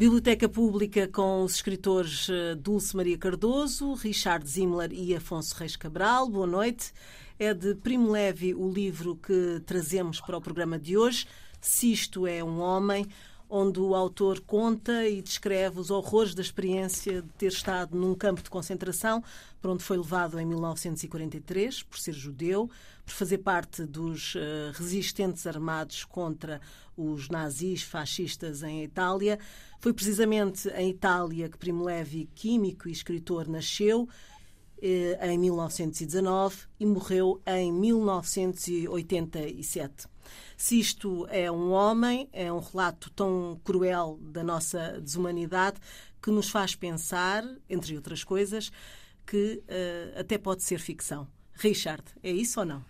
Biblioteca 0.00 0.48
Pública 0.48 1.06
com 1.06 1.42
os 1.42 1.56
escritores 1.56 2.26
eh, 2.30 2.54
Dulce 2.54 2.96
Maria 2.96 3.18
Cardoso, 3.18 3.92
Richard 3.92 4.48
Zimmler 4.48 4.90
e 4.94 5.14
Afonso 5.14 5.54
Reis 5.54 5.76
Cabral. 5.76 6.26
Boa 6.26 6.46
noite. 6.46 6.90
É 7.38 7.52
de 7.52 7.74
Primo 7.74 8.10
Levi 8.10 8.54
o 8.54 8.66
livro 8.66 9.14
que 9.14 9.60
trazemos 9.66 10.18
para 10.18 10.38
o 10.38 10.40
programa 10.40 10.78
de 10.78 10.96
hoje. 10.96 11.26
Se 11.60 11.92
isto 11.92 12.26
é 12.26 12.42
um 12.42 12.60
homem, 12.60 13.06
onde 13.50 13.80
o 13.80 13.96
autor 13.96 14.38
conta 14.40 15.08
e 15.08 15.20
descreve 15.20 15.80
os 15.80 15.90
horrores 15.90 16.34
da 16.34 16.40
experiência 16.40 17.20
de 17.20 17.28
ter 17.30 17.48
estado 17.48 17.98
num 17.98 18.14
campo 18.14 18.40
de 18.40 18.48
concentração, 18.48 19.24
para 19.60 19.72
onde 19.72 19.82
foi 19.82 19.96
levado 19.96 20.38
em 20.38 20.46
1943, 20.46 21.82
por 21.82 21.98
ser 21.98 22.12
judeu, 22.12 22.70
por 23.04 23.12
fazer 23.12 23.38
parte 23.38 23.84
dos 23.84 24.36
uh, 24.36 24.38
resistentes 24.74 25.48
armados 25.48 26.04
contra 26.04 26.60
os 26.96 27.28
nazis 27.28 27.82
fascistas 27.82 28.62
em 28.62 28.84
Itália. 28.84 29.36
Foi 29.80 29.92
precisamente 29.92 30.68
em 30.70 30.90
Itália 30.90 31.48
que 31.48 31.58
Primo 31.58 31.84
Levi, 31.84 32.30
químico 32.34 32.88
e 32.88 32.92
escritor, 32.92 33.48
nasceu 33.48 34.08
eh, 34.82 35.18
em 35.28 35.38
1919 35.38 36.56
e 36.78 36.86
morreu 36.86 37.42
em 37.46 37.72
1987. 37.72 40.06
Se 40.60 40.78
isto 40.78 41.26
é 41.30 41.50
um 41.50 41.70
homem, 41.70 42.28
é 42.34 42.52
um 42.52 42.58
relato 42.58 43.08
tão 43.12 43.58
cruel 43.64 44.18
da 44.20 44.44
nossa 44.44 45.00
desumanidade 45.00 45.80
que 46.22 46.30
nos 46.30 46.50
faz 46.50 46.74
pensar, 46.74 47.42
entre 47.66 47.96
outras 47.96 48.22
coisas, 48.22 48.70
que 49.26 49.62
uh, 49.64 50.20
até 50.20 50.36
pode 50.36 50.62
ser 50.62 50.78
ficção. 50.78 51.26
Richard, 51.54 52.04
é 52.22 52.30
isso 52.30 52.60
ou 52.60 52.66
não? 52.66 52.80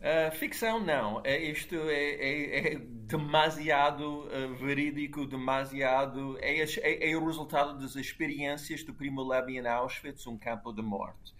Uh, 0.00 0.32
ficção 0.36 0.80
não, 0.80 1.20
é, 1.22 1.40
isto 1.48 1.76
é, 1.76 2.10
é, 2.14 2.72
é 2.72 2.78
demasiado 2.80 4.24
uh, 4.24 4.52
verídico, 4.56 5.24
demasiado. 5.24 6.36
É, 6.40 6.60
é, 6.60 7.12
é, 7.12 7.16
o 7.16 7.24
resultado 7.24 7.78
das 7.78 7.94
experiências 7.94 8.82
do 8.82 8.92
Primo 8.92 9.22
Levi 9.22 9.58
em 9.58 9.66
Auschwitz, 9.68 10.26
um 10.26 10.36
campo 10.36 10.72
de 10.72 10.82
morte. 10.82 11.32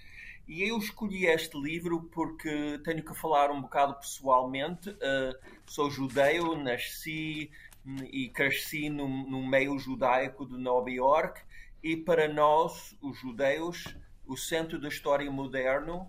E 0.46 0.68
eu 0.68 0.76
escolhi 0.78 1.26
este 1.26 1.58
livro 1.58 2.02
porque 2.12 2.80
tenho 2.84 3.02
que 3.02 3.14
falar 3.14 3.50
um 3.50 3.62
bocado 3.62 3.94
pessoalmente. 3.94 4.90
Uh, 4.90 5.38
sou 5.66 5.90
judeu, 5.90 6.56
nasci 6.56 7.50
e 8.10 8.28
cresci 8.28 8.88
no, 8.88 9.08
no, 9.08 9.46
meio 9.46 9.78
judaico 9.78 10.46
de 10.46 10.56
Nova 10.56 10.90
York 10.90 11.42
e 11.82 11.96
para 11.96 12.32
nós, 12.32 12.96
os 13.00 13.18
judeus, 13.18 13.84
o 14.26 14.36
centro 14.36 14.80
da 14.80 14.88
história 14.88 15.30
moderna 15.30 16.08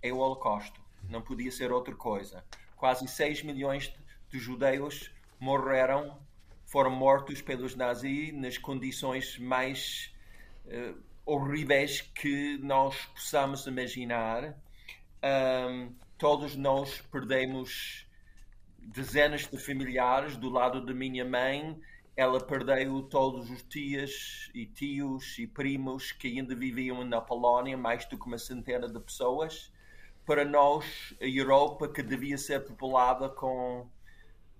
é 0.00 0.12
o 0.12 0.18
Holocausto. 0.18 0.80
Não 1.08 1.20
podia 1.20 1.50
ser 1.50 1.72
outra 1.72 1.94
coisa. 1.94 2.44
Quase 2.76 3.08
6 3.08 3.42
milhões 3.42 3.92
de 4.30 4.38
judeus 4.38 5.10
morreram, 5.40 6.18
foram 6.66 6.90
mortos 6.90 7.42
pelos 7.42 7.74
nazis 7.74 8.32
nas 8.32 8.58
condições 8.58 9.38
mais 9.38 10.14
uh, 10.66 11.07
horríveis 11.28 12.00
que 12.00 12.56
nós 12.58 12.96
possamos 13.06 13.66
imaginar. 13.66 14.58
Um, 15.22 15.94
todos 16.16 16.56
nós 16.56 17.02
perdemos 17.12 18.06
dezenas 18.78 19.46
de 19.46 19.58
familiares 19.58 20.38
do 20.38 20.48
lado 20.48 20.84
da 20.84 20.94
minha 20.94 21.26
mãe. 21.26 21.78
Ela 22.16 22.40
perdeu 22.40 23.02
todos 23.02 23.50
os 23.50 23.62
tias 23.62 24.50
e 24.54 24.64
tios 24.64 25.38
e 25.38 25.46
primos 25.46 26.12
que 26.12 26.28
ainda 26.28 26.54
viviam 26.54 27.04
na 27.04 27.20
Polónia, 27.20 27.76
mais 27.76 28.06
do 28.06 28.18
que 28.18 28.26
uma 28.26 28.38
centena 28.38 28.88
de 28.88 28.98
pessoas. 28.98 29.70
Para 30.24 30.46
nós, 30.46 31.14
a 31.20 31.26
Europa, 31.26 31.88
que 31.88 32.02
devia 32.02 32.38
ser 32.38 32.64
populada 32.64 33.28
com, 33.28 33.86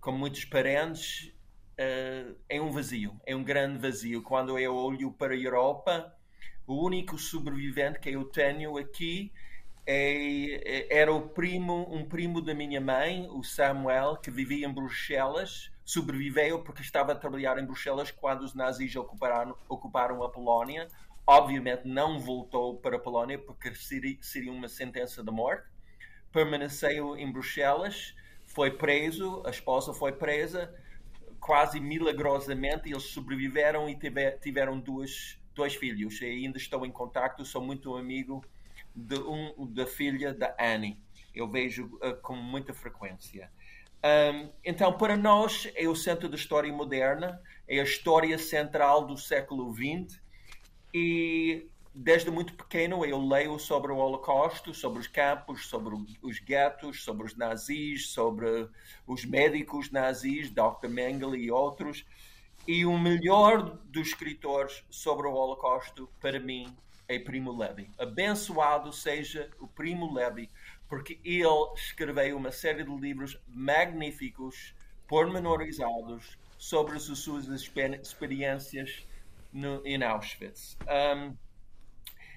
com 0.01 0.13
muitos 0.13 0.45
parentes, 0.45 1.33
uh, 1.81 2.37
é 2.49 2.61
um 2.61 2.71
vazio, 2.71 3.19
é 3.27 3.35
um 3.35 3.43
grande 3.43 3.79
vazio. 3.79 4.23
Quando 4.23 4.59
eu 4.59 4.77
olho 4.77 5.11
para 5.13 5.33
a 5.33 5.37
Europa, 5.37 6.18
o 6.69 6.85
único 6.85 7.17
sobrevivente 7.17 7.99
que 7.99 8.11
eu 8.11 8.27
tenho 8.27 8.77
aqui 8.77 9.33
é, 9.87 10.91
é, 10.91 10.99
era 10.99 11.11
o 11.11 11.31
primo, 11.31 11.89
um 11.91 12.07
primo 12.07 12.43
da 12.43 12.53
minha 12.53 12.79
mãe, 12.79 13.27
o 13.31 13.43
Samuel, 13.43 14.19
que 14.19 14.31
vivia 14.31 14.67
em 14.67 14.73
Bruxelas. 14.73 15.73
Sobreviveu 15.83 16.63
porque 16.63 16.83
estava 16.83 17.13
a 17.13 17.15
trabalhar 17.15 17.59
em 17.59 17.65
Bruxelas 17.65 18.11
quando 18.11 18.43
os 18.43 18.55
nazis 18.55 18.95
ocuparam, 18.95 19.57
ocuparam 19.67 20.23
a 20.23 20.29
Polónia. 20.29 20.87
Obviamente 21.27 21.89
não 21.89 22.21
voltou 22.21 22.77
para 22.77 22.97
a 22.97 23.01
Polónia 23.01 23.39
porque 23.39 23.75
seria, 23.75 24.19
seria 24.21 24.53
uma 24.53 24.69
sentença 24.69 25.25
de 25.25 25.31
morte. 25.31 25.67
Permaneceu 26.31 27.17
em 27.17 27.33
Bruxelas, 27.33 28.15
foi 28.45 28.73
preso, 28.73 29.43
a 29.47 29.49
esposa 29.49 29.95
foi 29.95 30.13
presa. 30.13 30.71
Quase 31.41 31.81
milagrosamente 31.81 32.91
eles 32.91 33.05
sobreviveram 33.05 33.89
e 33.89 33.97
tiver, 33.97 34.33
tiveram 34.33 34.79
duas 34.79 35.39
dois 35.59 35.75
filhos 35.75 36.21
e 36.23 36.25
ainda 36.25 36.57
estou 36.57 36.87
em 36.87 36.91
contato, 36.91 37.45
sou 37.45 37.61
muito 37.61 37.97
amigo 37.97 38.45
de 38.95 39.19
um 39.19 39.67
da 39.67 39.87
filha 39.87 40.33
da 40.33 40.57
Annie. 40.59 40.97
Eu 41.35 41.49
vejo 41.49 41.87
uh, 41.97 42.15
com 42.23 42.37
muita 42.37 42.73
frequência. 42.73 43.51
Um, 43.99 44.51
então, 44.65 44.97
para 44.97 45.17
nós, 45.17 45.69
é 45.75 45.89
o 45.89 45.97
centro 45.97 46.29
da 46.29 46.37
história 46.37 46.73
moderna, 46.73 47.43
é 47.67 47.81
a 47.81 47.83
história 47.83 48.39
central 48.39 49.05
do 49.05 49.17
século 49.17 49.75
XX 49.75 50.21
e 50.95 51.67
desde 51.93 52.31
muito 52.31 52.55
pequeno 52.55 53.05
eu 53.05 53.21
leio 53.21 53.59
sobre 53.59 53.91
o 53.91 53.97
Holocausto, 53.97 54.73
sobre 54.73 55.01
os 55.01 55.09
campos, 55.09 55.67
sobre 55.67 55.97
os 56.23 56.39
guetos, 56.39 57.03
sobre 57.03 57.27
os 57.27 57.37
nazis, 57.37 58.11
sobre 58.11 58.69
os 59.05 59.25
médicos 59.25 59.91
nazis, 59.91 60.51
Dr. 60.51 60.89
Mengele 60.89 61.39
e 61.39 61.51
outros. 61.51 62.07
E 62.69 62.85
o 62.85 62.99
melhor 62.99 63.79
dos 63.87 64.09
escritores 64.09 64.85
sobre 64.91 65.27
o 65.27 65.33
Holocausto, 65.33 66.07
para 66.21 66.39
mim, 66.39 66.77
é 67.09 67.19
Primo 67.19 67.51
Levi. 67.51 67.91
Abençoado 67.99 68.93
seja 68.93 69.49
o 69.59 69.67
Primo 69.67 70.13
Levi, 70.13 70.51
porque 70.87 71.19
ele 71.25 71.73
escreveu 71.75 72.37
uma 72.37 72.53
série 72.53 72.85
de 72.85 72.95
livros 72.95 73.41
magníficos, 73.49 74.75
pormenorizados, 75.07 76.39
sobre 76.59 76.97
as 76.97 77.05
suas 77.05 77.49
experiências 78.03 79.09
no, 79.51 79.81
em 79.87 80.03
Auschwitz. 80.05 80.77
Um, 80.87 81.35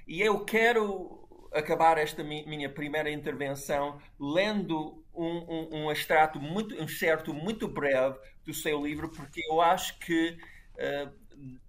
e 0.08 0.22
eu 0.22 0.46
quero 0.46 1.28
acabar 1.52 1.98
esta 1.98 2.24
minha 2.24 2.70
primeira 2.70 3.12
intervenção 3.12 4.00
lendo 4.18 5.01
um, 5.14 5.26
um, 5.26 5.70
um 5.72 5.92
extrato 5.92 6.40
muito, 6.40 6.76
um 6.76 6.88
certo 6.88 7.34
muito 7.34 7.68
breve 7.68 8.18
do 8.46 8.54
seu 8.54 8.84
livro, 8.84 9.10
porque 9.10 9.42
eu 9.50 9.62
acho 9.62 9.98
que 10.00 10.38
uh, 10.76 11.12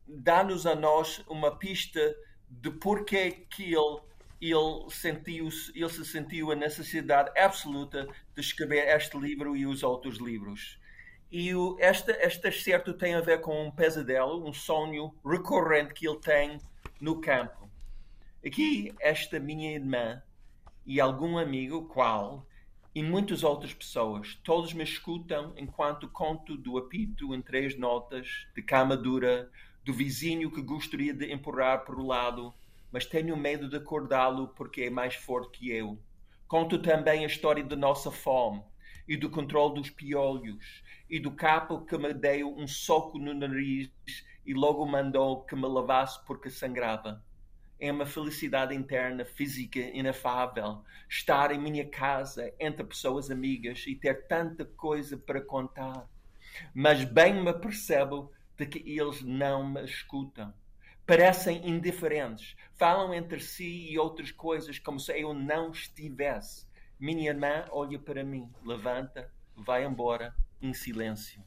dá-nos 0.06 0.66
a 0.66 0.74
nós 0.74 1.22
uma 1.28 1.58
pista 1.58 2.14
de 2.48 2.70
porquê 2.70 3.46
que 3.50 3.74
ele, 3.74 4.00
ele, 4.40 4.90
sentiu 4.90 5.48
ele 5.74 5.88
se 5.88 6.04
sentiu 6.04 6.50
a 6.50 6.54
necessidade 6.54 7.36
absoluta 7.38 8.06
de 8.34 8.40
escrever 8.40 8.88
este 8.88 9.16
livro 9.18 9.56
e 9.56 9.66
os 9.66 9.82
outros 9.82 10.18
livros. 10.18 10.78
E 11.30 11.54
o, 11.54 11.78
este 11.80 12.12
excerto 12.46 12.92
tem 12.92 13.14
a 13.14 13.20
ver 13.20 13.40
com 13.40 13.66
um 13.66 13.70
pesadelo, 13.70 14.46
um 14.46 14.52
sonho 14.52 15.14
recorrente 15.24 15.94
que 15.94 16.06
ele 16.06 16.20
tem 16.20 16.58
no 17.00 17.20
campo. 17.20 17.70
Aqui, 18.44 18.92
esta 19.00 19.40
minha 19.40 19.72
irmã 19.72 20.22
e 20.84 21.00
algum 21.00 21.38
amigo, 21.38 21.86
qual, 21.86 22.46
e 22.94 23.02
muitas 23.02 23.42
outras 23.42 23.72
pessoas. 23.72 24.34
Todos 24.44 24.74
me 24.74 24.84
escutam 24.84 25.54
enquanto 25.56 26.08
conto 26.08 26.56
do 26.56 26.76
apito 26.76 27.34
em 27.34 27.40
três 27.40 27.76
notas, 27.78 28.46
de 28.54 28.62
cama 28.62 28.96
dura, 28.96 29.50
do 29.84 29.92
vizinho 29.92 30.50
que 30.50 30.60
gostaria 30.60 31.14
de 31.14 31.32
empurrar 31.32 31.84
por 31.84 31.98
o 31.98 32.06
lado, 32.06 32.54
mas 32.90 33.06
tenho 33.06 33.36
medo 33.36 33.68
de 33.68 33.76
acordá-lo 33.76 34.48
porque 34.48 34.82
é 34.82 34.90
mais 34.90 35.14
forte 35.14 35.58
que 35.58 35.70
eu. 35.70 35.98
Conto 36.46 36.78
também 36.78 37.24
a 37.24 37.26
história 37.26 37.64
da 37.64 37.74
nossa 37.74 38.10
fome 38.10 38.62
e 39.08 39.16
do 39.16 39.30
controle 39.30 39.74
dos 39.74 39.88
piolhos 39.88 40.82
e 41.08 41.18
do 41.18 41.30
capo 41.30 41.84
que 41.86 41.96
me 41.96 42.12
deu 42.12 42.54
um 42.54 42.66
soco 42.66 43.18
no 43.18 43.32
nariz 43.32 43.90
e 44.44 44.52
logo 44.52 44.84
mandou 44.86 45.44
que 45.44 45.56
me 45.56 45.66
lavasse 45.66 46.22
porque 46.26 46.50
sangrava 46.50 47.24
é 47.82 47.90
uma 47.90 48.06
felicidade 48.06 48.72
interna, 48.76 49.24
física, 49.24 49.80
inefável. 49.80 50.84
Estar 51.08 51.50
em 51.50 51.58
minha 51.58 51.84
casa, 51.84 52.54
entre 52.60 52.84
pessoas 52.84 53.28
amigas 53.28 53.84
e 53.88 53.96
ter 53.96 54.28
tanta 54.28 54.64
coisa 54.64 55.18
para 55.18 55.40
contar. 55.40 56.08
Mas 56.72 57.02
bem 57.02 57.42
me 57.42 57.52
percebo 57.52 58.30
de 58.56 58.66
que 58.66 58.78
eles 58.88 59.20
não 59.22 59.68
me 59.68 59.84
escutam. 59.84 60.54
Parecem 61.04 61.68
indiferentes. 61.68 62.54
Falam 62.74 63.12
entre 63.12 63.40
si 63.40 63.90
e 63.90 63.98
outras 63.98 64.30
coisas 64.30 64.78
como 64.78 65.00
se 65.00 65.20
eu 65.20 65.34
não 65.34 65.72
estivesse. 65.72 66.68
Minha 67.00 67.30
irmã 67.30 67.64
olha 67.72 67.98
para 67.98 68.22
mim, 68.22 68.48
levanta, 68.64 69.28
vai 69.56 69.84
embora 69.84 70.32
em 70.60 70.72
silêncio. 70.72 71.42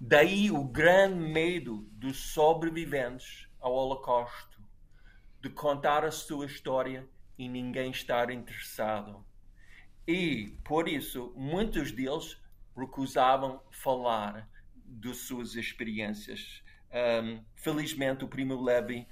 Daí 0.00 0.52
o 0.52 0.62
grande 0.62 1.18
medo 1.18 1.88
dos 1.90 2.32
sobreviventes 2.32 3.48
ao 3.58 3.72
Holocausto 3.72 4.53
de 5.44 5.50
contar 5.50 6.06
a 6.06 6.10
sua 6.10 6.46
história 6.46 7.06
e 7.36 7.50
ninguém 7.50 7.90
estar 7.90 8.30
interessado. 8.30 9.22
E, 10.08 10.56
por 10.64 10.88
isso, 10.88 11.34
muitos 11.36 11.92
deles 11.92 12.40
recusavam 12.74 13.60
falar 13.70 14.48
das 14.74 15.18
suas 15.18 15.54
experiências. 15.54 16.62
Um, 17.22 17.44
felizmente, 17.56 18.24
o 18.24 18.28
Primo 18.28 18.58
Levi 18.58 19.06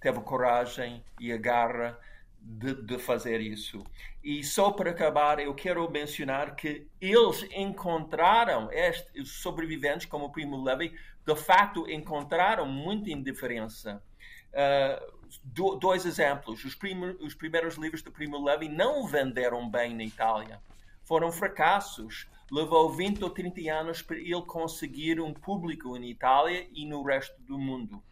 teve 0.00 0.18
coragem 0.22 1.04
e 1.20 1.30
a 1.30 1.36
garra 1.36 1.96
de, 2.40 2.74
de, 2.82 2.98
fazer 2.98 3.40
isso. 3.40 3.84
E 4.24 4.42
só 4.42 4.72
para 4.72 4.90
acabar, 4.90 5.38
eu 5.38 5.54
quero 5.54 5.88
mencionar 5.88 6.56
que 6.56 6.88
eles 7.00 7.46
encontraram, 7.52 8.72
este, 8.72 9.20
os 9.20 9.40
sobreviventes, 9.40 10.06
como 10.06 10.24
o 10.24 10.32
Primo 10.32 10.60
Levi, 10.64 10.98
de 11.24 11.36
facto 11.36 11.88
encontraram 11.88 12.66
muita 12.66 13.08
indiferença. 13.08 14.02
Uh, 14.50 15.15
do, 15.44 15.76
dois 15.76 16.04
exemplos. 16.04 16.64
Os, 16.64 16.76
os 17.20 17.34
primeiros 17.34 17.76
livros 17.76 18.02
do 18.02 18.12
Primo 18.12 18.42
Levi 18.42 18.68
não 18.68 19.06
venderam 19.06 19.68
bem 19.68 19.94
na 19.94 20.04
Itália. 20.04 20.60
Foram 21.04 21.30
fracassos. 21.30 22.26
Levou 22.50 22.92
20 22.92 23.24
ou 23.24 23.30
30 23.30 23.72
anos 23.72 24.02
para 24.02 24.16
ele 24.16 24.42
conseguir 24.42 25.20
um 25.20 25.34
público 25.34 25.96
em 25.96 26.10
Itália 26.10 26.68
e 26.72 26.86
no 26.86 27.02
resto 27.02 27.40
do 27.42 27.58
mundo. 27.58 28.02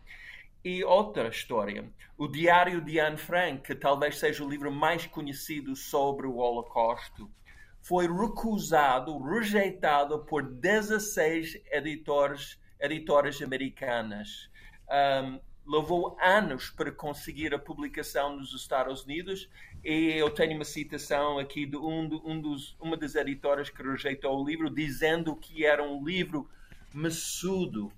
E 0.65 0.83
outra 0.83 1.29
história, 1.29 1.85
o 2.17 2.27
Diário 2.27 2.81
de 2.81 2.99
Anne 2.99 3.19
Frank, 3.19 3.63
que 3.63 3.75
talvez 3.75 4.19
seja 4.19 4.43
o 4.43 4.49
livro 4.49 4.73
mais 4.73 5.07
conhecido 5.07 5.77
sobre 5.77 6.27
o 6.27 6.37
Holocausto, 6.37 7.31
foi 7.83 8.07
recusado, 8.07 9.19
rejeitado 9.19 10.21
por 10.25 10.43
16 10.43 11.61
editores, 11.71 12.59
editoras 12.81 13.43
americanas. 13.43 14.49
Um, 14.89 15.39
levou 15.67 16.17
anos 16.21 16.71
para 16.71 16.93
conseguir 16.93 17.55
a 17.55 17.59
publicação 17.59 18.37
nos 18.37 18.53
Estados 18.53 19.05
Unidos 19.05 19.49
e 19.83 20.13
eu 20.13 20.31
tenho 20.31 20.55
uma 20.55 20.65
citação 20.65 21.39
aqui 21.39 21.67
de 21.67 21.77
um, 21.77 22.21
um 22.25 22.41
dos, 22.41 22.77
uma 22.81 22.97
das 22.97 23.15
editoras 23.15 23.71
que 23.71 23.83
rejeitou 23.83 24.41
o 24.41 24.47
livro, 24.47 24.71
dizendo 24.71 25.35
que 25.37 25.65
era 25.65 25.83
um 25.83 26.05
livro 26.05 26.49
maçudo, 26.93 27.93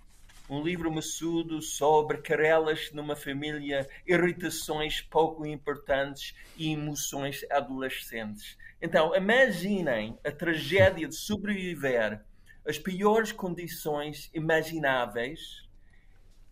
um 0.49 0.63
livro 0.63 0.91
maçudo 0.91 1.61
sobre 1.61 2.19
querelas 2.19 2.91
numa 2.93 3.17
família, 3.17 3.89
irritações 4.07 5.01
pouco 5.01 5.47
importantes 5.47 6.35
e 6.57 6.73
emoções 6.73 7.45
adolescentes. 7.51 8.57
Então, 8.81 9.15
imaginem 9.15 10.19
a 10.25 10.31
tragédia 10.31 11.09
de 11.09 11.15
sobreviver 11.15 12.21
às 12.67 12.79
piores 12.79 13.33
condições 13.33 14.31
imagináveis 14.35 15.66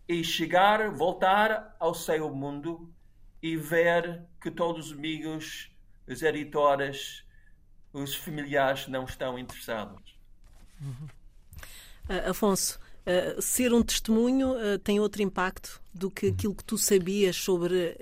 e 0.07 0.23
chegar, 0.23 0.89
voltar 0.91 1.75
ao 1.79 1.93
seu 1.93 2.33
mundo 2.33 2.91
e 3.41 3.57
ver 3.57 4.23
que 4.41 4.51
todos 4.51 4.87
os 4.87 4.97
amigos, 4.97 5.71
as 6.07 6.21
editoras, 6.21 7.23
os 7.91 8.15
familiares 8.15 8.87
não 8.87 9.05
estão 9.05 9.37
interessados. 9.39 10.15
Uhum. 10.81 11.07
Uh, 12.09 12.29
Afonso, 12.29 12.79
uh, 13.05 13.41
ser 13.41 13.73
um 13.73 13.81
testemunho 13.81 14.51
uh, 14.51 14.77
tem 14.79 14.99
outro 14.99 15.21
impacto 15.21 15.81
do 15.93 16.11
que 16.11 16.27
aquilo 16.27 16.53
que 16.53 16.63
tu 16.63 16.77
sabias 16.77 17.37
sobre 17.37 17.95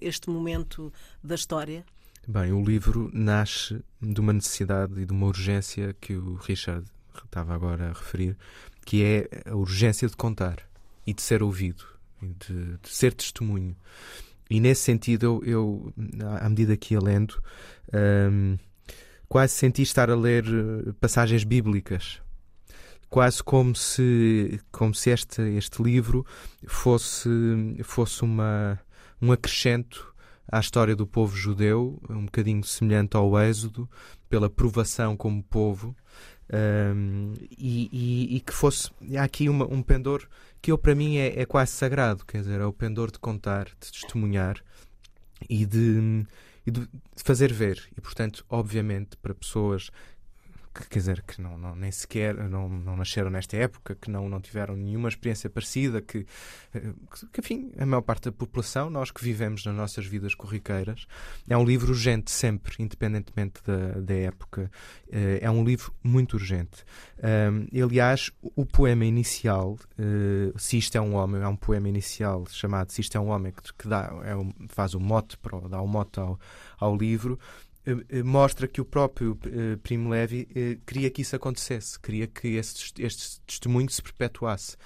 este 0.00 0.30
momento 0.30 0.90
da 1.22 1.34
história? 1.34 1.84
Bem, 2.26 2.52
o 2.52 2.64
livro 2.64 3.10
nasce 3.12 3.84
de 4.00 4.18
uma 4.18 4.32
necessidade 4.32 4.98
e 4.98 5.04
de 5.04 5.12
uma 5.12 5.26
urgência 5.26 5.94
que 6.00 6.16
o 6.16 6.36
Richard 6.36 6.86
estava 7.22 7.54
agora 7.54 7.90
a 7.90 7.92
referir, 7.92 8.34
que 8.86 9.04
é 9.04 9.50
a 9.50 9.54
urgência 9.54 10.08
de 10.08 10.16
contar 10.16 10.56
e 11.06 11.12
de 11.12 11.22
ser 11.22 11.42
ouvido, 11.42 11.84
de, 12.20 12.78
de 12.78 12.88
ser 12.88 13.12
testemunho. 13.14 13.76
E 14.48 14.60
nesse 14.60 14.82
sentido, 14.82 15.42
eu, 15.44 15.92
eu 15.94 15.94
à 16.40 16.48
medida 16.48 16.76
que 16.76 16.94
ia 16.94 17.00
lendo, 17.00 17.42
um, 18.30 18.56
quase 19.28 19.54
senti 19.54 19.82
estar 19.82 20.10
a 20.10 20.14
ler 20.14 20.44
eh, 20.44 20.92
passagens 21.00 21.44
bíblicas. 21.44 22.20
Quase 23.08 23.42
como 23.42 23.74
se, 23.74 24.60
como 24.72 24.94
se 24.94 25.10
este, 25.10 25.40
este 25.56 25.82
livro 25.82 26.26
fosse, 26.66 27.28
fosse 27.84 28.22
uma, 28.22 28.80
um 29.20 29.30
acrescento 29.32 30.14
à 30.50 30.60
história 30.60 30.94
do 30.94 31.06
povo 31.06 31.34
judeu, 31.36 32.00
um 32.08 32.26
bocadinho 32.26 32.62
semelhante 32.64 33.16
ao 33.16 33.38
Êxodo, 33.38 33.88
pela 34.28 34.50
provação 34.50 35.16
como 35.16 35.42
povo, 35.42 35.96
um, 36.52 37.32
e, 37.50 37.88
e, 37.92 38.36
e, 38.36 38.40
que 38.40 38.52
fosse. 38.52 38.90
Há 39.18 39.22
aqui 39.22 39.48
uma, 39.48 39.64
um 39.66 39.82
pendor 39.82 40.26
que 40.60 40.70
eu, 40.70 40.78
para 40.78 40.94
mim, 40.94 41.16
é, 41.16 41.40
é, 41.40 41.46
quase 41.46 41.72
sagrado, 41.72 42.24
quer 42.24 42.38
dizer, 42.38 42.60
é 42.60 42.66
o 42.66 42.72
pendor 42.72 43.10
de 43.10 43.18
contar, 43.18 43.66
de 43.66 43.92
testemunhar 43.92 44.62
e 45.48 45.64
de, 45.66 46.26
e 46.66 46.70
de 46.70 46.88
fazer 47.16 47.52
ver. 47.52 47.88
E, 47.96 48.00
portanto, 48.00 48.44
obviamente, 48.48 49.16
para 49.16 49.34
pessoas 49.34 49.90
que, 50.74 50.88
quer 50.88 50.98
dizer, 50.98 51.22
que 51.22 51.40
não, 51.40 51.56
não, 51.56 51.76
nem 51.76 51.90
sequer 51.90 52.34
não, 52.34 52.68
não 52.68 52.96
nasceram 52.96 53.30
nesta 53.30 53.56
época, 53.56 53.94
que 53.94 54.10
não, 54.10 54.28
não 54.28 54.40
tiveram 54.40 54.74
nenhuma 54.74 55.08
experiência 55.08 55.48
parecida, 55.48 56.02
que, 56.02 56.26
eh, 56.74 56.92
que, 57.32 57.40
enfim, 57.40 57.70
a 57.78 57.86
maior 57.86 58.02
parte 58.02 58.24
da 58.24 58.32
população, 58.32 58.90
nós 58.90 59.10
que 59.10 59.22
vivemos 59.22 59.64
nas 59.64 59.74
nossas 59.74 60.04
vidas 60.04 60.34
corriqueiras, 60.34 61.06
é 61.48 61.56
um 61.56 61.64
livro 61.64 61.92
urgente 61.92 62.30
sempre, 62.30 62.74
independentemente 62.82 63.62
da, 63.64 64.00
da 64.00 64.14
época. 64.14 64.70
Eh, 65.10 65.38
é 65.42 65.50
um 65.50 65.64
livro 65.64 65.94
muito 66.02 66.34
urgente. 66.34 66.84
Um, 67.22 67.82
aliás, 67.82 68.30
o 68.42 68.66
poema 68.66 69.04
inicial, 69.04 69.78
uh, 69.98 70.58
Se 70.58 70.76
Isto 70.76 70.98
é 70.98 71.00
um 71.00 71.14
Homem, 71.14 71.40
é 71.40 71.48
um 71.48 71.56
poema 71.56 71.88
inicial 71.88 72.44
chamado 72.50 72.90
Se 72.90 73.00
Isto 73.00 73.16
é 73.16 73.20
um 73.20 73.28
Homem, 73.28 73.52
que, 73.52 73.72
que 73.72 73.88
dá, 73.88 74.12
é 74.24 74.34
um, 74.34 74.52
faz 74.68 74.94
o 74.94 75.00
mote, 75.00 75.38
para, 75.38 75.58
dá 75.68 75.80
o 75.80 75.86
mote 75.86 76.18
ao, 76.18 76.38
ao 76.78 76.96
livro, 76.96 77.38
mostra 78.24 78.66
que 78.66 78.80
o 78.80 78.84
próprio 78.84 79.32
uh, 79.32 79.78
Primo 79.78 80.10
Levi 80.10 80.48
queria 80.86 81.10
que 81.10 81.22
isso 81.22 81.36
acontecesse, 81.36 81.98
queria 82.00 82.26
que 82.26 82.56
este, 82.56 83.02
este 83.02 83.40
testemunho 83.46 83.90
se 83.90 84.02
perpetuasse. 84.02 84.76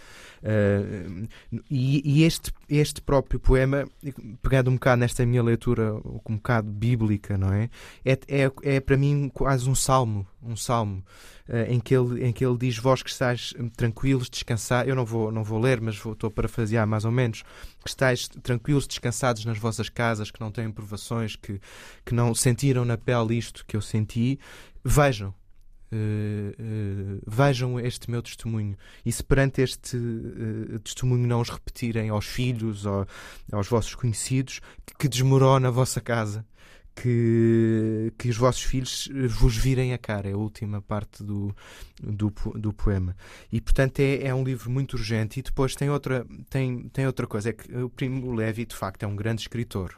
E 1.71 2.25
este, 2.25 2.53
este 2.69 3.01
próprio 3.01 3.41
poema, 3.41 3.89
pegando 4.43 4.71
um 4.71 4.75
bocado 4.75 5.01
nesta 5.01 5.25
minha 5.25 5.43
leitura, 5.43 5.95
um 6.27 6.37
bocado 6.37 6.71
bíblica, 6.71 7.39
não 7.39 7.53
é? 7.53 7.71
É, 8.05 8.13
é, 8.29 8.53
é 8.63 8.81
para 8.81 8.97
mim 8.97 9.31
quase 9.33 9.69
um 9.69 9.75
salmo, 9.75 10.27
um 10.43 10.55
salmo. 10.55 11.03
em, 11.69 11.81
que 11.81 11.95
ele, 11.95 12.27
em 12.27 12.33
que 12.33 12.45
ele 12.45 12.59
diz: 12.59 12.77
Vós 12.77 13.03
que 13.03 13.11
estáis 13.11 13.55
tranquilos, 13.77 14.29
descansar. 14.29 14.87
Eu 14.87 14.95
não 14.95 15.05
vou, 15.05 15.33
não 15.33 15.43
vou 15.43 15.59
ler, 15.59 15.81
mas 15.81 15.97
vou, 15.97 16.13
estou 16.13 16.29
a 16.29 16.31
parafrasear 16.31 16.87
mais 16.87 17.05
ou 17.05 17.11
menos 17.11 17.43
que 17.83 17.89
estáis 17.89 18.29
tranquilos, 18.29 18.87
descansados 18.87 19.45
nas 19.45 19.59
vossas 19.59 19.89
casas, 19.89 20.31
que 20.31 20.41
não 20.41 20.51
têm 20.51 20.71
provações, 20.71 21.37
que, 21.37 21.61
que 22.05 22.15
não 22.15 22.35
sentiram 22.35 22.85
na 22.85 22.99
pele 22.99 23.39
isto 23.39 23.65
que 23.67 23.77
eu 23.77 23.81
senti, 23.81 24.39
vejam. 24.85 25.35
Uh, 25.91 26.53
uh, 26.53 27.23
vejam 27.27 27.81
este 27.81 28.11
meu 28.11 28.23
testemunho 28.23 28.77
e 29.07 29.11
se 29.11 29.25
perante 29.25 29.63
este 29.63 29.97
uh, 29.97 30.79
testemunho 30.81 31.27
não 31.27 31.41
os 31.41 31.49
repetirem 31.49 32.11
aos 32.11 32.27
filhos 32.27 32.85
ou 32.85 33.07
aos 33.51 33.69
vossos 33.69 33.95
conhecidos 33.95 34.61
que 34.99 35.09
desmorona 35.09 35.69
a 35.69 35.71
vossa 35.71 35.99
casa 35.99 36.45
que, 37.03 38.13
que 38.19 38.29
os 38.29 38.37
vossos 38.37 38.63
filhos 38.63 39.09
eh, 39.15 39.27
vos 39.29 39.57
virem 39.57 39.93
a 39.93 39.99
cara. 39.99 40.29
É 40.29 40.33
a 40.33 40.37
última 40.37 40.83
parte 40.83 41.23
do, 41.23 41.55
do, 42.03 42.33
do 42.57 42.73
poema. 42.73 43.17
E, 43.53 43.61
portanto, 43.61 44.01
é, 44.01 44.25
é 44.25 44.35
um 44.35 44.43
livro 44.43 44.71
muito 44.71 44.95
urgente. 44.95 45.39
E 45.39 45.43
depois 45.43 45.75
tem 45.75 45.89
outra, 45.91 46.27
tem, 46.51 46.89
tem 46.89 47.07
outra 47.07 47.27
coisa: 47.27 47.51
é 47.51 47.53
que 47.53 47.73
o 47.77 47.89
Primo 47.89 48.35
Levi, 48.35 48.67
de 48.67 48.75
facto, 48.75 49.05
é 49.05 49.07
um 49.07 49.17
grande 49.17 49.43
escritor. 49.43 49.97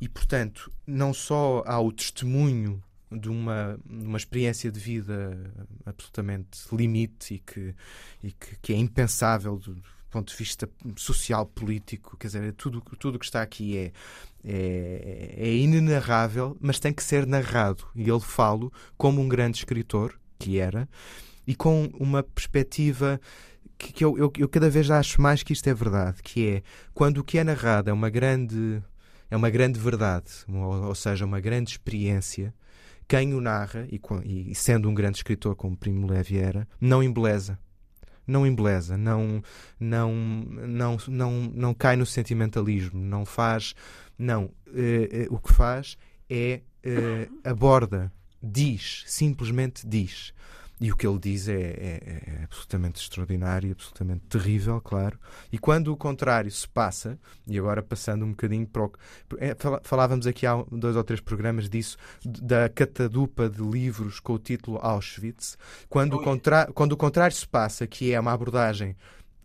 E, 0.00 0.08
portanto, 0.08 0.70
não 0.86 1.14
só 1.14 1.62
há 1.66 1.80
o 1.80 1.92
testemunho 1.92 2.82
de 3.10 3.28
uma, 3.28 3.78
uma 3.88 4.18
experiência 4.18 4.70
de 4.70 4.80
vida 4.80 5.52
absolutamente 5.84 6.60
limite 6.72 7.34
e 7.34 7.38
que, 7.38 7.74
e 8.22 8.32
que, 8.32 8.56
que 8.60 8.72
é 8.72 8.76
impensável 8.76 9.56
do, 9.58 9.80
ponto 10.10 10.32
de 10.32 10.36
vista 10.36 10.68
social, 10.96 11.44
político, 11.46 12.16
quer 12.16 12.28
dizer, 12.28 12.52
tudo 12.54 12.80
tudo 12.98 13.18
que 13.18 13.24
está 13.24 13.42
aqui 13.42 13.76
é, 13.76 13.92
é, 14.42 15.34
é 15.36 15.54
inenarrável, 15.56 16.56
mas 16.60 16.78
tem 16.78 16.92
que 16.92 17.02
ser 17.02 17.26
narrado. 17.26 17.84
E 17.94 18.08
ele 18.08 18.20
falo 18.20 18.72
como 18.96 19.20
um 19.20 19.28
grande 19.28 19.58
escritor, 19.58 20.18
que 20.38 20.58
era, 20.58 20.88
e 21.46 21.54
com 21.54 21.90
uma 21.98 22.22
perspectiva 22.22 23.20
que, 23.76 23.92
que 23.92 24.04
eu, 24.04 24.16
eu, 24.16 24.32
eu, 24.38 24.48
cada 24.48 24.70
vez 24.70 24.90
acho 24.90 25.20
mais 25.20 25.42
que 25.42 25.52
isto 25.52 25.68
é 25.68 25.74
verdade, 25.74 26.22
que 26.22 26.48
é 26.48 26.62
quando 26.94 27.18
o 27.18 27.24
que 27.24 27.38
é 27.38 27.44
narrado 27.44 27.90
é 27.90 27.92
uma 27.92 28.08
grande 28.08 28.82
é 29.30 29.36
uma 29.36 29.50
grande 29.50 29.78
verdade, 29.78 30.30
ou, 30.48 30.86
ou 30.86 30.94
seja, 30.94 31.24
uma 31.24 31.40
grande 31.40 31.72
experiência, 31.72 32.54
quem 33.08 33.34
o 33.34 33.40
narra, 33.40 33.86
e, 33.90 34.00
e, 34.50 34.54
sendo 34.54 34.88
um 34.88 34.94
grande 34.94 35.18
escritor 35.18 35.54
como 35.54 35.76
Primo 35.76 36.06
Levi 36.06 36.38
era, 36.38 36.66
não 36.80 37.02
embeleza 37.02 37.58
não 38.26 38.46
embeleza, 38.46 38.96
não, 38.96 39.42
não, 39.78 40.12
não, 40.66 40.96
não, 41.06 41.30
não 41.54 41.74
cai 41.74 41.96
no 41.96 42.04
sentimentalismo, 42.04 43.00
não 43.00 43.24
faz. 43.24 43.74
Não. 44.18 44.46
Uh, 44.66 45.30
uh, 45.30 45.34
o 45.34 45.38
que 45.38 45.52
faz 45.52 45.96
é 46.28 46.62
uh, 46.84 47.48
aborda, 47.48 48.12
diz, 48.42 49.04
simplesmente 49.06 49.86
diz. 49.86 50.32
E 50.78 50.92
o 50.92 50.96
que 50.96 51.06
ele 51.06 51.18
diz 51.18 51.48
é, 51.48 51.54
é, 51.54 52.22
é 52.40 52.44
absolutamente 52.44 53.00
extraordinário, 53.00 53.72
absolutamente 53.72 54.26
terrível, 54.26 54.78
claro. 54.80 55.18
E 55.50 55.58
quando 55.58 55.90
o 55.90 55.96
contrário 55.96 56.50
se 56.50 56.68
passa, 56.68 57.18
e 57.46 57.58
agora 57.58 57.82
passando 57.82 58.26
um 58.26 58.30
bocadinho 58.30 58.66
para 58.66 58.84
o. 58.84 58.92
É, 59.38 59.56
falávamos 59.82 60.26
aqui 60.26 60.46
há 60.46 60.62
dois 60.70 60.94
ou 60.94 61.02
três 61.02 61.20
programas 61.20 61.70
disso, 61.70 61.96
da 62.24 62.68
catadupa 62.68 63.48
de 63.48 63.62
livros 63.62 64.20
com 64.20 64.34
o 64.34 64.38
título 64.38 64.78
Auschwitz. 64.82 65.56
Quando, 65.88 66.16
o, 66.16 66.22
contra... 66.22 66.66
quando 66.74 66.92
o 66.92 66.96
contrário 66.96 67.34
se 67.34 67.48
passa, 67.48 67.86
que 67.86 68.12
é 68.12 68.20
uma 68.20 68.32
abordagem 68.32 68.94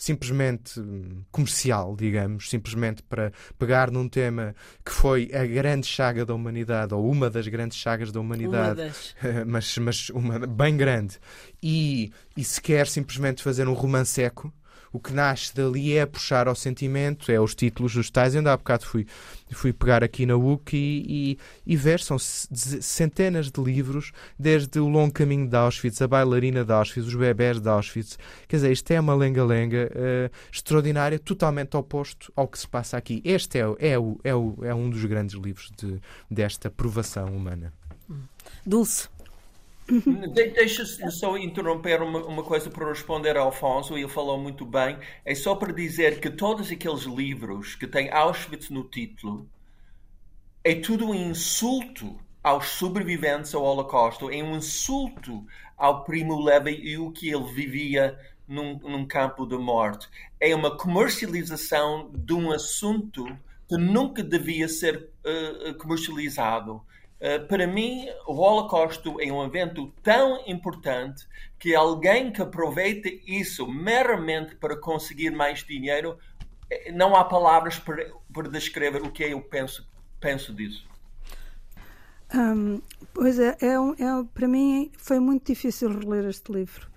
simplesmente 0.01 0.79
hum, 0.79 1.23
comercial, 1.31 1.95
digamos, 1.95 2.49
simplesmente 2.49 3.03
para 3.03 3.31
pegar 3.59 3.91
num 3.91 4.09
tema 4.09 4.55
que 4.83 4.91
foi 4.91 5.29
a 5.31 5.45
grande 5.45 5.85
chaga 5.85 6.25
da 6.25 6.33
humanidade, 6.33 6.91
ou 6.91 7.07
uma 7.07 7.29
das 7.29 7.47
grandes 7.47 7.77
chagas 7.77 8.11
da 8.11 8.19
humanidade, 8.19 8.81
mas, 9.45 9.77
mas 9.77 10.09
uma 10.09 10.39
bem 10.39 10.75
grande, 10.75 11.19
e, 11.61 12.11
e 12.35 12.43
se 12.43 12.59
quer 12.59 12.87
simplesmente 12.87 13.43
fazer 13.43 13.67
um 13.67 13.73
romance 13.73 14.19
eco, 14.19 14.51
o 14.91 14.99
que 14.99 15.13
nasce 15.13 15.55
dali 15.55 15.97
é 15.97 16.05
puxar 16.05 16.47
ao 16.47 16.55
sentimento, 16.55 17.31
é 17.31 17.39
os 17.39 17.55
títulos 17.55 17.93
dos 17.93 18.09
tais. 18.09 18.35
Ainda 18.35 18.51
há 18.51 18.57
bocado 18.57 18.85
fui, 18.85 19.07
fui 19.51 19.71
pegar 19.71 20.03
aqui 20.03 20.25
na 20.25 20.35
UC 20.35 20.75
e, 20.75 21.05
e, 21.07 21.39
e 21.65 21.75
ver, 21.75 21.99
são 21.99 22.17
centenas 22.19 23.49
de 23.49 23.61
livros, 23.61 24.11
desde 24.37 24.79
o 24.79 24.87
longo 24.87 25.13
caminho 25.13 25.47
de 25.47 25.55
Auschwitz, 25.55 26.01
a 26.01 26.07
bailarina 26.07 26.65
de 26.65 26.73
Auschwitz, 26.73 27.07
os 27.07 27.15
bebés 27.15 27.59
de 27.59 27.69
Auschwitz. 27.69 28.17
Quer 28.47 28.57
dizer, 28.57 28.71
isto 28.71 28.91
é 28.91 28.99
uma 28.99 29.15
lenga-lenga 29.15 29.91
uh, 29.91 30.35
extraordinária, 30.51 31.17
totalmente 31.19 31.77
oposto 31.77 32.31
ao 32.35 32.47
que 32.47 32.59
se 32.59 32.67
passa 32.67 32.97
aqui. 32.97 33.21
Este 33.23 33.59
é, 33.59 33.61
é, 33.79 33.99
o, 33.99 34.19
é, 34.23 34.35
o, 34.35 34.57
é 34.63 34.73
um 34.73 34.89
dos 34.89 35.03
grandes 35.05 35.35
livros 35.35 35.71
de, 35.77 36.01
desta 36.29 36.69
provação 36.69 37.27
humana. 37.27 37.73
Dulce. 38.65 39.07
Deixa-me 40.33 41.11
só 41.11 41.37
interromper 41.37 42.01
uma, 42.01 42.25
uma, 42.25 42.43
coisa 42.43 42.69
para 42.69 42.87
responder 42.87 43.35
ao 43.35 43.47
Alfonso, 43.47 43.97
ele 43.97 44.07
falou 44.07 44.39
muito 44.39 44.65
bem. 44.65 44.97
É 45.25 45.35
só 45.35 45.55
para 45.55 45.73
dizer 45.73 46.19
que 46.19 46.29
todos 46.29 46.71
aqueles 46.71 47.03
livros 47.03 47.75
que 47.75 47.87
têm 47.87 48.09
Auschwitz 48.09 48.69
no 48.69 48.83
título 48.83 49.49
é 50.63 50.75
tudo 50.75 51.09
um 51.09 51.15
insulto 51.15 52.19
aos 52.43 52.69
sobreviventes 52.69 53.53
ao 53.53 53.63
Holocausto, 53.63 54.31
é 54.31 54.41
um 54.43 54.55
insulto 54.55 55.45
ao 55.77 56.03
Primo 56.03 56.41
Levi 56.41 56.71
e 56.71 56.97
o 56.97 57.11
que 57.11 57.29
ele 57.29 57.51
vivia 57.51 58.17
num, 58.47 58.77
num 58.79 59.05
campo 59.05 59.45
de 59.45 59.57
morte. 59.57 60.07
É 60.39 60.55
uma 60.55 60.77
comercialização 60.77 62.11
de 62.13 62.33
um 62.33 62.51
assunto 62.51 63.25
que 63.67 63.77
nunca 63.77 64.23
devia 64.23 64.67
ser 64.67 65.09
uh, 65.25 65.73
comercializado. 65.75 66.81
Eh, 67.21 67.37
para 67.37 67.67
mim, 67.67 68.07
o 68.25 68.33
Holocausto 68.33 69.21
é 69.21 69.31
um 69.31 69.45
evento 69.45 69.93
tão 70.01 70.43
importante 70.47 71.27
que 71.59 71.75
alguém 71.75 72.31
que 72.31 72.41
aproveita 72.41 73.07
isso 73.27 73.67
meramente 73.67 74.55
para 74.55 74.75
conseguir 74.75 75.29
mais 75.29 75.63
dinheiro, 75.63 76.17
eh, 76.67 76.91
não 76.91 77.15
há 77.15 77.23
palavras 77.23 77.77
para, 77.77 78.11
para 78.33 78.49
descrever 78.49 79.03
o 79.03 79.11
que 79.11 79.21
eu 79.23 79.39
penso, 79.39 79.87
penso 80.19 80.51
disso. 80.51 80.89
Um, 82.33 82.81
pois 83.13 83.37
é, 83.37 83.55
é, 83.61 83.75
é, 83.75 84.23
para 84.33 84.47
mim 84.47 84.91
foi 84.97 85.19
muito 85.19 85.45
difícil 85.45 85.89
reler 85.89 86.25
este 86.27 86.51
livro. 86.51 86.89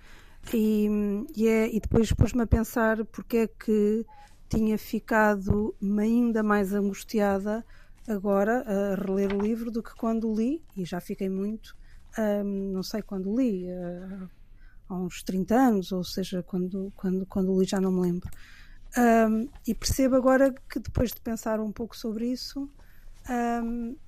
E, 0.55 0.89
e, 1.37 1.47
é, 1.47 1.69
e 1.69 1.81
depois 1.81 2.11
pus-me 2.13 2.43
a 2.43 2.47
pensar 2.47 3.05
porque 3.07 3.37
é 3.39 3.47
que 3.47 4.07
tinha 4.49 4.79
ficado 4.79 5.75
ainda 5.83 6.43
mais 6.43 6.73
angustiada 6.73 7.65
agora 8.09 8.65
a 8.67 8.95
reler 8.95 9.35
o 9.35 9.41
livro 9.41 9.71
do 9.71 9.83
que 9.83 9.95
quando 9.95 10.35
li, 10.35 10.63
e 10.77 10.85
já 10.85 11.01
fiquei 11.01 11.29
muito, 11.29 11.77
um, 12.19 12.73
não 12.73 12.83
sei 12.83 13.03
quando 13.03 13.35
li, 13.37 13.67
uh, 13.67 14.29
há 14.89 14.95
uns 14.95 15.23
30 15.23 15.55
anos, 15.55 15.93
ou 15.93 16.05
seja, 16.05 16.43
quando, 16.43 16.93
quando, 16.97 17.27
quando 17.27 17.59
li 17.59 17.67
já 17.67 17.81
não 17.81 17.93
me 17.93 18.01
lembro. 18.03 18.29
Um, 18.97 19.49
e 19.67 19.75
percebo 19.75 20.15
agora 20.15 20.55
que 20.71 20.79
depois 20.79 21.11
de 21.11 21.21
pensar 21.21 21.59
um 21.61 21.73
pouco 21.73 21.97
sobre 21.97 22.31
isso, 22.31 22.71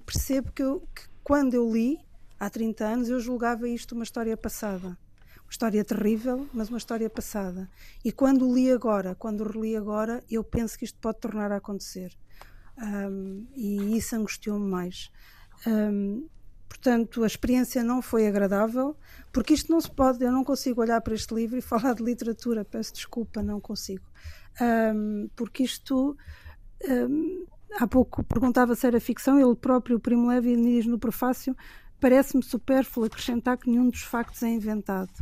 percebo 0.04 0.52
que, 0.52 0.62
eu, 0.62 0.80
que 0.94 1.08
quando 1.24 1.54
eu 1.54 1.72
li, 1.72 1.98
há 2.38 2.48
30 2.48 2.84
anos, 2.84 3.08
eu 3.08 3.18
julgava 3.18 3.68
isto 3.68 3.94
uma 3.94 4.04
história 4.04 4.36
passada. 4.36 4.96
Uma 5.42 5.50
história 5.50 5.84
terrível, 5.84 6.48
mas 6.52 6.68
uma 6.68 6.78
história 6.78 7.08
passada. 7.08 7.68
E 8.04 8.12
quando 8.12 8.52
li 8.52 8.70
agora, 8.70 9.14
quando 9.14 9.44
reli 9.44 9.76
agora, 9.76 10.22
eu 10.30 10.44
penso 10.44 10.78
que 10.78 10.84
isto 10.84 10.98
pode 11.00 11.18
tornar 11.18 11.50
a 11.50 11.56
acontecer 11.56 12.16
um, 12.78 13.46
e 13.54 13.96
isso 13.96 14.14
angustiou-me 14.16 14.68
mais. 14.68 15.10
Um, 15.66 16.26
portanto, 16.68 17.24
a 17.24 17.26
experiência 17.26 17.82
não 17.82 18.02
foi 18.02 18.26
agradável, 18.26 18.96
porque 19.32 19.54
isto 19.54 19.72
não 19.72 19.80
se 19.80 19.90
pode, 19.90 20.22
eu 20.22 20.30
não 20.30 20.44
consigo 20.44 20.80
olhar 20.80 21.00
para 21.00 21.14
este 21.14 21.34
livro 21.34 21.56
e 21.56 21.62
falar 21.62 21.94
de 21.94 22.02
literatura, 22.02 22.64
peço 22.64 22.94
desculpa, 22.94 23.42
não 23.42 23.60
consigo. 23.60 24.04
Um, 24.60 25.28
porque 25.34 25.62
isto. 25.62 26.16
há 27.78 27.86
pouco 27.86 28.22
perguntava 28.24 28.74
se 28.74 28.86
era 28.86 29.00
ficção, 29.00 29.38
ele 29.38 29.56
próprio, 29.56 29.96
o 29.96 30.00
Primo 30.00 30.28
Levi, 30.28 30.56
diz 30.56 30.86
no 30.86 30.98
prefácio: 30.98 31.56
parece-me 32.00 32.42
supérfluo 32.42 33.06
acrescentar 33.06 33.56
que 33.56 33.70
nenhum 33.70 33.88
dos 33.88 34.02
factos 34.02 34.42
é 34.42 34.48
inventado. 34.48 35.12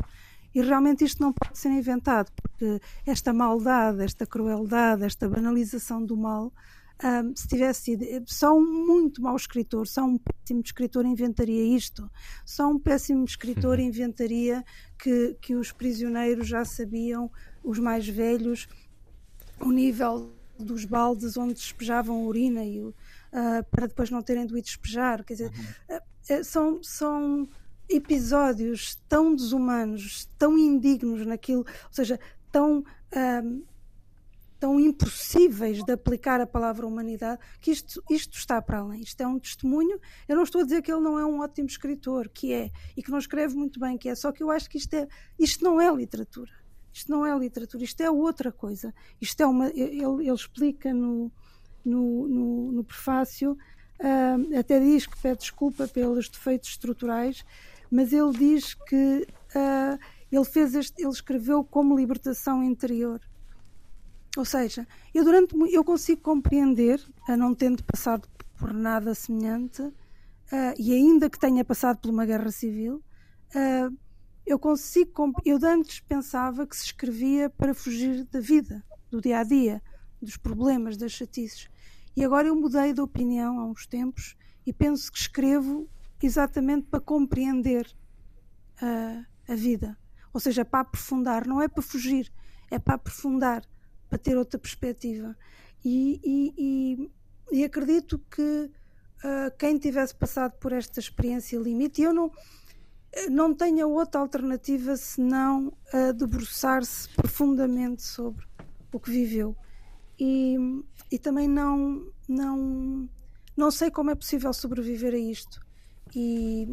E 0.54 0.62
realmente 0.62 1.04
isto 1.04 1.20
não 1.20 1.32
pode 1.32 1.58
ser 1.58 1.70
inventado, 1.70 2.30
porque 2.40 2.80
esta 3.04 3.32
maldade, 3.32 4.04
esta 4.04 4.24
crueldade, 4.24 5.04
esta 5.04 5.28
banalização 5.28 6.04
do 6.04 6.16
mal 6.16 6.52
um, 7.02 7.34
se 7.34 7.48
tivesse 7.48 7.82
sido. 7.82 8.04
Só 8.26 8.56
um 8.56 8.86
muito 8.86 9.22
mau 9.22 9.36
escritor, 9.36 9.86
só 9.86 10.04
um 10.04 10.18
péssimo 10.18 10.60
escritor 10.64 11.04
inventaria 11.04 11.76
isto. 11.76 12.10
Só 12.44 12.68
um 12.68 12.78
péssimo 12.78 13.24
escritor 13.24 13.78
uhum. 13.78 13.86
inventaria 13.86 14.64
que, 14.98 15.36
que 15.40 15.54
os 15.54 15.72
prisioneiros 15.72 16.46
já 16.46 16.64
sabiam, 16.64 17.30
os 17.62 17.78
mais 17.78 18.06
velhos, 18.08 18.68
o 19.60 19.70
nível 19.70 20.32
dos 20.58 20.84
baldes 20.84 21.36
onde 21.36 21.54
despejavam 21.54 22.26
urina 22.26 22.64
e, 22.64 22.80
uh, 22.80 22.94
para 23.70 23.86
depois 23.88 24.10
não 24.10 24.22
terem 24.22 24.46
de 24.46 24.56
ir 24.56 24.62
despejar. 24.62 25.24
Quer 25.24 25.32
dizer, 25.34 25.52
uhum. 25.88 26.38
uh, 26.38 26.44
são. 26.44 26.82
são 26.82 27.48
episódios 27.86 28.98
tão 29.06 29.34
desumanos, 29.34 30.26
tão 30.38 30.56
indignos 30.58 31.26
naquilo, 31.26 31.60
ou 31.60 31.92
seja, 31.92 32.18
tão 32.50 32.82
tão 34.58 34.80
impossíveis 34.80 35.82
de 35.82 35.92
aplicar 35.92 36.40
a 36.40 36.46
palavra 36.46 36.86
humanidade, 36.86 37.40
que 37.60 37.70
isto, 37.70 38.02
isto 38.10 38.36
está 38.36 38.60
para 38.62 38.78
além. 38.78 39.00
Isto 39.02 39.20
é 39.20 39.26
um 39.26 39.38
testemunho. 39.38 40.00
Eu 40.28 40.36
não 40.36 40.42
estou 40.42 40.60
a 40.60 40.64
dizer 40.64 40.82
que 40.82 40.92
ele 40.92 41.02
não 41.02 41.18
é 41.18 41.26
um 41.26 41.40
ótimo 41.40 41.68
escritor, 41.68 42.28
que 42.28 42.52
é, 42.52 42.70
e 42.96 43.02
que 43.02 43.10
não 43.10 43.18
escreve 43.18 43.54
muito 43.54 43.78
bem, 43.78 43.98
que 43.98 44.08
é, 44.08 44.14
só 44.14 44.32
que 44.32 44.42
eu 44.42 44.50
acho 44.50 44.68
que 44.68 44.78
isto, 44.78 44.94
é, 44.94 45.06
isto 45.38 45.62
não 45.64 45.80
é 45.80 45.92
literatura. 45.94 46.52
Isto 46.92 47.10
não 47.10 47.26
é 47.26 47.36
literatura, 47.36 47.82
isto 47.82 48.00
é 48.00 48.10
outra 48.10 48.52
coisa. 48.52 48.94
Isto 49.20 49.42
é 49.42 49.46
uma. 49.46 49.68
Ele, 49.70 50.04
ele 50.04 50.32
explica 50.32 50.94
no, 50.94 51.30
no, 51.84 52.28
no, 52.28 52.72
no 52.72 52.84
prefácio, 52.84 53.58
uh, 54.00 54.58
até 54.58 54.78
diz 54.78 55.04
que 55.04 55.20
pede 55.20 55.40
desculpa 55.40 55.88
pelos 55.88 56.28
defeitos 56.28 56.70
estruturais, 56.70 57.44
mas 57.90 58.12
ele 58.12 58.32
diz 58.32 58.74
que 58.74 59.26
uh, 59.56 59.98
ele 60.30 60.44
fez 60.44 60.74
este, 60.74 61.02
ele 61.02 61.12
escreveu 61.12 61.64
como 61.64 61.96
libertação 61.96 62.62
interior. 62.62 63.20
Ou 64.36 64.44
seja, 64.44 64.86
eu 65.14 65.24
durante 65.24 65.54
eu 65.72 65.84
consigo 65.84 66.20
compreender, 66.20 67.00
a 67.28 67.36
não 67.36 67.54
tendo 67.54 67.84
passado 67.84 68.28
por 68.58 68.72
nada 68.72 69.14
semelhante, 69.14 69.82
uh, 69.82 69.94
e 70.78 70.92
ainda 70.92 71.30
que 71.30 71.38
tenha 71.38 71.64
passado 71.64 71.98
por 71.98 72.10
uma 72.10 72.26
guerra 72.26 72.50
civil, 72.50 73.02
uh, 73.54 73.96
eu 74.44 74.58
consigo 74.58 75.32
eu 75.44 75.58
antes 75.62 76.00
pensava 76.00 76.66
que 76.66 76.76
se 76.76 76.86
escrevia 76.86 77.48
para 77.48 77.72
fugir 77.72 78.24
da 78.24 78.40
vida, 78.40 78.84
do 79.08 79.20
dia 79.20 79.38
a 79.38 79.44
dia, 79.44 79.80
dos 80.20 80.36
problemas, 80.36 80.96
das 80.96 81.12
chatices. 81.12 81.68
E 82.16 82.24
agora 82.24 82.48
eu 82.48 82.56
mudei 82.56 82.92
de 82.92 83.00
opinião 83.00 83.58
há 83.58 83.64
uns 83.66 83.86
tempos 83.86 84.36
e 84.66 84.72
penso 84.72 85.12
que 85.12 85.18
escrevo 85.18 85.88
exatamente 86.22 86.86
para 86.86 87.00
compreender 87.00 87.86
uh, 88.82 89.24
a 89.48 89.54
vida. 89.54 89.96
Ou 90.32 90.40
seja, 90.40 90.64
para 90.64 90.80
aprofundar, 90.80 91.46
não 91.46 91.62
é 91.62 91.68
para 91.68 91.82
fugir, 91.82 92.32
é 92.70 92.78
para 92.78 92.94
aprofundar 92.94 93.62
para 94.14 94.18
ter 94.18 94.38
outra 94.38 94.60
perspectiva. 94.60 95.36
E, 95.84 96.20
e, 96.22 96.54
e, 97.50 97.58
e 97.58 97.64
acredito 97.64 98.16
que 98.30 98.70
uh, 99.24 99.56
quem 99.58 99.76
tivesse 99.76 100.14
passado 100.14 100.52
por 100.60 100.72
esta 100.72 101.00
experiência 101.00 101.58
limite, 101.58 102.00
eu 102.00 102.14
não, 102.14 102.30
não 103.28 103.52
tenha 103.52 103.88
outra 103.88 104.20
alternativa 104.20 104.96
senão 104.96 105.76
uh, 105.92 106.12
debruçar-se 106.12 107.08
profundamente 107.08 108.04
sobre 108.04 108.46
o 108.92 109.00
que 109.00 109.10
viveu. 109.10 109.56
E, 110.18 110.56
e 111.10 111.18
também 111.18 111.48
não, 111.48 112.06
não, 112.28 113.10
não 113.56 113.70
sei 113.72 113.90
como 113.90 114.12
é 114.12 114.14
possível 114.14 114.52
sobreviver 114.52 115.12
a 115.12 115.18
isto. 115.18 115.60
E, 116.14 116.68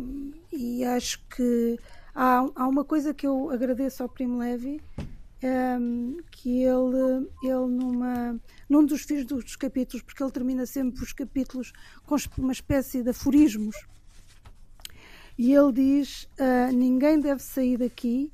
e 0.54 0.86
acho 0.86 1.26
que 1.28 1.80
há, 2.14 2.46
há 2.56 2.68
uma 2.68 2.86
coisa 2.86 3.16
que 3.16 3.26
eu 3.26 3.50
agradeço 3.50 4.04
ao 4.04 4.10
Primo 4.10 4.38
Levi 4.38 4.80
um, 5.44 6.18
que 6.30 6.64
ele, 6.64 7.28
ele 7.44 7.68
numa, 7.68 8.40
num 8.70 8.86
dos 8.86 9.02
fins 9.02 9.26
dos 9.26 9.56
capítulos, 9.56 10.04
porque 10.04 10.22
ele 10.22 10.32
termina 10.32 10.66
sempre 10.66 11.02
os 11.04 11.14
capítulos 11.14 11.74
com 12.06 12.16
uma 12.38 12.52
espécie 12.52 13.02
de 13.02 13.10
aforismos, 13.10 13.76
E 15.38 15.54
ele 15.54 15.72
diz: 15.72 16.30
uh, 16.40 16.72
ninguém 16.74 17.20
deve 17.20 17.42
sair 17.42 17.78
daqui, 17.78 18.32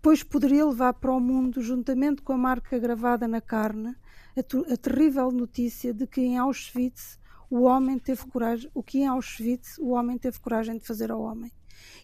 pois 0.00 0.22
poderia 0.22 0.64
levar 0.64 0.94
para 0.94 1.12
o 1.12 1.20
mundo, 1.20 1.60
juntamente 1.60 2.22
com 2.22 2.32
a 2.32 2.38
marca 2.38 2.78
gravada 2.78 3.28
na 3.28 3.40
carne, 3.40 3.94
a, 4.36 4.72
a 4.72 4.76
terrível 4.76 5.30
notícia 5.30 5.92
de 5.92 6.06
que 6.06 6.20
em 6.20 6.38
Auschwitz 6.38 7.18
o 7.50 7.62
homem 7.62 7.98
teve 7.98 8.24
coragem, 8.26 8.70
o 8.74 8.82
que 8.82 8.98
em 9.00 9.06
Auschwitz 9.06 9.78
o 9.78 9.90
homem 9.90 10.16
teve 10.18 10.40
coragem 10.40 10.78
de 10.78 10.86
fazer 10.86 11.10
ao 11.10 11.20
homem. 11.20 11.52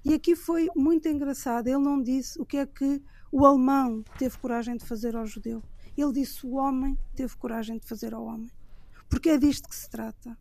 E 0.04 0.14
aqui 0.14 0.36
foi 0.36 0.68
muito 0.76 1.08
engraçado. 1.08 1.66
Ele 1.66 1.78
não 1.78 2.02
disse 2.02 2.40
o 2.40 2.44
que 2.44 2.58
é 2.58 2.66
que 2.66 3.00
o 3.32 3.46
alemão 3.46 4.04
teve 4.18 4.36
coragem 4.36 4.76
de 4.76 4.84
fazer 4.84 5.16
ao 5.16 5.26
judeu. 5.26 5.62
Ele 5.96 6.12
disse 6.12 6.46
o 6.46 6.52
homem 6.52 6.98
teve 7.16 7.34
coragem 7.36 7.78
de 7.78 7.86
fazer 7.86 8.12
ao 8.12 8.24
homem. 8.24 8.50
Porque 9.08 9.30
é 9.30 9.38
disto 9.38 9.68
que 9.68 9.74
se 9.74 9.88
trata. 9.88 10.38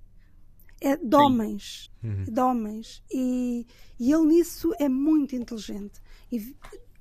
É 0.82 0.98
de 0.98 1.16
homens. 1.16 1.90
Uhum. 2.04 2.24
De 2.26 2.40
homens. 2.40 3.02
E, 3.10 3.66
e 3.98 4.12
ele 4.12 4.26
nisso 4.26 4.74
é 4.78 4.90
muito 4.90 5.36
inteligente. 5.36 6.02
E 6.30 6.56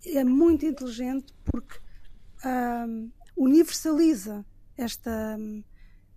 é 0.07 0.23
muito 0.23 0.65
inteligente 0.65 1.35
porque 1.45 1.79
um, 2.45 3.11
universaliza 3.37 4.45
esta, 4.77 5.39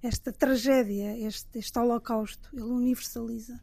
esta 0.01 0.31
tragédia, 0.31 1.17
este, 1.17 1.57
este 1.57 1.79
holocausto. 1.79 2.49
Ele 2.53 2.63
universaliza. 2.63 3.59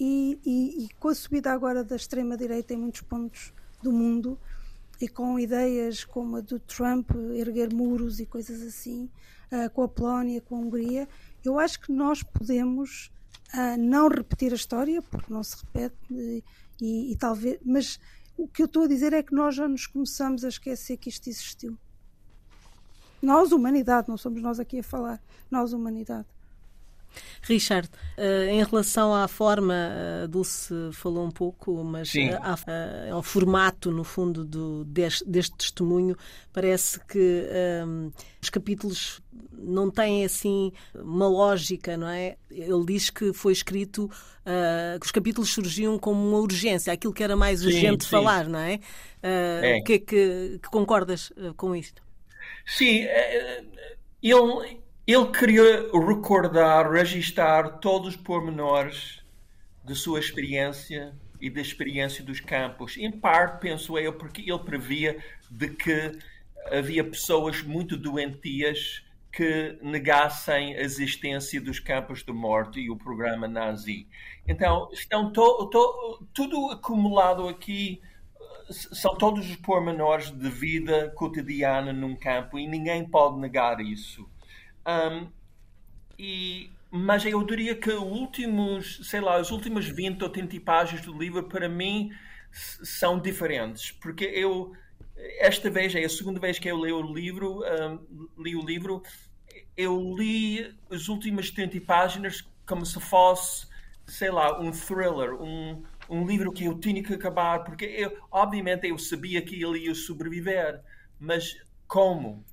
E, 0.00 0.40
e, 0.44 0.84
e 0.84 0.88
com 0.94 1.08
a 1.08 1.14
subida 1.14 1.52
agora 1.52 1.84
da 1.84 1.96
extrema-direita 1.96 2.72
em 2.72 2.78
muitos 2.78 3.02
pontos 3.02 3.52
do 3.82 3.92
mundo, 3.92 4.38
e 5.02 5.08
com 5.08 5.36
ideias 5.36 6.04
como 6.04 6.36
a 6.36 6.40
do 6.40 6.60
Trump, 6.60 7.10
erguer 7.34 7.74
muros 7.74 8.20
e 8.20 8.24
coisas 8.24 8.62
assim, 8.62 9.10
uh, 9.50 9.68
com 9.70 9.82
a 9.82 9.88
Polónia, 9.88 10.40
com 10.40 10.54
a 10.54 10.58
Hungria, 10.60 11.08
eu 11.44 11.58
acho 11.58 11.80
que 11.80 11.90
nós 11.90 12.22
podemos 12.22 13.10
uh, 13.52 13.76
não 13.76 14.06
repetir 14.06 14.52
a 14.52 14.54
história, 14.54 15.02
porque 15.02 15.32
não 15.32 15.42
se 15.42 15.56
repete, 15.56 16.44
e, 16.80 17.10
e, 17.10 17.16
talvez, 17.16 17.58
mas 17.64 17.98
o 18.36 18.46
que 18.46 18.62
eu 18.62 18.66
estou 18.66 18.84
a 18.84 18.86
dizer 18.86 19.12
é 19.12 19.24
que 19.24 19.34
nós 19.34 19.56
já 19.56 19.66
nos 19.66 19.88
começamos 19.88 20.44
a 20.44 20.48
esquecer 20.48 20.96
que 20.96 21.08
isto 21.08 21.28
existiu. 21.28 21.76
Nós, 23.20 23.50
humanidade, 23.50 24.08
não 24.08 24.16
somos 24.16 24.40
nós 24.40 24.60
aqui 24.60 24.78
a 24.78 24.84
falar, 24.84 25.20
nós, 25.50 25.72
humanidade. 25.72 26.28
Richard, 27.42 27.88
uh, 28.18 28.50
em 28.50 28.62
relação 28.62 29.14
à 29.14 29.26
forma, 29.26 29.74
a 29.74 30.24
uh, 30.24 30.28
Dulce 30.28 30.74
falou 30.92 31.26
um 31.26 31.30
pouco, 31.30 31.82
mas 31.82 32.12
ao 33.10 33.22
formato, 33.22 33.90
no 33.90 34.04
fundo, 34.04 34.44
do, 34.44 34.84
deste, 34.84 35.24
deste 35.28 35.56
testemunho, 35.56 36.16
parece 36.52 37.00
que 37.06 37.44
um, 37.86 38.12
os 38.40 38.48
capítulos 38.48 39.20
não 39.52 39.90
têm 39.90 40.24
assim 40.24 40.72
uma 40.94 41.28
lógica, 41.28 41.96
não 41.96 42.08
é? 42.08 42.36
Ele 42.50 42.84
diz 42.86 43.10
que 43.10 43.32
foi 43.32 43.52
escrito 43.52 44.04
uh, 44.04 44.98
que 45.00 45.06
os 45.06 45.12
capítulos 45.12 45.50
surgiam 45.50 45.98
como 45.98 46.28
uma 46.28 46.38
urgência, 46.38 46.92
aquilo 46.92 47.12
que 47.12 47.22
era 47.22 47.36
mais 47.36 47.64
urgente 47.64 48.04
sim, 48.04 48.10
sim. 48.10 48.16
falar, 48.16 48.48
não 48.48 48.58
é? 48.58 48.76
Uh, 49.22 49.64
é. 49.64 49.80
Que, 49.80 49.98
que, 49.98 50.58
que 50.62 50.68
concordas 50.70 51.32
com 51.56 51.74
isto? 51.74 52.02
Sim, 52.66 53.06
ele 54.22 54.81
ele 55.06 55.26
queria 55.26 55.90
recordar, 55.92 56.90
registar 56.90 57.78
todos 57.78 58.14
os 58.14 58.16
pormenores 58.16 59.22
de 59.84 59.94
sua 59.96 60.20
experiência 60.20 61.14
e 61.40 61.50
da 61.50 61.60
experiência 61.60 62.24
dos 62.24 62.40
campos. 62.40 62.96
Em 62.96 63.10
parte, 63.10 63.60
penso 63.60 63.98
eu, 63.98 64.12
porque 64.12 64.42
ele 64.42 64.58
previa 64.60 65.18
de 65.50 65.68
que 65.70 66.12
havia 66.70 67.02
pessoas 67.02 67.62
muito 67.62 67.96
doentias 67.96 69.04
que 69.32 69.76
negassem 69.82 70.76
a 70.76 70.82
existência 70.82 71.60
dos 71.60 71.80
campos 71.80 72.22
de 72.22 72.32
morte 72.32 72.78
e 72.78 72.90
o 72.90 72.96
programa 72.96 73.48
nazi. 73.48 74.06
Então, 74.46 74.88
estão 74.92 75.32
to, 75.32 75.66
to, 75.70 76.26
tudo 76.32 76.70
acumulado 76.70 77.48
aqui, 77.48 78.00
são 78.70 79.16
todos 79.16 79.48
os 79.50 79.56
pormenores 79.56 80.30
de 80.30 80.48
vida 80.48 81.10
cotidiana 81.16 81.92
num 81.92 82.14
campo 82.14 82.58
e 82.58 82.68
ninguém 82.68 83.04
pode 83.04 83.40
negar 83.40 83.80
isso. 83.80 84.30
Um, 84.86 85.28
e, 86.18 86.70
mas 86.90 87.24
eu 87.24 87.42
diria 87.44 87.74
que 87.74 87.90
os 87.90 88.02
últimos, 88.02 89.00
sei 89.04 89.20
lá, 89.20 89.36
as 89.36 89.50
últimas 89.50 89.86
20 89.86 90.22
ou 90.22 90.28
30 90.28 90.60
páginas 90.60 91.04
do 91.04 91.16
livro, 91.16 91.42
para 91.44 91.68
mim, 91.68 92.12
são 92.52 93.18
diferentes. 93.18 93.90
Porque 93.92 94.24
eu, 94.24 94.72
esta 95.38 95.70
vez, 95.70 95.94
é 95.94 96.04
a 96.04 96.08
segunda 96.08 96.38
vez 96.38 96.58
que 96.58 96.68
eu 96.68 96.78
leio 96.78 96.98
o 96.98 97.14
livro, 97.14 97.62
um, 97.62 98.42
li 98.42 98.54
o 98.54 98.64
livro, 98.64 99.02
eu 99.76 100.14
li 100.16 100.74
as 100.90 101.08
últimas 101.08 101.50
30 101.50 101.80
páginas 101.80 102.44
como 102.66 102.84
se 102.84 103.00
fosse, 103.00 103.66
sei 104.06 104.30
lá, 104.30 104.60
um 104.60 104.70
thriller, 104.70 105.34
um, 105.34 105.82
um 106.08 106.26
livro 106.26 106.52
que 106.52 106.64
eu 106.64 106.78
tinha 106.78 107.02
que 107.02 107.14
acabar, 107.14 107.64
porque 107.64 107.84
eu, 107.84 108.16
obviamente 108.30 108.86
eu 108.86 108.98
sabia 108.98 109.42
que 109.42 109.62
ele 109.62 109.86
ia 109.86 109.94
sobreviver, 109.94 110.80
mas 111.18 111.56
como? 111.86 112.44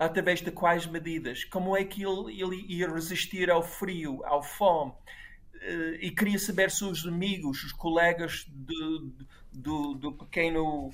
Através 0.00 0.40
de 0.40 0.50
quais 0.50 0.86
medidas, 0.86 1.44
como 1.44 1.76
é 1.76 1.84
que 1.84 2.02
ele, 2.02 2.40
ele 2.40 2.64
ia 2.66 2.90
resistir 2.90 3.50
ao 3.50 3.62
frio, 3.62 4.24
ao 4.24 4.42
fome. 4.42 4.92
Uh, 4.92 5.94
e 6.00 6.10
queria 6.10 6.38
saber 6.38 6.70
se 6.70 6.82
os 6.82 7.06
amigos, 7.06 7.62
os 7.62 7.72
colegas 7.72 8.46
de, 8.48 9.12
do, 9.52 9.94
do 9.94 10.12
pequeno 10.14 10.90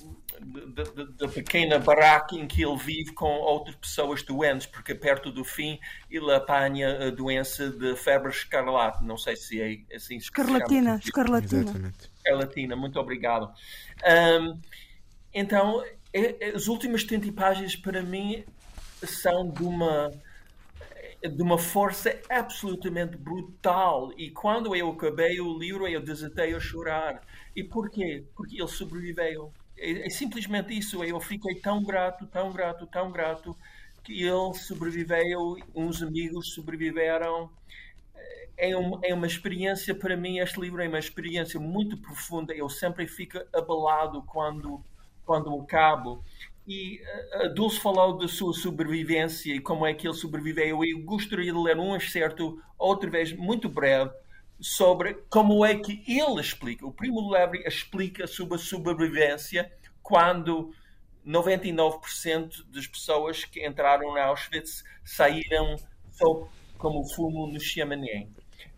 da 1.17 1.29
pequena 1.29 1.79
barraca 1.79 2.35
em 2.35 2.49
que 2.49 2.65
ele 2.65 2.77
vive 2.77 3.13
com 3.13 3.29
outras 3.29 3.77
pessoas 3.77 4.25
doentes, 4.25 4.67
porque 4.67 4.93
perto 4.93 5.31
do 5.31 5.45
fim 5.45 5.79
ele 6.11 6.35
apanha 6.35 7.07
a 7.07 7.11
doença 7.11 7.71
de 7.71 7.95
febre 7.95 8.31
escarlate. 8.31 9.05
Não 9.05 9.17
sei 9.17 9.37
se 9.37 9.63
é 9.63 9.95
assim. 9.95 10.17
Escarlatina, 10.17 11.01
escarlatina. 11.03 11.95
Escarlatina, 12.17 12.75
muito 12.75 12.99
obrigado. 12.99 13.53
Um, 14.05 14.61
então, 15.33 15.85
é, 16.13 16.49
é, 16.49 16.57
as 16.57 16.67
últimas 16.67 17.05
30 17.05 17.33
páginas 17.33 17.77
para 17.77 18.03
mim 18.03 18.45
são 19.05 19.51
de 19.51 19.63
uma 19.63 20.11
de 21.23 21.43
uma 21.43 21.59
força 21.59 22.19
absolutamente 22.29 23.17
brutal. 23.17 24.13
E 24.17 24.31
quando 24.31 24.77
eu 24.77 24.91
acabei 24.91 25.41
o 25.41 25.59
livro 25.59 25.87
eu 25.89 26.01
desatei 26.01 26.55
a 26.55 26.61
chorar. 26.61 27.21
E 27.55 27.65
porquê? 27.65 28.25
porque 28.35 28.61
ele 28.61 28.69
sobreviveu. 28.69 29.53
É, 29.77 30.07
é 30.07 30.11
simplesmente 30.11 30.77
isso. 30.77 31.03
Eu 31.03 31.21
fiquei 31.21 31.55
tão 31.57 31.83
grato 31.83 32.27
tão 32.27 32.53
grato 32.53 32.87
tão 32.87 33.11
grato 33.11 33.57
que 34.05 34.23
ele 34.23 34.55
sobreviveu 34.55 35.57
uns 35.75 36.03
amigos 36.03 36.55
sobreviveram. 36.55 37.51
É, 38.59 38.75
um, 38.77 38.99
é 39.03 39.13
uma 39.13 39.27
experiência 39.27 39.95
para 39.95 40.17
mim 40.17 40.39
este 40.39 40.59
livro 40.59 40.83
é 40.83 40.89
uma 40.89 40.99
experiência 40.99 41.61
muito 41.61 41.97
profunda. 41.99 42.55
Eu 42.55 42.69
sempre 42.69 43.07
fico 43.07 43.39
abalado 43.53 44.23
quando 44.23 44.83
quando 45.25 45.53
acabo 45.61 46.25
e 46.67 47.01
a 47.33 47.45
eh, 47.45 47.49
Dulce 47.49 47.79
falou 47.79 48.19
da 48.19 48.27
sua 48.27 48.53
sobrevivência 48.53 49.55
e 49.55 49.61
como 49.61 49.87
é 49.87 49.95
que 49.95 50.07
ele 50.07 50.15
sobreviveu. 50.15 50.85
Eu 50.85 51.01
gostaria 51.03 51.53
de 51.53 51.59
ler 51.59 51.79
um 51.79 51.95
excerto, 51.95 52.61
outra 52.77 53.09
vez, 53.09 53.33
muito 53.33 53.69
breve, 53.69 54.11
sobre 54.61 55.15
como 55.31 55.65
é 55.65 55.77
que 55.77 56.03
ele 56.09 56.41
explica. 56.41 56.85
O 56.87 56.93
Primo 56.93 57.31
Levi 57.31 57.59
explica 57.67 58.27
sobre 58.27 58.57
a 58.57 58.59
sobrevivência 58.59 59.71
quando 60.03 60.75
99% 61.27 62.65
das 62.69 62.87
pessoas 62.87 63.45
que 63.45 63.67
entraram 63.67 64.15
na 64.15 64.25
Auschwitz 64.25 64.83
saíram 65.05 65.77
só 66.11 66.49
como 66.79 67.05
fumo 67.09 67.47
no 67.47 67.61
chaminé. 67.61 68.29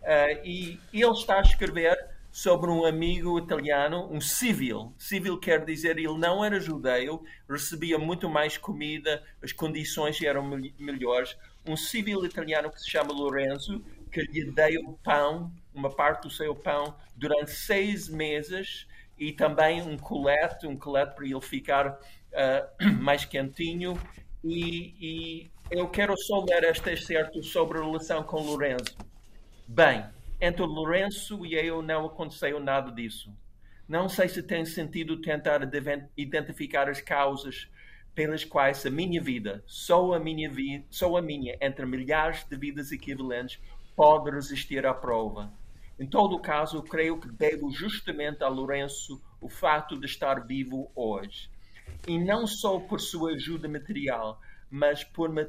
Uh, 0.03 0.45
e 0.45 0.81
ele 0.93 1.11
está 1.13 1.39
a 1.39 1.43
escrever 1.43 1.97
sobre 2.39 2.71
um 2.71 2.85
amigo 2.85 3.37
italiano, 3.37 4.09
um 4.13 4.21
civil. 4.21 4.95
Civil 4.97 5.41
quer 5.41 5.65
dizer 5.65 5.99
ele 5.99 6.17
não 6.17 6.45
era 6.45 6.61
judeu, 6.61 7.25
recebia 7.51 7.99
muito 7.99 8.29
mais 8.29 8.57
comida, 8.57 9.25
as 9.43 9.51
condições 9.51 10.23
eram 10.23 10.45
melhores. 10.79 11.37
Um 11.67 11.77
civil 11.77 12.25
italiano 12.25 12.71
que 12.71 12.81
se 12.81 12.89
chama 12.89 13.13
Lorenzo, 13.13 13.85
que 14.13 14.21
lhe 14.21 14.53
deu 14.53 14.97
pão, 15.03 15.53
uma 15.75 15.91
parte 15.91 16.29
do 16.29 16.31
seu 16.31 16.55
pão, 16.55 16.95
durante 17.17 17.51
seis 17.51 18.09
meses 18.09 18.87
e 19.19 19.33
também 19.33 19.83
um 19.83 19.99
colete, 19.99 20.65
um 20.65 20.79
colete 20.79 21.17
para 21.17 21.27
ele 21.27 21.41
ficar 21.41 21.89
uh, 21.89 22.87
mais 23.03 23.25
quentinho. 23.25 24.01
E, 24.45 24.95
e 25.01 25.51
eu 25.73 25.89
quero 25.89 26.17
só 26.17 26.45
ler 26.45 26.63
este 26.63 26.91
excerto 26.93 27.43
sobre 27.43 27.79
a 27.79 27.83
relação 27.83 28.23
com 28.23 28.41
Lorenzo. 28.43 28.97
Bem, 29.67 30.05
entre 30.41 30.63
o 30.63 30.67
Lourenço 30.67 31.45
e 31.45 31.55
eu 31.55 31.83
não 31.83 32.07
aconteceu 32.07 32.61
nada 32.61 32.93
disso. 32.93 33.35
Não 33.89 34.09
sei 34.09 34.29
se 34.29 34.43
tem 34.43 34.65
sentido 34.65 35.21
tentar 35.21 35.61
identificar 36.17 36.89
as 36.89 37.01
causas 37.01 37.69
pelas 38.15 38.45
quais 38.45 38.85
a 38.85 38.91
minha 38.91 39.21
vida, 39.21 39.63
só 39.67 40.13
a 40.13 40.19
minha 40.19 40.51
vida, 40.51 40.85
só 40.91 41.17
a 41.17 41.23
minha, 41.23 41.57
entre 41.61 41.87
milhares 41.87 42.45
de 42.45 42.57
vidas 42.57 42.93
equivalentes, 42.93 43.61
pode 43.97 44.31
resistir 44.31 44.85
à 44.85 44.93
prova. 44.93 45.53
Em 45.99 46.07
todo 46.07 46.37
o 46.37 46.41
caso, 46.41 46.83
creio 46.83 47.19
que 47.19 47.29
devo 47.29 47.71
justamente 47.71 48.45
a 48.45 48.49
Lourenço 48.49 49.21
o 49.41 49.49
fato 49.49 49.99
de 49.99 50.07
estar 50.07 50.47
vivo 50.47 50.91
hoje. 50.95 51.51
E 52.07 52.19
não 52.19 52.47
só 52.47 52.79
por 52.79 53.01
sua 53.01 53.33
ajuda 53.33 53.69
material, 53.69 54.41
mas 54.71 55.03
por, 55.03 55.29
me, 55.29 55.47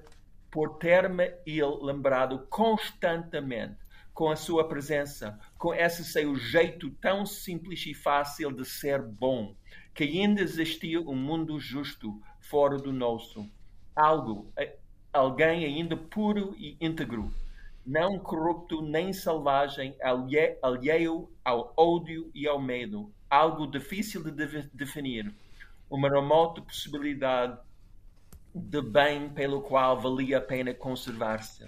por 0.49 0.77
ter-me 0.77 1.33
ele 1.45 1.77
lembrado 1.81 2.47
constantemente 2.49 3.77
com 4.19 4.29
a 4.29 4.35
sua 4.35 4.67
presença, 4.67 5.39
com 5.57 5.73
esse 5.73 6.03
seu 6.03 6.35
jeito 6.35 6.89
tão 6.89 7.25
simples 7.25 7.85
e 7.85 7.93
fácil 7.93 8.51
de 8.51 8.65
ser 8.65 9.01
bom, 9.01 9.55
que 9.93 10.03
ainda 10.03 10.41
existia 10.41 10.99
um 10.99 11.15
mundo 11.15 11.57
justo 11.57 12.21
fora 12.41 12.77
do 12.77 12.91
nosso. 12.91 13.49
Algo, 13.95 14.51
alguém 15.13 15.63
ainda 15.63 15.95
puro 15.95 16.53
e 16.57 16.75
íntegro, 16.81 17.33
não 17.85 18.19
corrupto 18.19 18.81
nem 18.81 19.13
selvagem, 19.13 19.95
alheio 20.61 21.31
ao 21.45 21.73
ódio 21.77 22.29
e 22.35 22.45
ao 22.45 22.61
medo. 22.61 23.09
Algo 23.29 23.65
difícil 23.67 24.21
de 24.21 24.31
definir. 24.73 25.33
Uma 25.89 26.09
remota 26.09 26.61
possibilidade 26.61 27.57
de 28.53 28.81
bem 28.81 29.29
pelo 29.29 29.61
qual 29.61 29.97
valia 29.97 30.39
a 30.39 30.41
pena 30.41 30.73
conservar-se. 30.73 31.65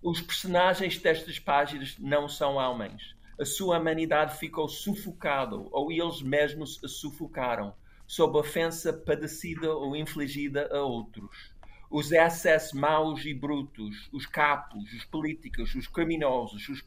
Os 0.00 0.20
personagens 0.20 0.96
destas 0.98 1.40
páginas 1.40 1.96
não 1.98 2.28
são 2.28 2.54
homens. 2.54 3.16
A 3.36 3.44
sua 3.44 3.80
humanidade 3.80 4.38
ficou 4.38 4.68
sufocada, 4.68 5.56
ou 5.56 5.90
eles 5.90 6.22
mesmos 6.22 6.78
a 6.84 6.88
sufocaram, 6.88 7.74
sob 8.06 8.38
ofensa 8.38 8.92
padecida 8.92 9.72
ou 9.74 9.96
infligida 9.96 10.68
a 10.72 10.82
outros. 10.82 11.52
Os 11.90 12.12
excessos 12.12 12.72
maus 12.72 13.24
e 13.24 13.34
brutos, 13.34 14.08
os 14.12 14.24
capos, 14.24 14.92
os 14.92 15.04
políticos, 15.04 15.74
os 15.74 15.88
criminosos, 15.88 16.68
os 16.68 16.80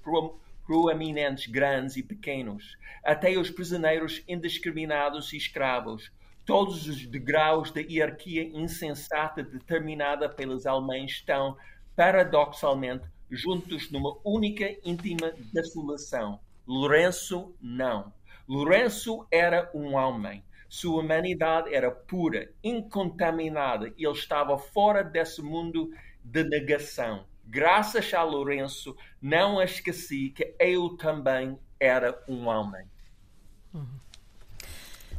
proeminentes 0.65 1.47
grandes 1.47 1.97
e 1.97 2.03
pequenos, 2.03 2.77
até 3.03 3.37
os 3.37 3.49
prisioneiros 3.49 4.23
indiscriminados 4.25 5.33
e 5.33 5.37
escravos, 5.37 6.09
todos 6.45 6.87
os 6.87 7.05
degraus 7.05 7.71
da 7.71 7.81
hierarquia 7.81 8.43
insensata 8.43 9.43
determinada 9.43 10.29
pelos 10.29 10.65
alemães 10.65 11.11
estão, 11.11 11.57
paradoxalmente, 11.95 13.05
juntos 13.29 13.89
numa 13.91 14.17
única 14.23 14.65
íntima 14.83 15.31
desolação. 15.53 16.39
Lourenço 16.67 17.55
não. 17.61 18.13
Lourenço 18.47 19.25
era 19.31 19.69
um 19.73 19.95
homem. 19.95 20.43
Sua 20.67 21.01
humanidade 21.01 21.73
era 21.73 21.91
pura, 21.91 22.49
incontaminada. 22.63 23.93
Ele 23.97 24.11
estava 24.11 24.57
fora 24.57 25.03
desse 25.03 25.41
mundo 25.41 25.91
de 26.23 26.43
negação. 26.43 27.25
Graças 27.45 28.13
a 28.13 28.23
Lourenço, 28.23 28.95
não 29.21 29.61
esqueci 29.61 30.29
que 30.29 30.55
eu 30.59 30.95
também 30.95 31.59
era 31.79 32.23
um 32.27 32.47
homem. 32.47 32.85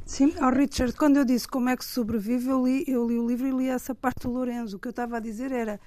Sim, 0.06 0.35
oh 0.40 0.50
Richard, 0.50 0.94
quando 0.94 1.16
eu 1.16 1.24
disse 1.24 1.46
como 1.48 1.68
é 1.68 1.76
que 1.76 1.85
sobrevive, 1.85 2.48
eu 2.48 2.66
li, 2.66 2.85
eu 2.87 3.06
li 3.06 3.18
o 3.18 3.26
livro 3.26 3.46
e 3.46 3.50
li 3.50 3.68
essa 3.68 3.94
parte 3.94 4.22
do 4.22 4.32
Lourenço. 4.32 4.76
O 4.76 4.78
que 4.78 4.88
eu 4.88 4.90
estava 4.90 5.16
a 5.16 5.20
dizer 5.20 5.52
era 5.52 5.80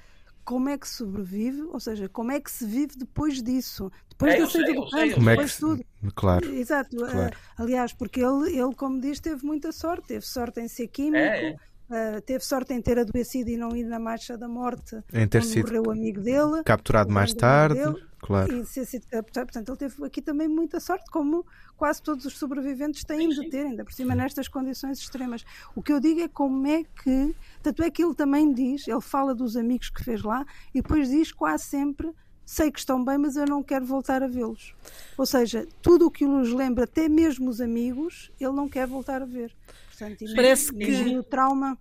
como 0.46 0.70
é 0.70 0.78
que 0.78 0.88
sobrevive, 0.88 1.64
ou 1.64 1.80
seja, 1.80 2.08
como 2.08 2.32
é 2.32 2.40
que 2.40 2.52
se 2.52 2.66
vive 2.66 2.96
depois 2.96 3.42
disso, 3.42 3.92
depois 4.08 4.36
é, 4.36 4.40
da 4.40 4.48
saída 4.48 4.74
do 4.74 4.90
campo, 4.90 5.14
como 5.16 5.30
depois 5.30 5.52
é 5.52 5.54
que, 5.54 5.60
tudo. 5.60 5.86
Claro. 6.14 6.54
Exato. 6.54 6.96
Claro. 6.96 7.36
Uh, 7.36 7.64
aliás, 7.64 7.94
porque 7.94 8.22
ele, 8.22 8.56
ele, 8.56 8.76
como 8.76 9.02
diz, 9.02 9.20
teve 9.20 9.44
muita 9.44 9.72
sorte, 9.72 10.08
teve 10.08 10.26
sorte 10.26 10.62
em 10.62 10.68
ser 10.68 10.88
químico. 10.88 11.18
É, 11.18 11.50
é. 11.50 11.56
Uh, 11.88 12.20
teve 12.22 12.44
sorte 12.44 12.74
em 12.74 12.82
ter 12.82 12.98
adoecido 12.98 13.48
e 13.48 13.58
não 13.58 13.76
ir 13.76 13.84
na 13.84 14.00
marcha 14.00 14.36
da 14.36 14.48
morte 14.48 14.98
em 15.14 15.28
ter 15.28 15.44
sido 15.44 15.68
morreu 15.68 15.84
o 15.84 15.92
amigo 15.92 16.20
dele 16.20 16.64
capturado 16.64 17.12
mais 17.12 17.32
tarde 17.32 17.76
dele, 17.76 18.04
claro. 18.20 18.52
e 18.52 18.66
ser 18.66 18.86
sido 18.86 19.06
capturado. 19.06 19.52
Portanto 19.52 19.70
ele 19.70 19.78
teve 19.78 20.04
aqui 20.04 20.20
também 20.20 20.48
muita 20.48 20.80
sorte 20.80 21.06
como 21.12 21.46
quase 21.78 22.02
todos 22.02 22.26
os 22.26 22.40
sobreviventes 22.40 23.04
têm 23.04 23.30
de 23.30 23.50
ter 23.52 23.68
ainda 23.68 23.86
por 23.86 23.94
cima 23.94 24.16
nestas 24.16 24.48
condições 24.48 24.98
extremas. 24.98 25.46
O 25.76 25.84
que 25.84 25.94
eu 25.94 26.00
digo 26.00 26.22
é 26.22 26.28
como 26.28 26.66
é 26.66 26.84
que 27.04 27.36
tanto 27.62 27.84
é 27.84 27.92
que 27.92 28.04
ele 28.04 28.16
também 28.16 28.52
diz 28.52 28.88
ele 28.88 29.02
fala 29.02 29.36
dos 29.36 29.56
amigos 29.56 29.92
que 29.92 30.04
fez 30.04 30.24
lá 30.24 30.44
e 30.74 30.82
depois 30.82 31.10
diz 31.10 31.32
quase 31.32 31.66
sempre 31.66 32.12
sei 32.46 32.72
que 32.72 32.80
estão 32.80 33.04
bem, 33.04 33.18
mas 33.18 33.36
eu 33.36 33.46
não 33.46 33.64
quero 33.64 33.86
voltar 33.86 34.22
a 34.22 34.28
vê-los. 34.28 34.76
Ou 35.18 35.26
seja, 35.26 35.68
tudo 35.82 36.06
o 36.06 36.12
que 36.12 36.26
nos 36.26 36.54
lembra, 36.54 36.84
até 36.84 37.10
mesmo 37.10 37.50
os 37.50 37.60
amigos, 37.60 38.32
ele 38.40 38.54
não 38.54 38.70
quer 38.70 38.86
voltar 38.86 39.22
a 39.22 39.26
ver. 39.26 39.52
Portanto, 39.98 40.26
Parece 40.36 40.74
que 40.74 41.18
o 41.18 41.24
trauma 41.24 41.78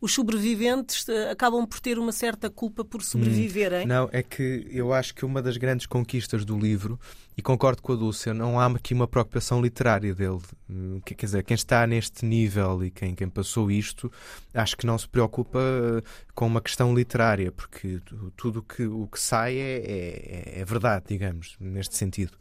os 0.00 0.12
sobreviventes 0.12 1.08
eh, 1.08 1.30
acabam 1.30 1.66
por 1.66 1.80
ter 1.80 1.98
uma 1.98 2.12
certa 2.12 2.50
culpa 2.50 2.84
por 2.84 3.02
sobreviverem. 3.02 3.84
Hum, 3.84 3.88
não, 3.88 4.08
é 4.12 4.22
que 4.22 4.66
eu 4.70 4.92
acho 4.92 5.14
que 5.14 5.24
uma 5.24 5.40
das 5.40 5.56
grandes 5.56 5.86
conquistas 5.86 6.44
do 6.44 6.58
livro, 6.58 7.00
e 7.36 7.42
concordo 7.42 7.82
com 7.82 7.92
a 7.92 7.96
Dulce, 7.96 8.32
não 8.32 8.60
há 8.60 8.66
aqui 8.66 8.92
uma 8.92 9.08
preocupação 9.08 9.60
literária 9.62 10.14
dele. 10.14 10.40
Hum, 10.68 11.00
quer 11.04 11.14
dizer, 11.26 11.42
quem 11.44 11.54
está 11.54 11.86
neste 11.86 12.26
nível 12.26 12.84
e 12.84 12.90
quem, 12.90 13.14
quem 13.14 13.28
passou 13.28 13.70
isto, 13.70 14.12
acho 14.52 14.76
que 14.76 14.86
não 14.86 14.98
se 14.98 15.08
preocupa 15.08 15.58
eh, 15.58 16.02
com 16.34 16.46
uma 16.46 16.60
questão 16.60 16.94
literária, 16.94 17.50
porque 17.50 18.00
tudo 18.36 18.62
que, 18.62 18.84
o 18.84 19.06
que 19.06 19.18
sai 19.18 19.56
é, 19.56 19.76
é, 19.78 20.60
é 20.60 20.64
verdade, 20.64 21.06
digamos, 21.08 21.56
neste 21.58 21.96
sentido. 21.96 22.36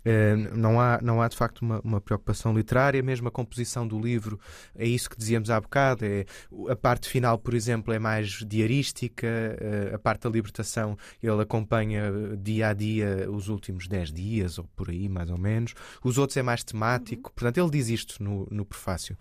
Uh, 0.00 0.56
não, 0.56 0.80
há, 0.80 0.98
não 1.02 1.20
há 1.20 1.28
de 1.28 1.36
facto 1.36 1.60
uma, 1.60 1.80
uma, 1.84 2.00
preocupação 2.00 2.54
literária, 2.54 3.02
mesmo 3.02 3.28
a 3.28 3.30
composição 3.30 3.86
do 3.86 4.00
livro 4.00 4.40
é 4.74 4.86
isso 4.86 5.10
que 5.10 5.16
dizíamos 5.16 5.50
há 5.50 5.60
bocado. 5.60 6.04
É, 6.04 6.24
a 6.70 6.76
parte 6.76 7.08
final, 7.08 7.38
por 7.38 7.52
exemplo, 7.52 7.92
é 7.92 7.98
mais 7.98 8.42
diarística, 8.46 9.26
uh, 9.26 9.94
a 9.94 9.98
parte 9.98 10.22
da 10.22 10.30
libertação 10.30 10.96
ele 11.22 11.42
acompanha 11.42 12.10
dia 12.38 12.68
a 12.68 12.72
dia 12.72 13.30
os 13.30 13.48
últimos 13.48 13.86
10 13.86 14.12
dias, 14.12 14.58
ou 14.58 14.64
por 14.74 14.88
aí 14.88 15.08
mais 15.08 15.30
ou 15.30 15.38
menos. 15.38 15.74
Os 16.02 16.16
outros 16.16 16.36
é 16.36 16.42
mais 16.42 16.64
temático, 16.64 17.28
uhum. 17.28 17.34
portanto, 17.34 17.58
ele 17.58 17.70
diz 17.70 17.88
isto 17.88 18.22
no, 18.22 18.46
no 18.50 18.64
prefácio. 18.64 19.16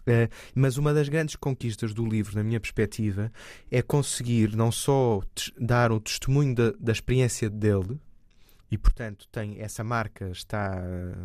Uh, 0.00 0.30
mas 0.54 0.78
uma 0.78 0.94
das 0.94 1.08
grandes 1.08 1.36
conquistas 1.36 1.92
do 1.92 2.06
livro, 2.06 2.34
na 2.36 2.42
minha 2.42 2.60
perspectiva, 2.60 3.32
é 3.70 3.82
conseguir 3.82 4.56
não 4.56 4.70
só 4.70 5.20
dar 5.58 5.92
o 5.92 6.00
testemunho 6.00 6.54
da, 6.54 6.72
da 6.78 6.92
experiência 6.92 7.50
dele, 7.50 7.98
e, 8.70 8.78
portanto, 8.78 9.26
tem 9.32 9.60
essa 9.60 9.82
marca 9.82 10.30
está 10.30 10.82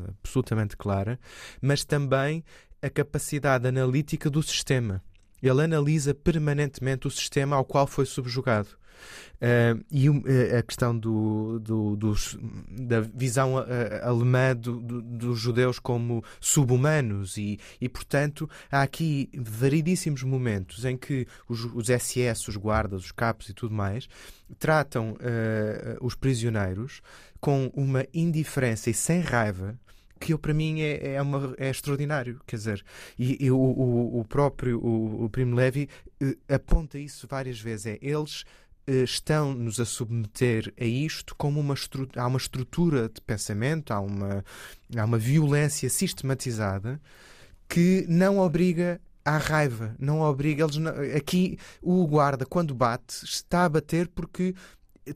absolutamente 0.07 0.75
clara, 0.75 1.19
mas 1.61 1.85
também 1.85 2.43
a 2.81 2.89
capacidade 2.89 3.67
analítica 3.67 4.29
do 4.29 4.41
sistema. 4.41 5.03
Ele 5.41 5.61
analisa 5.61 6.13
permanentemente 6.13 7.07
o 7.07 7.11
sistema 7.11 7.55
ao 7.55 7.65
qual 7.65 7.85
foi 7.85 8.05
subjugado. 8.05 8.69
Uh, 9.35 9.83
e 9.91 10.09
uh, 10.09 10.23
a 10.57 10.63
questão 10.63 10.97
do, 10.97 11.59
do, 11.59 11.95
dos, 11.97 12.37
da 12.69 13.01
visão 13.01 13.55
uh, 13.55 13.65
alemã 14.01 14.55
do, 14.55 14.79
dos 14.79 15.37
judeus 15.37 15.77
como 15.77 16.23
subhumanos, 16.39 17.37
e, 17.37 17.59
e 17.81 17.89
portanto 17.89 18.49
há 18.71 18.81
aqui 18.81 19.29
variedíssimos 19.35 20.23
momentos 20.23 20.85
em 20.85 20.95
que 20.95 21.27
os, 21.49 21.65
os 21.65 21.87
SS, 21.87 22.49
os 22.49 22.55
guardas, 22.55 23.03
os 23.03 23.11
capos 23.11 23.49
e 23.49 23.53
tudo 23.53 23.75
mais 23.75 24.07
tratam 24.57 25.17
os 26.01 26.13
prisioneiros 26.15 27.01
com 27.39 27.71
uma 27.73 28.05
indiferença 28.13 28.89
e 28.89 28.93
sem 28.93 29.19
raiva 29.19 29.77
que 30.19 30.33
eu, 30.33 30.39
para 30.39 30.53
mim 30.53 30.81
é, 30.81 31.15
é, 31.15 31.21
uma, 31.21 31.53
é 31.57 31.69
extraordinário. 31.69 32.39
Quer 32.47 32.55
dizer, 32.55 32.85
e, 33.17 33.45
e 33.45 33.51
o, 33.51 33.57
o, 33.57 34.19
o, 34.19 34.25
próprio 34.25 34.79
o, 34.79 35.25
o 35.25 35.29
Primo 35.29 35.55
Levi 35.55 35.89
aponta 36.47 36.97
isso 36.97 37.27
várias 37.27 37.59
vezes. 37.59 37.85
É, 37.85 37.99
eles 38.01 38.45
estão-nos 38.87 39.79
a 39.79 39.85
submeter 39.85 40.73
a 40.79 40.85
isto 40.85 41.35
como 41.35 41.59
uma 41.59 41.75
há 42.15 42.27
uma 42.27 42.37
estrutura 42.37 43.09
de 43.09 43.19
pensamento, 43.21 43.91
há 43.91 43.99
uma, 43.99 44.45
há 44.95 45.05
uma 45.05 45.17
violência 45.17 45.89
sistematizada 45.89 46.99
que 47.67 48.05
não 48.07 48.37
obriga 48.39 49.01
à 49.23 49.37
raiva, 49.37 49.95
não 49.99 50.21
obriga. 50.21 50.63
Eles 50.63 50.77
não, 50.77 50.91
aqui 51.15 51.57
o 51.81 52.05
guarda, 52.05 52.45
quando 52.45 52.75
bate, 52.75 53.25
está 53.25 53.65
a 53.65 53.69
bater 53.69 54.07
porque 54.07 54.53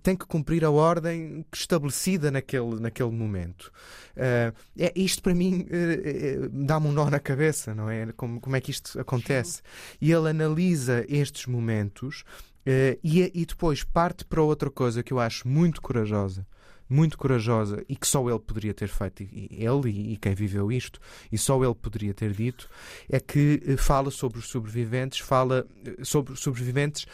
tem 0.04 0.16
que 0.16 0.26
cumprir 0.26 0.64
a 0.64 0.70
ordem 0.70 1.46
estabelecida 1.54 2.30
naquele, 2.30 2.80
naquele 2.80 3.12
momento. 3.12 3.72
Uh, 4.16 4.54
é, 4.78 4.92
isto 4.96 5.24
para 5.24 5.34
mim 5.34 5.66
uh, 5.66 6.50
dá-me 6.50 6.88
um 6.88 6.92
nó 6.92 7.10
na 7.10 7.20
cabeça, 7.20 7.74
não 7.74 7.90
é? 7.90 8.12
Como, 8.14 8.40
como 8.40 8.56
é 8.56 8.62
que 8.62 8.72
isto 8.72 9.00
acontece? 9.00 9.62
E 10.00 10.12
ele 10.12 10.30
analisa 10.30 11.06
estes 11.08 11.48
momentos 11.48 12.24
Uh, 12.70 13.00
e, 13.04 13.32
e 13.34 13.46
depois 13.48 13.84
parte 13.84 14.24
para 14.24 14.44
outra 14.44 14.70
coisa 14.70 15.02
que 15.02 15.12
eu 15.12 15.20
acho 15.20 15.48
muito 15.48 15.82
corajosa, 15.82 16.46
muito 16.88 17.18
corajosa 17.18 17.84
e 17.90 17.96
que 17.96 18.06
só 18.06 18.30
ele 18.30 18.38
poderia 18.38 18.76
ter 18.76 18.90
feito, 18.90 19.24
ele 19.24 19.90
e, 19.90 20.18
quem 20.18 20.36
viveu 20.36 20.72
isto, 20.72 21.00
e 21.32 21.38
só 21.38 21.64
ele 21.64 21.74
poderia 21.74 22.14
ter 22.14 22.32
dito, 22.32 22.70
é 23.10 23.20
que 23.20 23.60
uh, 23.68 23.76
fala 23.76 24.12
sobre 24.12 24.38
os 24.38 24.50
sobreviventes, 24.50 25.18
fala 25.18 25.66
uh, 26.00 26.06
sobre 26.06 26.36
sobreviventes 26.36 27.08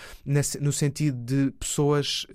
no 0.60 0.74
sentido 0.74 1.18
de 1.24 1.52
pessoas 1.52 2.28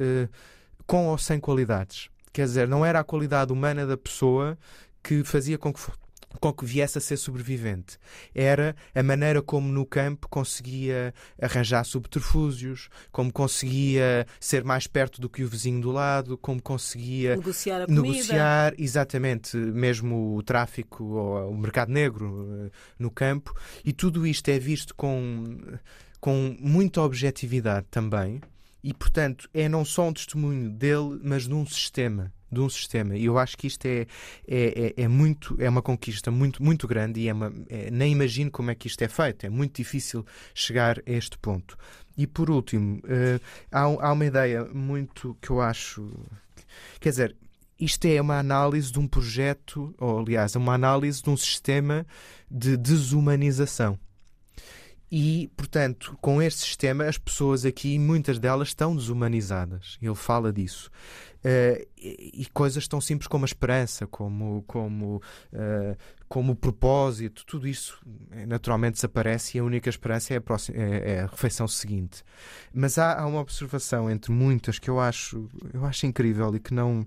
com 0.87 1.09
ou 1.09 1.19
sem 1.19 1.39
qualidades. 1.39 2.09
Quer 2.33 2.47
dizer, 2.47 2.67
não 2.69 2.87
era 2.87 3.01
a 3.01 3.05
qualidade 3.05 3.53
humana 3.53 3.87
da 3.87 3.99
pessoa 3.99 4.57
que 5.03 5.23
fazia 5.25 5.59
com 5.59 5.73
que 5.75 5.81
com 6.39 6.53
que 6.53 6.65
viesse 6.65 6.99
a 6.99 7.01
ser 7.01 7.17
sobrevivente. 7.17 7.99
Era 8.35 8.77
a 8.95 9.03
maneira 9.03 9.43
como 9.43 9.69
no 9.73 9.85
campo 9.85 10.29
conseguia 10.29 11.13
arranjar 11.41 11.85
subterfúgios, 11.85 12.89
como 13.11 13.33
conseguia 13.33 14.27
ser 14.39 14.63
mais 14.63 14.87
perto 14.87 15.21
do 15.21 15.29
que 15.29 15.43
o 15.43 15.49
vizinho 15.49 15.81
do 15.81 15.91
lado, 15.91 16.39
como 16.39 16.63
conseguia 16.63 17.37
negociar, 17.37 17.89
negociar 17.89 18.75
exatamente, 18.79 19.57
mesmo 19.57 20.37
o 20.37 20.43
tráfico 20.43 21.05
ou 21.05 21.51
o 21.51 21.59
mercado 21.59 21.91
negro 21.91 22.67
eh, 22.67 22.71
no 22.99 23.11
campo. 23.11 23.55
E 23.85 23.93
tudo 23.93 24.27
isto 24.27 24.49
é 24.49 24.59
visto 24.59 24.95
com, 24.95 25.59
com 26.21 26.57
muita 26.61 27.03
objetividade 27.03 27.87
também. 27.91 28.41
E, 28.83 28.95
portanto, 28.95 29.49
é 29.53 29.69
não 29.69 29.85
só 29.85 30.09
um 30.09 30.13
testemunho 30.13 30.71
dele, 30.71 31.21
mas 31.23 31.47
de 31.47 31.53
um 31.53 31.67
sistema 31.67 32.33
de 32.51 32.61
um 32.61 32.69
sistema. 32.69 33.17
E 33.17 33.25
eu 33.25 33.39
acho 33.39 33.57
que 33.57 33.67
isto 33.67 33.87
é, 33.87 34.07
é, 34.47 34.95
é, 34.97 35.03
é 35.05 35.09
muito, 35.09 35.57
é 35.59 35.69
uma 35.69 35.83
conquista 35.83 36.31
muito, 36.31 36.63
muito 36.63 36.89
grande 36.89 37.21
e 37.21 37.29
é 37.29 37.33
uma, 37.33 37.53
é, 37.69 37.91
nem 37.91 38.13
imagino 38.13 38.51
como 38.51 38.71
é 38.71 38.75
que 38.75 38.87
isto 38.87 39.03
é 39.03 39.09
feito. 39.09 39.45
É 39.47 39.49
muito 39.49 39.77
difícil 39.77 40.25
chegar 40.55 40.99
a 40.99 41.13
este 41.13 41.39
ponto. 41.39 41.77
E 42.17 42.27
por 42.27 42.51
último, 42.51 42.99
uh, 42.99 43.41
há, 43.71 43.81
há 43.81 44.13
uma 44.13 44.25
ideia 44.25 44.65
muito 44.65 45.37
que 45.41 45.51
eu 45.51 45.61
acho. 45.61 46.11
Quer 47.01 47.11
dizer, 47.11 47.37
isto 47.79 48.05
é 48.05 48.21
uma 48.21 48.39
análise 48.39 48.93
de 48.93 48.99
um 48.99 49.09
projeto, 49.09 49.95
ou 49.99 50.19
aliás, 50.19 50.55
é 50.55 50.59
uma 50.59 50.75
análise 50.75 51.23
de 51.23 51.31
um 51.31 51.37
sistema 51.37 52.07
de 52.51 52.77
desumanização. 52.77 53.99
E, 55.13 55.51
portanto, 55.57 56.17
com 56.21 56.41
este 56.41 56.61
sistema, 56.61 57.05
as 57.05 57.19
pessoas 57.19 57.65
aqui, 57.65 57.99
muitas 57.99 58.39
delas 58.39 58.69
estão 58.69 58.95
desumanizadas. 58.95 59.99
Ele 60.01 60.15
fala 60.15 60.53
disso. 60.53 60.89
Uh, 61.41 61.85
e, 61.97 62.43
e, 62.43 62.47
coisas 62.53 62.87
tão 62.87 63.01
simples 63.01 63.27
como 63.27 63.45
a 63.45 63.47
esperança, 63.47 64.07
como, 64.07 64.63
como, 64.67 65.17
uh, 65.53 65.97
como 66.29 66.53
o 66.53 66.57
propósito, 66.57 67.45
tudo 67.47 67.67
isso 67.67 67.99
eh, 68.31 68.45
naturalmente 68.45 68.97
desaparece 68.97 69.57
e 69.57 69.61
a 69.61 69.65
única 69.65 69.89
esperança 69.89 70.35
é 70.35 70.37
a, 70.37 70.41
próxima, 70.41 70.79
é, 70.79 71.15
é 71.15 71.21
a 71.21 71.27
refeição 71.27 71.67
seguinte. 71.67 72.23
Mas 72.75 72.99
há, 72.99 73.19
há, 73.19 73.27
uma 73.27 73.41
observação 73.41 74.11
entre 74.11 74.31
muitas 74.31 74.79
que 74.79 74.91
eu 74.91 75.01
acho, 75.01 75.49
eu 75.73 75.87
acho 75.87 76.05
incrível 76.05 76.55
e 76.55 76.61
que 76.61 76.75
não, 76.75 77.07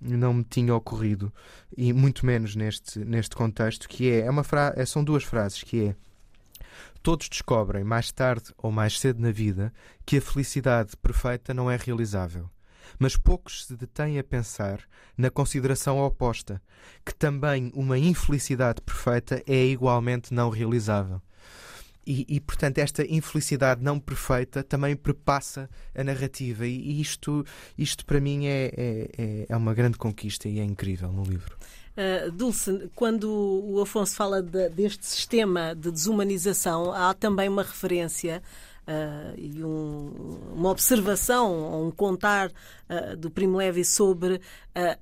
não 0.00 0.32
me 0.32 0.44
tinha 0.44 0.74
ocorrido, 0.74 1.30
e 1.76 1.92
muito 1.92 2.24
menos 2.24 2.56
neste, 2.56 2.98
neste 3.00 3.36
contexto, 3.36 3.86
que 3.86 4.10
é, 4.10 4.20
é 4.20 4.30
uma 4.30 4.42
fra 4.42 4.74
são 4.86 5.04
duas 5.04 5.24
frases, 5.24 5.62
que 5.62 5.88
é 5.88 5.96
Todos 7.02 7.28
descobrem, 7.28 7.84
mais 7.84 8.10
tarde 8.10 8.52
ou 8.58 8.72
mais 8.72 8.98
cedo 8.98 9.20
na 9.20 9.30
vida, 9.30 9.72
que 10.04 10.16
a 10.16 10.22
felicidade 10.22 10.96
perfeita 10.96 11.52
não 11.52 11.70
é 11.70 11.76
realizável. 11.76 12.48
Mas 12.98 13.16
poucos 13.16 13.66
se 13.66 13.76
detêm 13.76 14.18
a 14.18 14.24
pensar 14.24 14.80
na 15.16 15.30
consideração 15.30 15.98
oposta, 15.98 16.60
que 17.04 17.14
também 17.14 17.72
uma 17.74 17.98
infelicidade 17.98 18.80
perfeita 18.80 19.42
é 19.46 19.64
igualmente 19.64 20.32
não 20.32 20.50
realizável. 20.50 21.20
E, 22.06 22.26
e, 22.28 22.40
portanto, 22.40 22.78
esta 22.78 23.02
infelicidade 23.02 23.82
não 23.82 23.98
perfeita 23.98 24.62
também 24.62 24.94
perpassa 24.94 25.68
a 25.94 26.04
narrativa. 26.04 26.66
E 26.66 27.00
isto, 27.00 27.44
isto 27.78 28.04
para 28.04 28.20
mim, 28.20 28.46
é, 28.46 29.08
é, 29.16 29.46
é 29.48 29.56
uma 29.56 29.72
grande 29.74 29.96
conquista 29.96 30.48
e 30.48 30.60
é 30.60 30.64
incrível 30.64 31.10
no 31.10 31.22
livro. 31.22 31.56
Uh, 31.94 32.30
Dulce, 32.32 32.90
quando 32.96 33.30
o 33.30 33.80
Afonso 33.80 34.16
fala 34.16 34.42
de, 34.42 34.68
deste 34.70 35.06
sistema 35.06 35.76
de 35.76 35.92
desumanização, 35.92 36.92
há 36.92 37.14
também 37.14 37.48
uma 37.48 37.62
referência 37.62 38.42
uh, 38.82 39.38
e 39.38 39.62
um, 39.62 40.40
uma 40.56 40.70
observação, 40.70 41.86
um 41.86 41.92
contar 41.92 42.50
uh, 42.50 43.16
do 43.16 43.30
Primo 43.30 43.58
Levi 43.58 43.84
sobre 43.84 44.40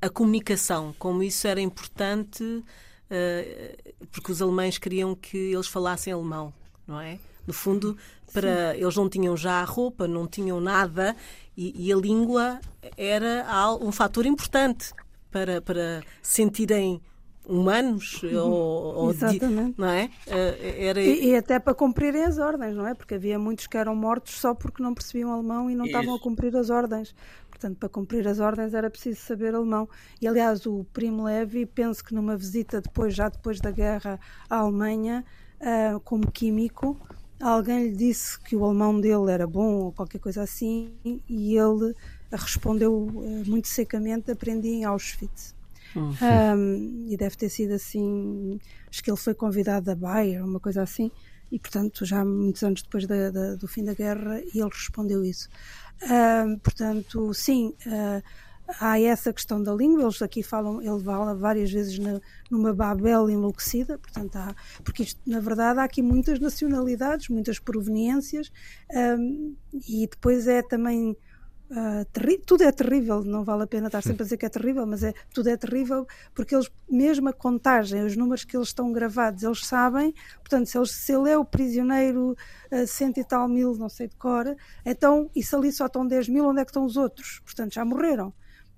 a 0.03 0.11
comunicação, 0.11 0.95
como 0.99 1.23
isso 1.23 1.47
era 1.47 1.61
importante, 1.61 2.63
porque 4.11 4.33
os 4.33 4.43
alemães 4.43 4.77
queriam 4.77 5.15
que 5.15 5.37
eles 5.37 5.67
falassem 5.67 6.13
alemão, 6.13 6.53
não 6.87 7.01
é? 7.01 7.19
No 7.47 7.53
fundo, 7.53 7.97
para 8.33 8.77
eles 8.77 8.97
não 8.97 9.09
tinham 9.09 9.37
já 9.37 9.61
a 9.61 9.65
roupa, 9.65 10.07
não 10.07 10.27
tinham 10.27 10.61
nada 10.61 11.17
e, 11.57 11.89
e 11.89 11.93
a 11.93 11.97
língua 11.97 12.61
era 12.97 13.45
um 13.81 13.91
fator 13.91 14.27
importante 14.27 14.93
para, 15.31 15.61
para 15.61 16.03
sentirem 16.23 17.01
humanos 17.47 18.23
uhum. 18.23 18.39
ou, 18.39 18.95
ou 18.95 19.11
Exatamente. 19.11 19.75
não 19.77 19.89
é? 19.89 20.09
Eh, 20.27 20.87
era... 20.87 21.03
E, 21.03 21.31
e, 21.31 21.37
até 21.37 21.59
para 21.59 21.75
cumprirem 21.75 22.25
as 22.25 22.39
ordens, 22.39 22.77
não 22.77 22.87
é? 22.87 22.95
Porque 22.95 23.15
havia 23.15 23.39
muitos 23.39 23.67
que 23.67 23.77
eram 23.77 23.97
mortos 23.97 24.39
só 24.39 24.55
porque 24.55 24.83
não 24.83 24.95
percebiam 24.95 25.33
alemão 25.33 25.69
e 25.69 25.75
não 25.75 25.85
Isso. 25.85 25.97
estavam 25.97 26.15
a 26.17 26.21
cumprir 26.21 26.57
as 26.57 26.71
ordens. 26.71 27.15
Portanto, 27.51 27.79
para 27.79 27.89
cumprir 27.89 28.27
as 28.29 28.39
ordens 28.39 28.75
era 28.75 28.89
preciso 28.89 29.21
saber 29.21 29.55
alemão. 29.55 29.89
E 30.21 30.29
aliás, 30.29 30.67
o 30.67 30.85
Primo 30.93 31.25
Levi, 31.25 31.67
penso 31.67 32.05
que 32.05 32.15
numa 32.15 32.37
visita 32.37 32.81
depois, 32.81 33.15
já 33.15 33.29
depois 33.29 33.61
da 33.61 33.71
guerra 33.71 34.21
à 34.49 34.59
Alemanha, 34.59 35.25
uh, 35.63 36.01
como 36.01 36.31
químico, 36.31 36.99
alguém 37.41 37.89
lhe 37.89 37.97
disse 37.97 38.39
que 38.39 38.55
o 38.55 38.65
alemão 38.65 39.01
dele 39.01 39.31
era 39.31 39.47
bom 39.47 39.75
ou 39.75 39.93
qualquer 39.93 40.19
coisa 40.19 40.43
assim, 40.43 40.93
e 41.29 41.57
ele 41.57 41.95
respondeu 42.31 42.95
uh, 42.95 43.43
muito 43.47 43.69
secamente: 43.69 44.31
aprendi 44.31 44.69
em 44.69 44.85
Auschwitz. 44.85 45.55
Uhum. 45.95 46.15
Um, 46.57 47.07
e 47.09 47.17
deve 47.17 47.37
ter 47.37 47.49
sido 47.51 47.73
assim. 47.75 48.59
Acho 48.91 49.03
que 49.03 49.11
ele 49.11 49.19
foi 49.19 49.35
convidado 49.35 49.91
a 49.91 49.95
Bayer, 49.95 50.45
uma 50.45 50.59
coisa 50.59 50.83
assim, 50.83 51.11
e 51.51 51.59
portanto, 51.59 52.05
já 52.05 52.25
muitos 52.25 52.63
anos 52.63 52.83
depois 52.83 53.07
da, 53.07 53.31
da, 53.31 53.55
do 53.57 53.69
fim 53.69 53.85
da 53.85 53.93
guerra, 53.93 54.41
ele 54.41 54.69
respondeu 54.73 55.25
isso. 55.25 55.49
Um, 56.03 56.59
portanto, 56.59 57.33
sim. 57.35 57.75
Uh, 57.87 58.23
há 58.81 59.01
essa 59.01 59.33
questão 59.33 59.63
da 59.63 59.75
língua, 59.75 60.03
eles 60.03 60.21
aqui 60.23 60.43
falam, 60.43 60.81
ele 60.81 61.03
fala 61.03 61.35
várias 61.35 61.71
vezes 61.71 61.99
na, 61.99 62.21
numa 62.51 62.73
Babel 62.73 63.29
enlouquecida, 63.29 63.99
portanto 63.99 64.37
há, 64.37 64.55
porque 64.85 65.03
isto, 65.03 65.21
na 65.27 65.41
verdade, 65.41 65.81
há 65.81 65.85
aqui 65.85 66.03
muitas 66.03 66.39
nacionalidades, 66.39 67.29
muitas 67.29 67.59
proveniências, 67.59 68.51
um, 69.19 69.55
e 69.89 70.07
depois 70.07 70.47
é 70.47 70.63
também 70.63 71.17
Uh, 71.73 72.05
tudo 72.45 72.65
é 72.65 72.71
terrível, 72.71 73.25
não 73.25 73.45
vale 73.45 73.63
a 73.63 73.67
pena 73.67 73.87
estar 73.87 74.03
sempre 74.03 74.21
a 74.21 74.25
dizer 74.25 74.37
que 74.37 74.45
é 74.45 74.49
terrível, 74.51 74.85
mas 74.85 75.03
é, 75.03 75.15
tudo 75.33 75.49
é 75.49 75.57
terrível 75.57 76.07
porque 76.35 76.55
eles, 76.55 76.71
mesmo 76.87 77.31
a 77.31 77.33
contagem, 77.33 78.05
os 78.05 78.15
números 78.15 78.45
que 78.45 78.55
eles 78.55 78.69
estão 78.69 78.93
gravados, 78.93 79.43
eles 79.43 79.65
sabem, 79.65 80.13
portanto, 80.41 80.67
se, 80.67 80.77
eles, 80.77 80.91
se 80.91 81.15
ele 81.15 81.31
é 81.31 81.39
o 81.39 81.47
prisioneiro 81.47 82.37
uh, 82.71 82.87
cento 82.87 83.21
e 83.21 83.25
tal 83.25 83.49
mil, 83.49 83.75
não 83.75 83.89
sei 83.89 84.07
de 84.07 84.15
cor, 84.17 84.55
então, 84.85 85.31
e 85.35 85.43
se 85.43 85.57
ali 85.57 85.73
só 85.73 85.87
estão 85.87 86.07
10 86.07 86.29
mil, 86.29 86.47
onde 86.47 86.61
é 86.61 86.65
que 86.67 86.71
estão 86.71 86.85
os 86.85 86.99
outros? 86.99 87.41
Portanto, 87.43 87.73
já 87.73 87.87
morreram. 87.87 88.35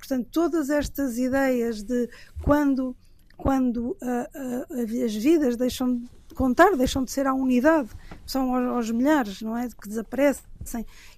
Portanto, 0.07 0.29
todas 0.31 0.69
estas 0.69 1.17
ideias 1.17 1.83
de 1.83 2.11
quando, 2.43 2.95
quando 3.39 3.93
uh, 3.93 5.05
as 5.05 5.15
vidas 5.15 5.57
deixam 5.57 5.97
de 5.97 6.35
contar, 6.35 6.77
deixam 6.77 7.05
de 7.05 7.11
ser 7.11 7.27
a 7.27 7.33
unidade, 7.33 7.89
são 8.27 8.55
aos, 8.55 8.69
aos 8.77 8.91
milhares, 8.91 9.41
não 9.41 9.57
é? 9.57 9.67
Que 9.69 9.89
desaparecem 9.89 10.45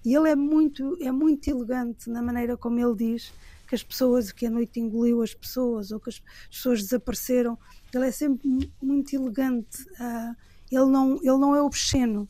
e 0.03 0.15
ele 0.15 0.29
é 0.29 0.35
muito, 0.35 0.97
é 1.01 1.11
muito 1.11 1.49
elegante 1.49 2.09
na 2.09 2.21
maneira 2.21 2.57
como 2.57 2.79
ele 2.79 2.95
diz 2.95 3.33
que 3.67 3.75
as 3.75 3.83
pessoas, 3.83 4.31
que 4.31 4.45
a 4.45 4.49
noite 4.49 4.79
engoliu 4.79 5.21
as 5.21 5.33
pessoas 5.33 5.91
ou 5.91 5.99
que 5.99 6.09
as 6.09 6.21
pessoas 6.49 6.81
desapareceram. 6.81 7.57
Ele 7.93 8.07
é 8.07 8.11
sempre 8.11 8.71
muito 8.81 9.13
elegante. 9.13 9.83
Uh, 9.99 10.35
ele, 10.71 10.85
não, 10.85 11.15
ele 11.15 11.37
não 11.37 11.53
é 11.53 11.61
obsceno, 11.61 12.27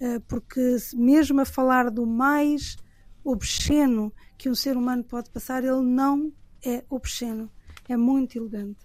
uh, 0.00 0.20
porque 0.26 0.76
mesmo 0.94 1.40
a 1.40 1.44
falar 1.44 1.88
do 1.90 2.04
mais 2.04 2.76
obsceno 3.22 4.12
que 4.40 4.48
um 4.48 4.54
ser 4.54 4.74
humano 4.74 5.04
pode 5.04 5.28
passar, 5.28 5.62
ele 5.62 5.82
não 5.82 6.32
é 6.64 6.82
obsceno. 6.88 7.50
É 7.86 7.94
muito 7.94 8.38
elegante. 8.38 8.78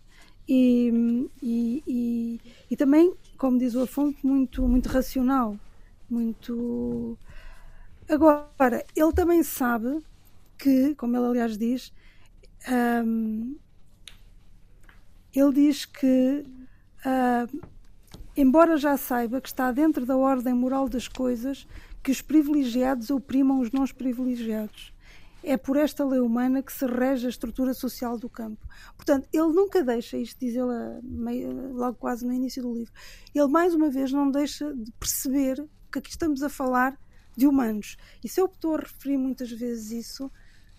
E, 0.46 1.30
e, 1.42 1.82
e, 1.88 2.42
e 2.70 2.76
também, 2.76 3.16
como 3.38 3.58
diz 3.58 3.74
o 3.74 3.84
Afonso, 3.84 4.18
muito, 4.22 4.68
muito 4.68 4.90
racional, 4.90 5.58
muito 6.10 7.18
Agora, 8.10 8.86
ele 8.94 9.14
também 9.14 9.42
sabe 9.44 10.04
que, 10.58 10.94
como 10.96 11.16
ele 11.16 11.26
aliás 11.26 11.58
diz, 11.58 11.94
um, 13.06 13.56
ele 15.34 15.54
diz 15.54 15.86
que, 15.86 16.46
uh, 17.06 17.66
embora 18.36 18.76
já 18.76 18.98
saiba 18.98 19.40
que 19.40 19.48
está 19.48 19.72
dentro 19.72 20.06
da 20.06 20.18
ordem 20.18 20.54
moral 20.54 20.90
das 20.90 21.08
coisas 21.08 21.66
que 22.04 22.12
os 22.12 22.22
privilegiados 22.22 23.10
oprimam 23.10 23.62
os 23.62 23.72
não 23.72 23.86
privilegiados. 23.88 24.94
É 25.48 25.58
por 25.58 25.78
esta 25.78 26.04
lei 26.04 26.20
humana 26.20 26.64
que 26.64 26.74
se 26.74 26.88
rege 26.88 27.28
a 27.28 27.30
estrutura 27.30 27.72
social 27.76 28.18
do 28.18 28.28
campo. 28.28 28.68
Portanto, 28.96 29.30
ele 29.32 29.50
nunca 29.50 29.84
deixa, 29.84 30.18
isto 30.18 30.40
diz 30.40 30.56
ele 30.56 31.72
logo 31.72 31.98
quase 31.98 32.26
no 32.26 32.34
início 32.34 32.64
do 32.64 32.74
livro, 32.74 32.92
ele 33.34 33.48
mais 33.48 33.76
uma 33.76 33.92
vez 33.92 34.12
não 34.12 34.32
deixa 34.32 34.74
de 34.74 34.92
perceber 34.94 35.64
que 35.92 36.00
aqui 36.00 36.10
estamos 36.10 36.42
a 36.42 36.50
falar 36.50 37.00
de 37.38 37.46
humanos. 37.46 37.96
E 38.24 38.28
se 38.28 38.42
eu 38.42 38.48
estou 38.48 38.76
a 38.76 38.80
referir 38.80 39.18
muitas 39.18 39.52
vezes 39.52 39.92
isso, 39.92 40.32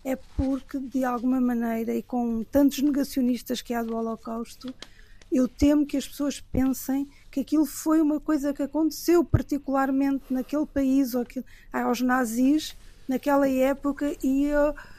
é 0.05 0.16
porque, 0.16 0.81
de 0.81 1.05
alguma 1.05 1.40
maneira, 1.40 1.94
e 1.94 2.02
com 2.02 2.42
tantos 2.42 2.81
negacionistas 2.81 3.62
que 3.62 3.72
há 3.72 3.85
do 3.85 3.96
Holocausto, 3.96 4.74
eu 5.31 5.46
temo 5.46 5.87
que 5.87 5.96
as 5.96 6.09
pessoas 6.09 6.40
pensem 6.40 7.09
que 7.31 7.40
aquilo 7.40 7.66
foi 7.66 8.00
uma 8.00 8.18
coisa 8.18 8.52
que 8.52 8.62
aconteceu 8.62 9.24
particularmente 9.24 10.24
naquele 10.31 10.66
país, 10.66 11.14
ou 11.14 11.24
que, 11.24 11.44
aos 11.72 12.00
nazis, 12.00 12.76
naquela 13.09 13.49
época, 13.49 14.16
e 14.23 14.49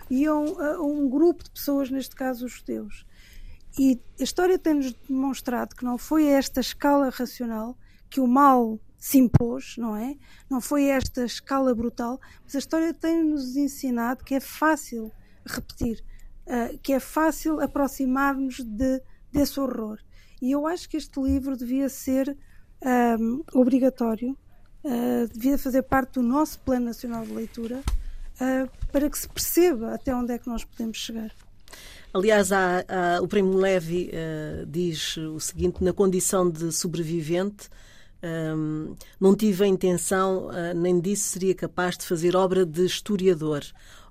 iam 0.10 0.46
um 0.82 1.10
grupo 1.10 1.43
de 1.43 1.52
pessoas, 1.52 1.89
neste 1.89 2.15
caso 2.15 2.46
os 2.46 2.54
judeus. 2.54 3.06
E 3.78 4.00
a 4.20 4.24
história 4.24 4.58
tem-nos 4.58 4.93
demonstrado 5.08 5.76
que 5.76 5.86
não 5.86 5.98
foi 5.98 6.30
a 6.30 6.38
esta 6.38 6.60
escala 6.60 7.10
racional 7.10 7.78
que 8.10 8.20
o 8.20 8.28
mal 8.28 8.80
se 8.98 9.20
impôs, 9.20 9.76
não 9.78 9.96
é? 9.96 10.17
Não 10.50 10.60
foi 10.60 10.86
esta 10.86 11.24
escala 11.24 11.76
brutal, 11.76 12.20
mas 12.43 12.56
a 12.56 12.60
história 12.60 12.93
tem-nos 12.93 13.56
ensinado 13.56 14.24
que 14.24 14.34
é 14.36 14.39
fácil 14.39 15.12
repetir, 15.46 16.04
uh, 16.48 16.78
que 16.80 16.93
é 16.93 17.00
fácil 17.00 17.62
aproximar-nos 17.62 18.63
de, 18.63 19.02
desse 19.32 19.60
horror. 19.60 20.00
E 20.41 20.52
eu 20.52 20.65
acho 20.65 20.89
que 20.89 20.98
este 20.98 21.20
livro 21.22 21.56
devia 21.56 21.89
ser 21.89 22.36
um, 23.20 23.43
obrigatório, 23.54 24.38
uh, 24.88 25.28
devia 25.34 25.58
fazer 25.58 25.84
parte 25.84 26.13
do 26.13 26.21
nosso 26.21 26.60
Plano 26.60 26.86
Nacional 26.86 27.26
de 27.26 27.34
Leitura, 27.34 27.80
uh, 27.80 28.69
para 28.91 29.10
que 29.10 29.17
se 29.17 29.28
perceba 29.28 29.93
até 29.93 30.15
onde 30.15 30.34
é 30.34 30.39
que 30.39 30.47
nós 30.47 30.63
podemos 30.63 30.97
chegar. 30.97 31.32
Aliás, 32.13 32.52
há, 32.52 32.84
há, 32.88 33.21
o 33.21 33.28
Primo 33.28 33.58
Levi 33.58 34.10
uh, 34.10 34.65
diz 34.65 35.17
o 35.17 35.39
seguinte: 35.39 35.84
na 35.84 35.93
condição 35.93 36.50
de 36.50 36.71
sobrevivente, 36.71 37.69
um, 38.23 38.95
não 39.19 39.36
tive 39.36 39.65
a 39.65 39.67
intenção, 39.67 40.47
uh, 40.47 40.73
nem 40.76 41.00
disso 41.00 41.30
seria 41.30 41.54
capaz 41.54 41.97
de 41.97 42.06
fazer 42.06 42.36
obra 42.36 42.65
de 42.65 42.86
historiador, 42.86 43.62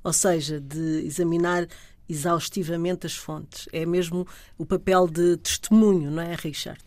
ou 0.04 0.12
seja, 0.12 0.60
de 0.60 1.04
examinar 1.04 1.66
exaustivamente 2.08 3.06
as 3.06 3.16
fontes. 3.16 3.68
É 3.72 3.84
mesmo 3.84 4.26
o 4.56 4.64
papel 4.64 5.08
de 5.08 5.36
testemunho, 5.38 6.10
não 6.10 6.22
é, 6.22 6.36
Richard? 6.36 6.80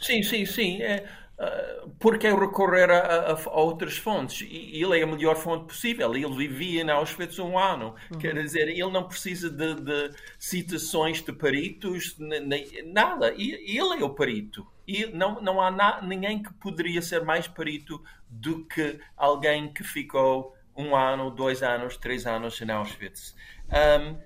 Sim, 0.00 0.22
sim, 0.22 0.46
sim. 0.46 0.80
É, 0.80 1.04
uh, 1.40 1.90
porque 1.98 2.26
é 2.26 2.34
recorrer 2.34 2.90
a, 2.90 2.98
a, 2.98 3.32
a, 3.32 3.60
outras 3.60 3.96
fontes? 3.96 4.46
E 4.48 4.82
ele 4.82 5.00
é 5.00 5.02
a 5.02 5.06
melhor 5.06 5.36
fonte 5.36 5.66
possível. 5.66 6.14
Ele 6.14 6.36
vivia 6.36 6.82
em 6.82 6.90
Auschwitz 6.90 7.38
um 7.38 7.58
ano. 7.58 7.94
Uhum. 8.12 8.18
Quer 8.18 8.34
dizer, 8.34 8.68
ele 8.68 8.90
não 8.90 9.04
precisa 9.04 9.50
de, 9.50 9.74
de 9.74 10.10
citações 10.38 11.22
de 11.22 11.32
peritos, 11.32 12.16
nem, 12.18 12.82
nada. 12.92 13.32
E, 13.36 13.52
ele 13.76 14.00
é 14.00 14.04
o 14.04 14.10
perito. 14.10 14.66
E 14.86 15.06
não, 15.06 15.40
não 15.40 15.60
há 15.60 15.70
na, 15.70 16.02
ninguém 16.02 16.42
que 16.42 16.52
poderia 16.54 17.00
ser 17.00 17.24
mais 17.24 17.48
perito 17.48 18.02
do 18.28 18.64
que 18.64 19.00
alguém 19.16 19.72
que 19.72 19.82
ficou 19.82 20.54
um 20.76 20.94
ano, 20.96 21.30
dois 21.30 21.62
anos, 21.62 21.96
três 21.96 22.26
anos 22.26 22.60
em 22.60 22.70
Auschwitz. 22.70 23.34
Um, 23.70 24.16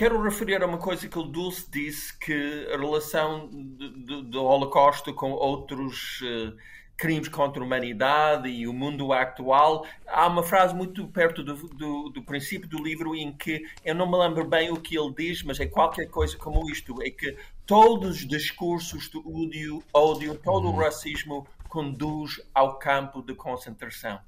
quero 0.00 0.22
referir 0.22 0.62
a 0.62 0.66
uma 0.66 0.78
coisa 0.78 1.06
que 1.06 1.18
o 1.18 1.22
Dulce 1.22 1.70
disse, 1.70 2.18
que 2.18 2.66
a 2.72 2.78
relação 2.78 3.50
do, 3.50 4.42
Holocausto 4.42 5.12
com 5.12 5.30
outros 5.30 6.22
uh, 6.22 6.56
crimes 6.96 7.28
contra 7.28 7.62
a 7.62 7.66
humanidade 7.66 8.48
e 8.48 8.66
o 8.66 8.72
mundo 8.72 9.12
atual. 9.12 9.84
Há 10.06 10.26
uma 10.26 10.42
frase 10.42 10.74
muito 10.74 11.06
perto 11.08 11.44
do, 11.44 11.54
do, 11.68 12.08
do, 12.08 12.22
princípio 12.22 12.66
do 12.66 12.82
livro 12.82 13.14
em 13.14 13.30
que 13.30 13.62
eu 13.84 13.94
não 13.94 14.10
me 14.10 14.16
lembro 14.16 14.42
bem 14.48 14.70
o 14.70 14.80
que 14.80 14.98
ele 14.98 15.12
diz, 15.14 15.42
mas 15.42 15.60
é 15.60 15.66
qualquer 15.66 16.06
coisa 16.06 16.34
como 16.38 16.70
isto: 16.70 17.02
é 17.02 17.10
que 17.10 17.36
todos 17.66 18.20
os 18.20 18.26
discursos 18.26 19.10
de 19.10 19.18
ódio, 19.18 19.84
ódio 19.92 20.34
todo 20.34 20.68
o 20.68 20.70
uhum. 20.70 20.78
racismo 20.78 21.46
conduz 21.68 22.40
ao 22.54 22.78
campo 22.78 23.20
de 23.20 23.34
concentração. 23.34 24.18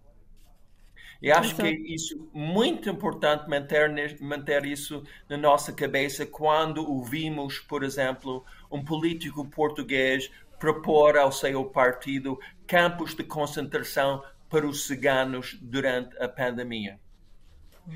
E 1.23 1.31
acho 1.31 1.55
que 1.55 1.63
é 1.63 1.71
isso 1.71 2.29
muito 2.35 2.91
importante 2.91 3.49
manter, 3.49 4.19
manter 4.21 4.67
isso 4.67 5.05
na 5.29 5.37
nossa 5.37 5.73
cabeça 5.73 6.27
quando 6.27 6.85
ouvimos, 6.85 7.61
por 7.61 7.85
exemplo, 7.85 8.45
um 8.69 8.85
político 8.85 9.49
português 9.49 10.29
propor 10.59 11.17
ao 11.17 11.31
seu 11.31 11.65
partido 11.65 12.39
campos 12.67 13.15
de 13.15 13.23
concentração 13.23 14.23
para 14.51 14.67
os 14.67 14.87
ciganos 14.87 15.57
durante 15.63 16.17
a 16.21 16.29
pandemia. 16.29 16.99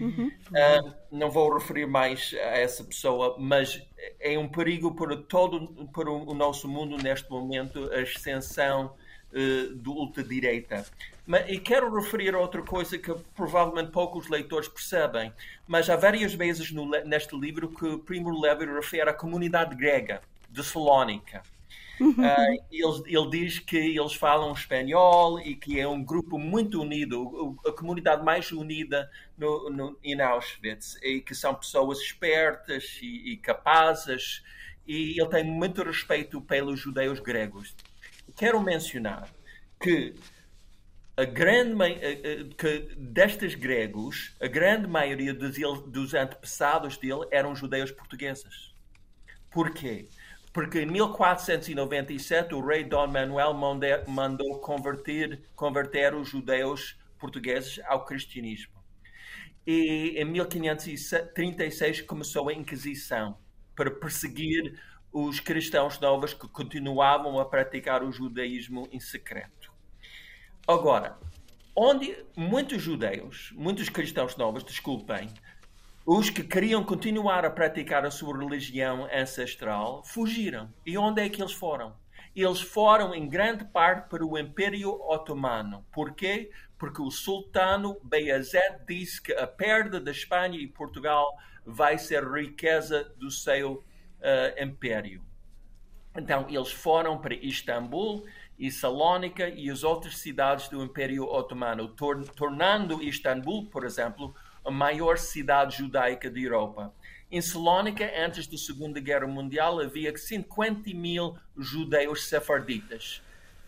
Uhum. 0.00 0.28
Uh, 0.28 0.94
não 1.12 1.30
vou 1.30 1.52
referir 1.52 1.86
mais 1.86 2.34
a 2.34 2.58
essa 2.58 2.82
pessoa, 2.82 3.36
mas 3.38 3.80
é 4.20 4.38
um 4.38 4.48
perigo 4.48 4.94
para 4.94 5.16
todo 5.16 5.86
para 5.92 6.10
o 6.10 6.34
nosso 6.34 6.68
mundo 6.68 6.96
neste 6.96 7.30
momento 7.30 7.90
a 7.92 8.00
extensão 8.00 8.94
uh, 9.32 9.74
do 9.74 9.92
ultradireita. 9.92 10.84
Mas, 11.26 11.50
e 11.50 11.58
quero 11.58 11.92
referir 11.92 12.34
a 12.34 12.38
outra 12.38 12.62
coisa 12.62 12.96
que 12.96 13.12
provavelmente 13.34 13.90
poucos 13.90 14.28
leitores 14.28 14.68
percebem, 14.68 15.32
mas 15.66 15.90
há 15.90 15.96
várias 15.96 16.32
vezes 16.34 16.70
no, 16.70 16.88
neste 17.04 17.36
livro 17.36 17.68
que 17.68 17.98
Primo 17.98 18.40
Levi 18.40 18.64
refere 18.64 19.10
à 19.10 19.12
comunidade 19.12 19.74
grega 19.74 20.22
de 20.48 20.62
Salónica. 20.62 21.42
Uh, 21.98 22.62
ele, 22.70 23.02
ele, 23.06 23.30
diz 23.30 23.58
que 23.58 23.76
eles 23.76 24.14
falam 24.14 24.52
espanhol 24.52 25.40
e 25.40 25.56
que 25.56 25.80
é 25.80 25.88
um 25.88 26.04
grupo 26.04 26.38
muito 26.38 26.82
unido, 26.82 27.58
a 27.66 27.72
comunidade 27.72 28.22
mais 28.22 28.52
unida 28.52 29.10
no, 29.36 29.70
no, 29.70 29.98
em 30.04 30.20
Auschwitz, 30.20 30.98
e 31.02 31.22
que 31.22 31.34
são 31.34 31.54
pessoas 31.54 31.98
espertas 32.00 32.98
e, 33.02 33.32
e 33.32 33.36
capazes, 33.38 34.42
e 34.86 35.18
ele 35.18 35.28
tem 35.30 35.42
muito 35.42 35.82
respeito 35.82 36.40
pelos 36.40 36.78
judeus 36.78 37.18
gregos. 37.18 37.74
Quero 38.36 38.60
mencionar 38.60 39.28
que 39.80 40.14
a 41.16 41.24
grande 41.24 41.74
que 42.58 42.94
destes 42.96 43.54
gregos, 43.54 44.36
a 44.38 44.46
grande 44.46 44.86
maioria 44.86 45.32
dos, 45.32 45.56
dos 45.86 46.12
antepassados 46.12 46.98
dele 46.98 47.26
eram 47.30 47.56
judeus 47.56 47.90
portugueses. 47.90 48.74
Porquê? 49.50 50.08
Porque 50.52 50.80
em 50.80 50.86
1497 50.86 52.54
o 52.54 52.60
rei 52.60 52.84
Dom 52.84 53.06
Manuel 53.06 53.54
mandou 54.06 54.60
converter, 54.60 55.42
converter 55.54 56.14
os 56.14 56.28
judeus 56.28 56.98
portugueses 57.18 57.80
ao 57.86 58.04
cristianismo. 58.04 58.74
E 59.66 60.14
em 60.16 60.24
1536 60.26 62.02
começou 62.02 62.50
a 62.50 62.52
Inquisição 62.52 63.38
para 63.74 63.90
perseguir 63.90 64.78
os 65.10 65.40
cristãos 65.40 65.98
novos 65.98 66.34
que 66.34 66.46
continuavam 66.46 67.40
a 67.40 67.44
praticar 67.46 68.02
o 68.02 68.12
judaísmo 68.12 68.86
em 68.92 69.00
secreto. 69.00 69.55
Agora, 70.68 71.16
onde 71.76 72.26
muitos 72.36 72.82
judeus, 72.82 73.52
muitos 73.54 73.88
cristãos 73.88 74.36
novos, 74.36 74.64
desculpem, 74.64 75.28
os 76.04 76.28
que 76.28 76.42
queriam 76.42 76.82
continuar 76.82 77.44
a 77.44 77.50
praticar 77.50 78.04
a 78.04 78.10
sua 78.10 78.36
religião 78.36 79.08
ancestral, 79.12 80.02
fugiram. 80.04 80.68
E 80.84 80.98
onde 80.98 81.22
é 81.22 81.28
que 81.28 81.40
eles 81.40 81.52
foram? 81.52 81.94
Eles 82.34 82.60
foram 82.60 83.14
em 83.14 83.28
grande 83.28 83.64
parte 83.64 84.08
para 84.08 84.26
o 84.26 84.36
Império 84.36 84.90
Otomano. 85.08 85.86
Porquê? 85.92 86.50
Porque 86.76 87.00
o 87.00 87.12
sultano 87.12 87.96
Beyazet 88.02 88.80
disse 88.88 89.22
que 89.22 89.32
a 89.34 89.46
perda 89.46 90.00
da 90.00 90.10
Espanha 90.10 90.58
e 90.58 90.66
Portugal 90.66 91.32
vai 91.64 91.96
ser 91.96 92.24
riqueza 92.24 93.04
do 93.16 93.30
seu 93.30 93.74
uh, 93.74 94.62
império. 94.62 95.22
Então, 96.16 96.46
eles 96.48 96.72
foram 96.72 97.18
para 97.18 97.34
Istambul 97.34 98.24
e 98.58 98.70
Salónica 98.70 99.48
e 99.48 99.70
as 99.70 99.84
outras 99.84 100.18
cidades 100.18 100.68
do 100.68 100.82
Império 100.82 101.24
Otomano, 101.24 101.88
tor 101.88 102.24
tornando 102.30 103.02
Istambul, 103.02 103.66
por 103.66 103.84
exemplo, 103.84 104.34
a 104.64 104.70
maior 104.70 105.18
cidade 105.18 105.76
judaica 105.76 106.30
da 106.30 106.38
Europa. 106.38 106.92
Em 107.30 107.40
Salónica, 107.40 108.10
antes 108.16 108.46
da 108.46 108.56
Segunda 108.56 109.00
Guerra 109.00 109.26
Mundial, 109.26 109.80
havia 109.80 110.16
50 110.16 110.90
mil 110.94 111.36
judeus 111.56 112.28
sefarditas, 112.28 113.20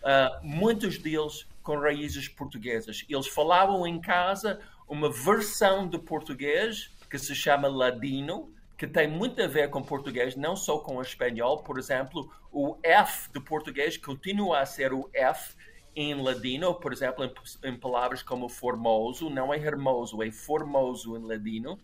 uh, 0.03 0.45
muitos 0.47 0.97
deles 0.97 1.47
com 1.63 1.79
raízes 1.79 2.29
portuguesas. 2.29 3.05
Eles 3.09 3.27
falavam 3.27 3.87
em 3.87 4.01
casa 4.01 4.61
uma 4.89 5.11
versão 5.11 5.89
de 5.89 5.99
português 5.99 6.91
que 7.11 7.19
se 7.19 7.35
chama 7.35 7.69
ladino, 7.69 8.53
que 8.79 8.87
tem 8.87 9.09
muito 9.09 9.43
a 9.43 9.49
ver 9.49 9.69
com 9.71 9.83
português, 9.83 10.37
não 10.37 10.55
só 10.55 10.79
com 10.79 10.97
o 10.97 11.03
espanhol. 11.03 11.65
Por 11.65 11.81
exemplo, 11.81 12.33
o 12.53 12.79
F 12.81 13.29
de 13.33 13.41
português 13.41 13.97
continua 13.97 14.61
a 14.61 14.67
ser 14.67 14.93
o 14.93 15.11
F 15.13 15.57
em 15.97 16.15
ladino, 16.15 16.73
por 16.77 16.93
exemplo, 16.93 17.25
em, 17.25 17.69
em 17.69 17.77
palavras 17.77 18.23
como 18.23 18.49
formoso, 18.49 19.29
não 19.29 19.53
é 19.53 19.59
hermoso, 19.59 20.23
é 20.23 20.31
formoso 20.31 21.17
em 21.17 21.27
ladino. 21.27 21.77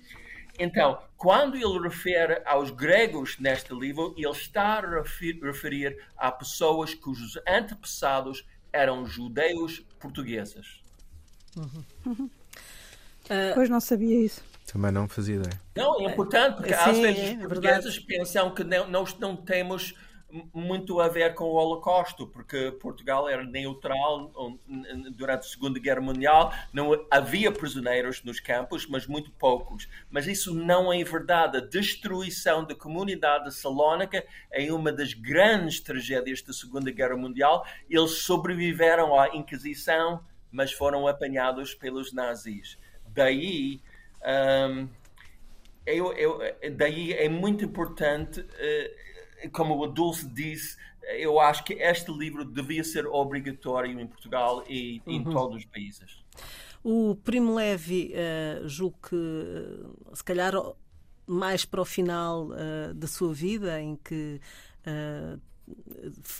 Então, 0.56 1.02
quando 1.16 1.56
ele 1.56 1.80
refere 1.80 2.40
aos 2.46 2.70
gregos 2.70 3.40
neste 3.40 3.74
livro, 3.74 4.14
ele 4.16 4.30
está 4.30 4.78
a 4.78 5.02
referir 5.02 5.98
a 6.16 6.30
pessoas 6.30 6.94
cujos 6.94 7.36
antepassados 7.44 8.46
eram 8.72 9.04
judeus 9.04 9.80
portugueses. 9.98 10.80
Uhum. 11.56 11.84
Uhum. 12.06 12.30
Uh, 13.24 13.54
pois 13.54 13.68
não 13.68 13.80
sabia 13.80 14.20
isso. 14.20 14.44
Também 14.66 14.90
não 14.90 15.08
fazia 15.08 15.36
ideia. 15.36 15.60
Não, 15.76 16.00
é 16.00 16.04
importante, 16.04 16.56
porque 16.56 16.74
Sim, 16.74 16.80
às 16.80 16.98
vezes 16.98 17.30
é, 17.30 17.32
os 17.34 17.38
portugueses 17.38 17.98
pensam 17.98 18.54
que 18.54 18.64
não, 18.64 18.88
nós 18.88 19.18
não 19.18 19.36
temos 19.36 19.94
muito 20.52 21.00
a 21.00 21.08
ver 21.08 21.34
com 21.34 21.44
o 21.44 21.54
Holocausto, 21.54 22.26
porque 22.26 22.72
Portugal 22.80 23.28
era 23.28 23.44
neutral 23.44 24.32
durante 25.12 25.40
a 25.40 25.48
Segunda 25.48 25.78
Guerra 25.78 26.00
Mundial, 26.00 26.52
não 26.72 27.06
havia 27.10 27.52
prisioneiros 27.52 28.22
nos 28.24 28.40
campos, 28.40 28.86
mas 28.86 29.06
muito 29.06 29.30
poucos. 29.32 29.88
Mas 30.10 30.26
isso 30.26 30.52
não 30.52 30.92
é 30.92 31.04
verdade. 31.04 31.58
A 31.58 31.60
destruição 31.60 32.64
da 32.64 32.74
comunidade 32.74 33.54
salónica 33.54 34.24
é 34.50 34.72
uma 34.72 34.92
das 34.92 35.14
grandes 35.14 35.80
tragédias 35.80 36.42
da 36.42 36.52
Segunda 36.52 36.90
Guerra 36.90 37.16
Mundial. 37.16 37.64
Eles 37.88 38.22
sobreviveram 38.22 39.18
à 39.18 39.28
Inquisição, 39.36 40.24
mas 40.50 40.72
foram 40.72 41.06
apanhados 41.06 41.74
pelos 41.74 42.12
nazis. 42.12 42.76
Daí 43.06 43.80
um, 44.24 44.88
eu, 45.86 46.12
eu, 46.14 46.40
daí 46.76 47.12
é 47.12 47.28
muito 47.28 47.64
importante, 47.64 48.40
uh, 48.40 49.50
como 49.52 49.78
o 49.78 49.86
Dulce 49.86 50.26
disse, 50.26 50.76
eu 51.18 51.38
acho 51.38 51.64
que 51.64 51.74
este 51.74 52.10
livro 52.10 52.44
devia 52.44 52.82
ser 52.82 53.06
obrigatório 53.06 54.00
em 54.00 54.06
Portugal 54.06 54.64
e 54.68 55.02
em 55.06 55.18
uhum. 55.18 55.32
todos 55.32 55.58
os 55.58 55.64
países. 55.66 56.24
O 56.82 57.16
Primo 57.16 57.54
Levi, 57.54 58.12
uh, 58.14 58.68
julgo 58.68 58.98
que, 59.08 59.14
uh, 59.14 60.14
se 60.16 60.24
calhar, 60.24 60.54
mais 61.26 61.64
para 61.64 61.80
o 61.80 61.84
final 61.84 62.48
uh, 62.48 62.94
da 62.94 63.06
sua 63.06 63.32
vida, 63.32 63.80
em 63.80 63.96
que 63.96 64.40
uh, 64.86 65.40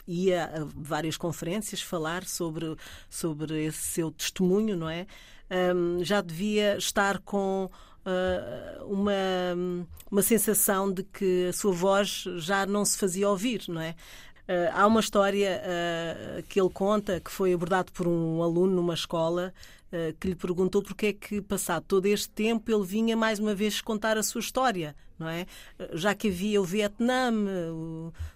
ia 0.07 0.45
a 0.45 0.65
várias 0.75 1.17
conferências 1.17 1.81
falar 1.81 2.25
sobre, 2.25 2.77
sobre 3.09 3.65
esse 3.65 3.79
seu 3.79 4.11
testemunho, 4.11 4.77
não 4.77 4.89
é? 4.89 5.07
Um, 5.75 6.03
já 6.03 6.21
devia 6.21 6.77
estar 6.77 7.19
com 7.19 7.71
uh, 8.05 8.85
uma, 8.87 9.13
uma 10.11 10.23
sensação 10.23 10.93
de 10.93 11.03
que 11.03 11.49
a 11.49 11.53
sua 11.53 11.73
voz 11.73 12.25
já 12.37 12.67
não 12.67 12.85
se 12.85 12.99
fazia 12.99 13.29
ouvir, 13.29 13.65
não 13.69 13.81
é? 13.81 13.95
Uh, 14.47 14.71
há 14.75 14.87
uma 14.87 15.01
história 15.01 15.63
uh, 15.63 16.43
que 16.45 16.61
ele 16.61 16.71
conta 16.71 17.21
que 17.21 17.31
foi 17.31 17.55
abordado 17.55 17.93
por 17.93 18.07
um 18.07 18.43
aluno 18.43 18.75
numa 18.75 18.95
escola 18.95 19.55
que 20.19 20.29
lhe 20.29 20.35
perguntou 20.35 20.83
porque 20.83 21.07
é 21.07 21.13
que, 21.13 21.41
passado 21.41 21.85
todo 21.87 22.07
este 22.07 22.29
tempo, 22.31 22.71
ele 22.71 22.85
vinha 22.85 23.17
mais 23.17 23.39
uma 23.39 23.55
vez 23.55 23.81
contar 23.81 24.17
a 24.19 24.23
sua 24.23 24.41
história, 24.41 24.95
não 25.19 25.29
é? 25.29 25.47
Já 25.93 26.15
que 26.15 26.29
havia 26.29 26.61
o 26.61 26.65
Vietnã, 26.65 27.33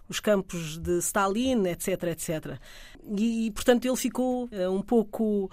os 0.09 0.21
campos 0.21 0.79
de 0.79 0.99
Stalin, 0.99 1.67
etc, 1.67 2.03
etc. 2.05 2.59
E, 3.17 3.51
portanto, 3.53 3.87
ele 3.87 3.97
ficou 3.97 4.49
um 4.71 4.83
pouco, 4.83 5.51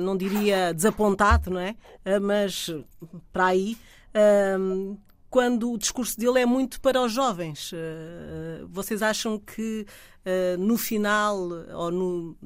não 0.00 0.16
diria 0.16 0.72
desapontado, 0.74 1.50
não 1.50 1.60
é? 1.60 1.74
mas 2.20 2.70
para 3.32 3.46
aí 3.46 3.76
quando 5.30 5.70
o 5.70 5.78
discurso 5.78 6.18
dele 6.18 6.40
é 6.40 6.46
muito 6.46 6.80
para 6.80 7.00
os 7.00 7.12
jovens. 7.12 7.70
Eh, 7.72 8.64
vocês 8.68 9.00
acham 9.00 9.38
que 9.38 9.86
eh, 10.24 10.56
no 10.58 10.76
final, 10.76 11.38
ou 11.72 11.90
no, 11.92 12.36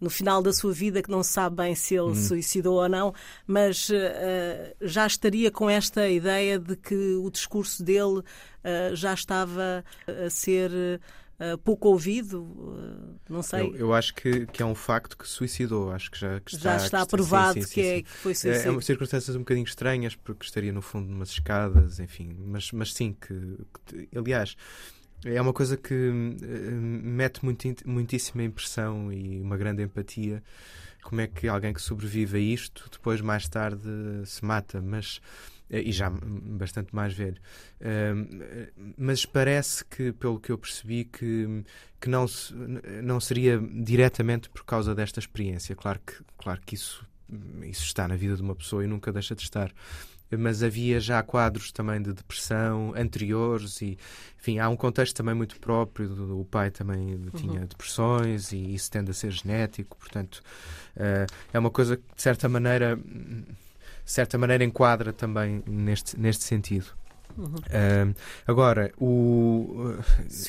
no 0.00 0.10
final 0.10 0.42
da 0.42 0.52
sua 0.52 0.72
vida, 0.72 1.02
que 1.02 1.10
não 1.10 1.22
se 1.22 1.32
sabe 1.32 1.56
bem 1.56 1.74
se 1.74 1.94
ele 1.94 2.10
hum. 2.10 2.14
suicidou 2.14 2.76
ou 2.76 2.88
não, 2.88 3.14
mas 3.46 3.90
eh, 3.90 4.74
já 4.80 5.06
estaria 5.06 5.50
com 5.50 5.68
esta 5.68 6.08
ideia 6.08 6.58
de 6.58 6.76
que 6.76 6.94
o 7.16 7.30
discurso 7.30 7.82
dele 7.82 8.22
já 8.94 9.14
estava 9.14 9.84
a 10.06 10.28
ser 10.28 11.00
uh, 11.38 11.58
pouco 11.58 11.88
ouvido, 11.88 12.42
uh, 12.42 13.20
não 13.28 13.42
sei. 13.42 13.60
Eu, 13.60 13.76
eu, 13.76 13.94
acho 13.94 14.14
que, 14.14 14.46
que 14.46 14.62
é 14.62 14.66
um 14.66 14.74
facto 14.74 15.16
que 15.16 15.26
suicidou, 15.26 15.90
acho 15.90 16.10
que 16.10 16.18
já 16.18 16.40
que 16.40 16.54
está, 16.54 16.78
já 16.78 16.84
está 16.84 17.00
que 17.04 17.10
provado 17.10 17.54
sim, 17.54 17.62
sim, 17.62 17.74
que, 17.74 17.80
é, 17.80 18.02
que 18.02 18.10
foi 18.10 18.34
suicídio. 18.34 18.64
É, 18.64 18.68
é 18.68 18.70
uma 18.70 18.82
circunstâncias 18.82 19.36
um 19.36 19.40
bocadinho 19.40 19.64
estranhas, 19.64 20.14
porque 20.14 20.44
estaria 20.44 20.72
no 20.72 20.82
fundo 20.82 21.08
de 21.08 21.14
umas 21.14 21.30
escadas, 21.30 22.00
enfim, 22.00 22.36
mas, 22.38 22.72
mas 22.72 22.92
sim, 22.92 23.16
que, 23.20 23.58
que 23.86 24.08
aliás. 24.16 24.56
É 25.24 25.40
uma 25.40 25.52
coisa 25.52 25.76
que 25.76 25.94
uh, 25.94 26.80
mete 26.80 27.40
muitíssima 27.84 28.42
impressão 28.42 29.12
e 29.12 29.40
uma 29.40 29.56
grande 29.56 29.82
empatia. 29.82 30.42
Como 31.02 31.20
é 31.20 31.26
que 31.26 31.48
alguém 31.48 31.72
que 31.72 31.82
sobrevive 31.82 32.36
a 32.38 32.40
isto 32.40 32.88
depois, 32.90 33.20
mais 33.20 33.48
tarde, 33.48 33.82
se 34.26 34.44
mata? 34.44 34.80
Mas 34.80 35.20
eh, 35.70 35.82
e 35.82 35.92
já 35.92 36.10
bastante 36.10 36.94
mais 36.94 37.14
velho. 37.14 37.36
mas 38.96 39.24
parece 39.24 39.84
que, 39.84 40.12
pelo 40.12 40.40
que 40.40 40.50
eu 40.50 40.58
percebi, 40.58 41.04
que, 41.04 41.64
que 42.00 42.08
não, 42.08 42.26
não 43.02 43.20
seria 43.20 43.58
diretamente 43.58 44.48
por 44.48 44.64
causa 44.64 44.94
desta 44.94 45.20
experiência. 45.20 45.74
Claro 45.76 46.00
que, 46.04 46.14
claro 46.36 46.60
que 46.64 46.74
isso, 46.74 47.06
isso 47.62 47.84
está 47.84 48.08
na 48.08 48.16
vida 48.16 48.36
de 48.36 48.42
uma 48.42 48.54
pessoa 48.54 48.84
e 48.84 48.86
nunca 48.86 49.12
deixa 49.12 49.34
de 49.34 49.42
estar. 49.42 49.72
Mas 50.36 50.62
havia 50.62 51.00
já 51.00 51.22
quadros 51.22 51.72
também 51.72 52.02
de 52.02 52.12
depressão 52.12 52.92
anteriores 52.94 53.80
e, 53.80 53.98
enfim, 54.38 54.58
há 54.58 54.68
um 54.68 54.76
contexto 54.76 55.16
também 55.16 55.34
muito 55.34 55.58
próprio. 55.58 56.38
O 56.38 56.44
pai 56.44 56.70
também 56.70 57.18
tinha 57.36 57.60
uhum. 57.60 57.66
depressões 57.66 58.52
e 58.52 58.74
isso 58.74 58.90
tende 58.90 59.10
a 59.10 59.14
ser 59.14 59.30
genético, 59.30 59.96
portanto, 59.96 60.42
uh, 60.96 61.26
é 61.52 61.58
uma 61.58 61.70
coisa 61.70 61.96
que, 61.96 62.02
de 62.14 62.22
certa 62.22 62.48
maneira, 62.48 62.96
de 62.96 64.12
certa 64.12 64.36
maneira 64.36 64.64
enquadra 64.64 65.12
também 65.12 65.62
neste, 65.66 66.18
neste 66.18 66.44
sentido. 66.44 66.92
Uhum. 67.38 67.54
Uh, 67.54 68.14
agora, 68.46 68.92
o, 68.98 69.94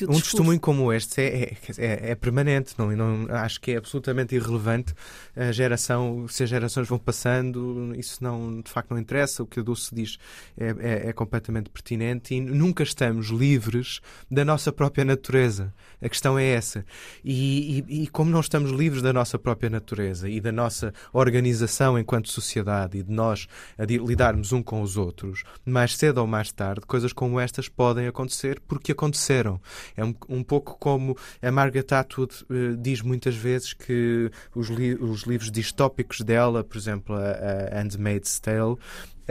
um 0.08 0.20
testemunho 0.20 0.58
como 0.58 0.92
este 0.92 1.20
é, 1.20 1.56
é, 1.78 2.10
é, 2.10 2.14
permanente, 2.16 2.74
não, 2.76 2.90
não, 2.90 3.26
acho 3.36 3.60
que 3.60 3.70
é 3.70 3.76
absolutamente 3.76 4.34
irrelevante 4.34 4.92
a 5.36 5.52
geração, 5.52 6.26
se 6.28 6.42
as 6.42 6.50
gerações 6.50 6.88
vão 6.88 6.98
passando, 6.98 7.94
isso 7.96 8.22
não, 8.22 8.60
de 8.60 8.68
facto 8.70 8.90
não 8.90 8.98
interessa, 8.98 9.42
o 9.42 9.46
que 9.46 9.60
a 9.60 9.62
Dulce 9.62 9.94
diz 9.94 10.18
é, 10.58 10.74
é, 10.80 11.08
é 11.10 11.12
completamente 11.12 11.70
pertinente 11.70 12.34
e 12.34 12.40
nunca 12.40 12.82
estamos 12.82 13.28
livres 13.28 14.00
da 14.28 14.44
nossa 14.44 14.72
própria 14.72 15.04
natureza. 15.04 15.72
A 16.02 16.08
questão 16.08 16.38
é 16.38 16.44
essa. 16.46 16.84
E, 17.22 17.84
e, 17.88 18.02
e 18.02 18.06
como 18.08 18.30
não 18.30 18.40
estamos 18.40 18.72
livres 18.72 19.02
da 19.02 19.12
nossa 19.12 19.38
própria 19.38 19.70
natureza 19.70 20.28
e 20.28 20.40
da 20.40 20.50
nossa 20.50 20.92
organização 21.12 21.98
enquanto 21.98 22.28
sociedade 22.30 22.98
e 22.98 23.02
de 23.02 23.12
nós 23.12 23.46
lidarmos 23.78 24.52
um 24.52 24.62
com 24.62 24.82
os 24.82 24.96
outros, 24.96 25.44
mais 25.64 25.96
cedo 25.96 26.18
ou 26.18 26.26
mais 26.26 26.50
tarde, 26.50 26.79
tarde, 26.80 26.86
coisas 26.86 27.12
como 27.12 27.38
estas 27.38 27.68
podem 27.68 28.06
acontecer 28.06 28.60
porque 28.66 28.92
aconteceram. 28.92 29.60
É 29.96 30.04
um, 30.04 30.14
um 30.28 30.42
pouco 30.42 30.76
como 30.78 31.16
a 31.42 31.50
Margaret 31.50 31.86
Atwood 31.92 32.44
uh, 32.48 32.76
diz 32.76 33.02
muitas 33.02 33.36
vezes 33.36 33.72
que 33.72 34.30
os, 34.54 34.68
li 34.68 34.94
os 34.94 35.22
livros 35.22 35.50
distópicos 35.50 36.20
dela, 36.20 36.64
por 36.64 36.76
exemplo, 36.76 37.14
a, 37.14 37.78
a 37.78 37.82
Handmaid's 37.82 38.38
Tale, 38.40 38.76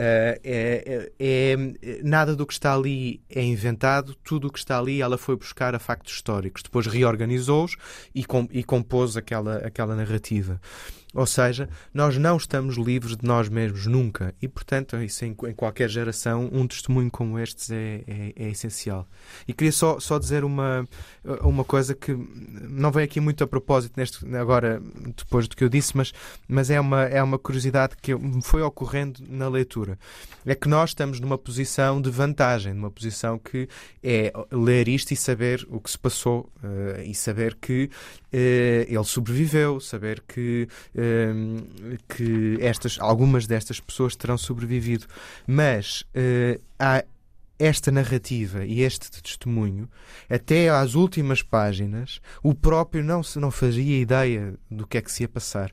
é, 0.02 0.40
é, 0.44 1.12
é, 1.18 2.00
nada 2.02 2.34
do 2.34 2.46
que 2.46 2.52
está 2.52 2.74
ali 2.74 3.20
é 3.28 3.42
inventado, 3.42 4.14
tudo 4.24 4.48
o 4.48 4.52
que 4.52 4.58
está 4.58 4.78
ali 4.78 5.02
ela 5.02 5.18
foi 5.18 5.36
buscar 5.36 5.74
a 5.74 5.78
factos 5.78 6.14
históricos, 6.14 6.62
depois 6.62 6.86
reorganizou-os 6.86 7.76
e, 8.14 8.24
com, 8.24 8.48
e 8.50 8.64
compôs 8.64 9.16
aquela, 9.16 9.56
aquela 9.58 9.94
narrativa. 9.94 10.60
Ou 11.12 11.26
seja, 11.26 11.68
nós 11.92 12.16
não 12.16 12.36
estamos 12.36 12.76
livres 12.76 13.16
de 13.16 13.26
nós 13.26 13.48
mesmos 13.48 13.86
nunca. 13.86 14.32
E, 14.40 14.46
portanto, 14.46 14.96
isso 15.02 15.24
em, 15.24 15.30
em 15.30 15.54
qualquer 15.54 15.88
geração, 15.88 16.48
um 16.52 16.66
testemunho 16.66 17.10
como 17.10 17.38
este 17.38 17.74
é, 17.74 18.04
é, 18.06 18.32
é, 18.36 18.50
essencial. 18.50 19.08
E 19.46 19.52
queria 19.52 19.72
só, 19.72 19.98
só 19.98 20.18
dizer 20.18 20.44
uma, 20.44 20.88
uma 21.42 21.64
coisa 21.64 21.94
que 21.94 22.12
não 22.12 22.92
vem 22.92 23.04
aqui 23.04 23.18
muito 23.18 23.42
a 23.42 23.46
propósito 23.46 23.94
neste, 23.96 24.24
agora, 24.36 24.80
depois 25.16 25.48
do 25.48 25.56
que 25.56 25.64
eu 25.64 25.68
disse, 25.68 25.96
mas, 25.96 26.12
mas 26.46 26.70
é, 26.70 26.78
uma, 26.78 27.02
é 27.02 27.20
uma 27.20 27.38
curiosidade 27.38 27.96
que 28.00 28.14
me 28.14 28.42
foi 28.42 28.62
ocorrendo 28.62 29.20
na 29.28 29.48
leitura. 29.48 29.89
É 30.46 30.54
que 30.54 30.68
nós 30.68 30.90
estamos 30.90 31.20
numa 31.20 31.38
posição 31.38 32.00
de 32.00 32.10
vantagem, 32.10 32.74
numa 32.74 32.90
posição 32.90 33.38
que 33.38 33.68
é 34.02 34.32
ler 34.50 34.88
isto 34.88 35.12
e 35.12 35.16
saber 35.16 35.66
o 35.68 35.80
que 35.80 35.90
se 35.90 35.98
passou 35.98 36.50
uh, 36.62 37.00
e 37.04 37.14
saber 37.14 37.56
que 37.56 37.84
uh, 37.84 37.88
ele 38.32 39.04
sobreviveu, 39.04 39.80
saber 39.80 40.22
que 40.26 40.68
Ehm, 41.00 41.98
que 42.08 42.58
estas, 42.60 42.98
algumas 43.00 43.46
destas 43.46 43.80
pessoas 43.80 44.16
terão 44.16 44.36
sobrevivido. 44.36 45.06
Mas 45.46 46.02
uh, 46.02 46.60
há 46.78 47.04
esta 47.58 47.90
narrativa 47.90 48.64
e 48.64 48.80
este 48.80 49.10
testemunho, 49.10 49.88
até 50.28 50.70
às 50.70 50.94
últimas 50.94 51.42
páginas, 51.42 52.20
o 52.42 52.54
próprio 52.54 53.04
não, 53.04 53.22
se, 53.22 53.38
não 53.38 53.50
fazia 53.50 54.00
ideia 54.00 54.54
do 54.70 54.86
que 54.86 54.98
é 54.98 55.02
que 55.02 55.12
se 55.12 55.22
ia 55.22 55.28
passar 55.28 55.70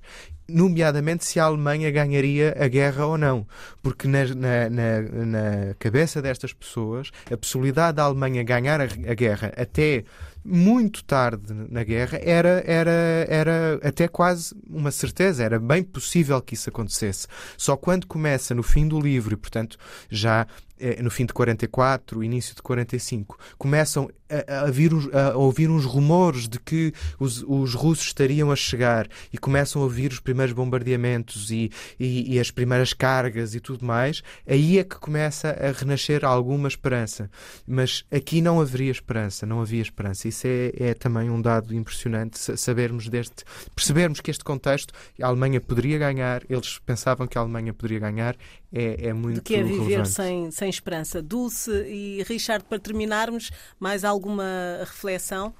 nomeadamente 0.47 1.25
se 1.25 1.39
a 1.39 1.45
Alemanha 1.45 1.91
ganharia 1.91 2.55
a 2.59 2.67
guerra 2.67 3.05
ou 3.05 3.17
não. 3.17 3.45
Porque 3.81 4.07
na, 4.07 4.25
na, 4.25 4.69
na, 4.69 5.01
na 5.01 5.73
cabeça 5.77 6.21
destas 6.21 6.53
pessoas, 6.53 7.11
a 7.31 7.37
possibilidade 7.37 7.97
da 7.97 8.03
Alemanha 8.03 8.43
ganhar 8.43 8.81
a, 8.81 8.85
a, 8.85 9.13
guerra 9.13 9.51
até 9.57 10.03
muito 10.47 11.03
tarde 11.03 11.53
na 11.69 11.83
guerra 11.83 12.19
era, 12.23 12.63
era, 12.65 13.25
era 13.27 13.79
até 13.83 14.07
quase 14.07 14.55
uma 14.69 14.91
certeza, 14.91 15.43
era 15.43 15.59
bem 15.59 15.83
possível 15.83 16.41
que 16.41 16.53
isso 16.53 16.69
acontecesse. 16.69 17.27
Só 17.57 17.75
quando 17.75 18.07
começa 18.07 18.55
no 18.55 18.63
fim 18.63 18.87
do 18.87 18.99
livro, 18.99 19.33
e 19.33 19.37
portanto 19.37 19.77
já 20.09 20.47
eh, 20.79 21.01
no 21.01 21.09
fim 21.09 21.25
de 21.25 21.33
44, 21.33 22.23
início 22.23 22.55
de 22.55 22.61
45, 22.61 23.37
começam 23.57 24.09
a, 24.29 24.65
a, 24.65 24.71
vir, 24.71 24.91
a 25.13 25.35
ouvir 25.35 25.69
uns 25.69 25.85
rumores 25.85 26.47
de 26.47 26.59
que 26.59 26.93
os, 27.19 27.43
os, 27.47 27.73
russos 27.73 28.07
estariam 28.07 28.51
a 28.51 28.55
chegar 28.55 29.07
e 29.31 29.37
começam 29.37 29.81
a 29.81 29.85
ouvir 29.85 30.11
os 30.11 30.19
primeiros 30.19 30.53
bombardeamentos 30.53 31.49
e, 31.49 31.71
e, 31.99 32.35
e, 32.35 32.39
as 32.39 32.51
primeiras 32.51 32.93
cargas 32.93 33.55
e 33.55 33.59
tudo 33.59 33.85
mais, 33.85 34.21
aí 34.45 34.77
é 34.77 34.83
que 34.83 34.97
começa 34.97 35.49
a 35.49 35.71
renascer 35.71 36.23
alguma 36.23 36.67
esperança. 36.67 37.29
Mas 37.65 38.03
aqui 38.11 38.41
não 38.41 38.61
haveria 38.61 38.91
esperança, 38.91 39.45
não 39.45 39.61
havia 39.61 39.81
esperança. 39.81 40.27
Isso 40.37 40.47
é, 40.47 40.89
é 40.89 40.93
também 40.93 41.29
um 41.29 41.41
dado 41.41 41.73
impressionante, 41.73 42.37
sabermos 42.57 43.09
deste, 43.09 43.43
percebermos 43.75 44.21
que 44.21 44.29
este 44.29 44.43
contexto, 44.43 44.93
a 45.19 45.25
Alemanha 45.25 45.59
poderia 45.59 45.97
ganhar, 45.97 46.43
eles 46.47 46.77
pensavam 46.79 47.25
que 47.25 47.37
a 47.37 47.41
Alemanha 47.41 47.73
poderia 47.73 47.99
ganhar, 47.99 48.35
é, 48.71 49.07
é 49.07 49.13
muito 49.13 49.35
De 49.35 49.41
que 49.41 49.55
é 49.55 49.63
viver 49.63 50.05
sem, 50.05 50.51
sem 50.51 50.69
esperança. 50.69 51.21
Dulce 51.21 51.71
e 51.71 52.23
Richard, 52.27 52.65
para 52.65 52.77
terminarmos, 52.77 53.49
mais 53.79 54.03
alguma 54.03 54.45
reflexão? 54.81 55.53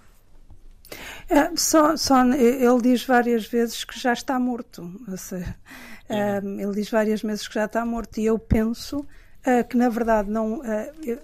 É, 1.28 1.56
só, 1.56 1.98
só 1.98 2.24
ele 2.24 2.82
diz 2.82 3.04
várias 3.04 3.46
vezes 3.46 3.84
que 3.84 4.00
já 4.00 4.14
está 4.14 4.40
morto. 4.40 4.90
Seja, 5.18 5.56
é. 6.08 6.38
ele 6.38 6.74
diz 6.74 6.90
várias 6.90 7.22
vezes 7.22 7.48
que 7.48 7.56
já 7.56 7.66
está 7.66 7.86
morto 7.86 8.20
e 8.20 8.26
eu 8.26 8.38
penso 8.38 9.06
que 9.70 9.78
na 9.78 9.90
verdade 9.90 10.30
não, 10.30 10.60
uh, 10.60 10.64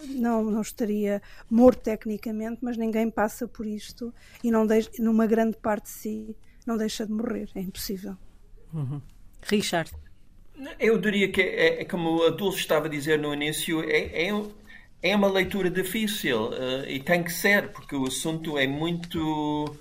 não, 0.09 0.43
não 0.43 0.61
estaria 0.61 1.21
morto 1.49 1.81
tecnicamente, 1.81 2.59
mas 2.61 2.77
ninguém 2.77 3.09
passa 3.09 3.47
por 3.47 3.65
isto 3.65 4.13
e 4.43 4.49
não 4.49 4.65
deixa, 4.65 4.89
numa 4.99 5.27
grande 5.27 5.57
parte 5.57 5.85
de 5.85 5.89
si 5.89 6.35
não 6.65 6.77
deixa 6.77 7.05
de 7.05 7.11
morrer. 7.11 7.49
É 7.55 7.59
impossível. 7.59 8.15
Uhum. 8.73 9.01
Richard. 9.43 9.91
Eu 10.79 10.97
diria 10.97 11.31
que, 11.31 11.41
é, 11.41 11.81
é, 11.81 11.85
como 11.85 12.23
a 12.23 12.29
Dulce 12.29 12.59
estava 12.59 12.85
a 12.85 12.89
dizer 12.89 13.19
no 13.19 13.33
início, 13.33 13.83
é, 13.83 14.27
é, 14.27 14.43
é 15.01 15.15
uma 15.15 15.27
leitura 15.29 15.69
difícil 15.69 16.49
uh, 16.49 16.85
e 16.87 16.99
tem 16.99 17.23
que 17.23 17.31
ser, 17.31 17.71
porque 17.71 17.95
o 17.95 18.05
assunto 18.05 18.57
é 18.57 18.67
muito, 18.67 19.75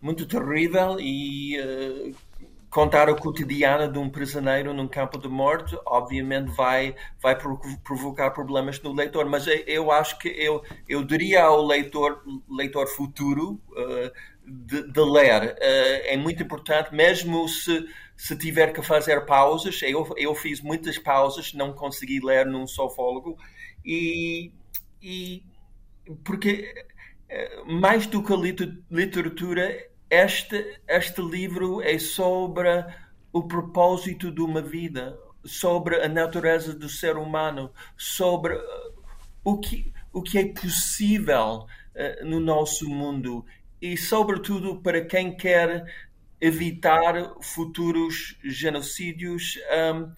muito 0.00 0.26
terrível 0.26 0.98
e 0.98 1.58
uh, 1.60 2.14
contar 2.70 3.08
o 3.08 3.16
cotidiano 3.16 3.90
de 3.90 3.98
um 3.98 4.10
prisioneiro 4.10 4.74
num 4.74 4.86
campo 4.86 5.18
de 5.18 5.28
morte, 5.28 5.76
obviamente 5.86 6.50
vai, 6.50 6.94
vai 7.20 7.36
provocar 7.82 8.30
problemas 8.30 8.80
no 8.82 8.92
leitor, 8.92 9.26
mas 9.26 9.46
eu 9.66 9.90
acho 9.90 10.18
que 10.18 10.28
eu, 10.28 10.62
eu 10.88 11.02
diria 11.02 11.44
ao 11.44 11.64
leitor, 11.64 12.22
leitor 12.48 12.86
futuro 12.86 13.60
uh, 13.70 14.12
de, 14.46 14.90
de, 14.90 15.00
ler. 15.00 15.54
Uh, 15.54 15.56
é 16.04 16.16
muito 16.16 16.42
importante, 16.42 16.94
mesmo 16.94 17.48
se, 17.48 17.88
se 18.16 18.36
tiver 18.36 18.72
que 18.72 18.82
fazer 18.82 19.24
pausas, 19.24 19.80
eu, 19.82 20.06
eu 20.16 20.34
fiz 20.34 20.60
muitas 20.60 20.98
pausas, 20.98 21.54
não 21.54 21.72
consegui 21.72 22.20
ler 22.20 22.44
num 22.44 22.66
sofólogo, 22.66 23.38
e, 23.84 24.52
e 25.02 25.42
porque 26.22 26.86
uh, 27.30 27.72
mais 27.72 28.06
do 28.06 28.22
que 28.22 28.32
a 28.32 28.36
literatura 28.90 29.88
este, 30.10 30.80
este 30.86 31.20
livro 31.20 31.82
é 31.82 31.98
sobre 31.98 32.84
o 33.32 33.42
propósito 33.46 34.30
de 34.30 34.40
uma 34.40 34.62
vida, 34.62 35.18
sobre 35.44 36.02
a 36.02 36.08
natureza 36.08 36.74
do 36.74 36.88
ser 36.88 37.16
humano, 37.16 37.70
sobre 37.96 38.54
uh, 38.54 38.92
o 39.44 39.58
que, 39.58 39.92
o 40.12 40.22
que 40.22 40.38
é 40.38 40.46
possível 40.46 41.66
uh, 41.94 42.24
no 42.24 42.40
nosso 42.40 42.88
mundo 42.88 43.44
e, 43.80 43.96
sobretudo, 43.96 44.80
para 44.80 45.04
quem 45.04 45.36
quer 45.36 45.86
evitar 46.40 47.34
futuros 47.40 48.36
genocídios. 48.42 49.58
Um, 49.94 50.12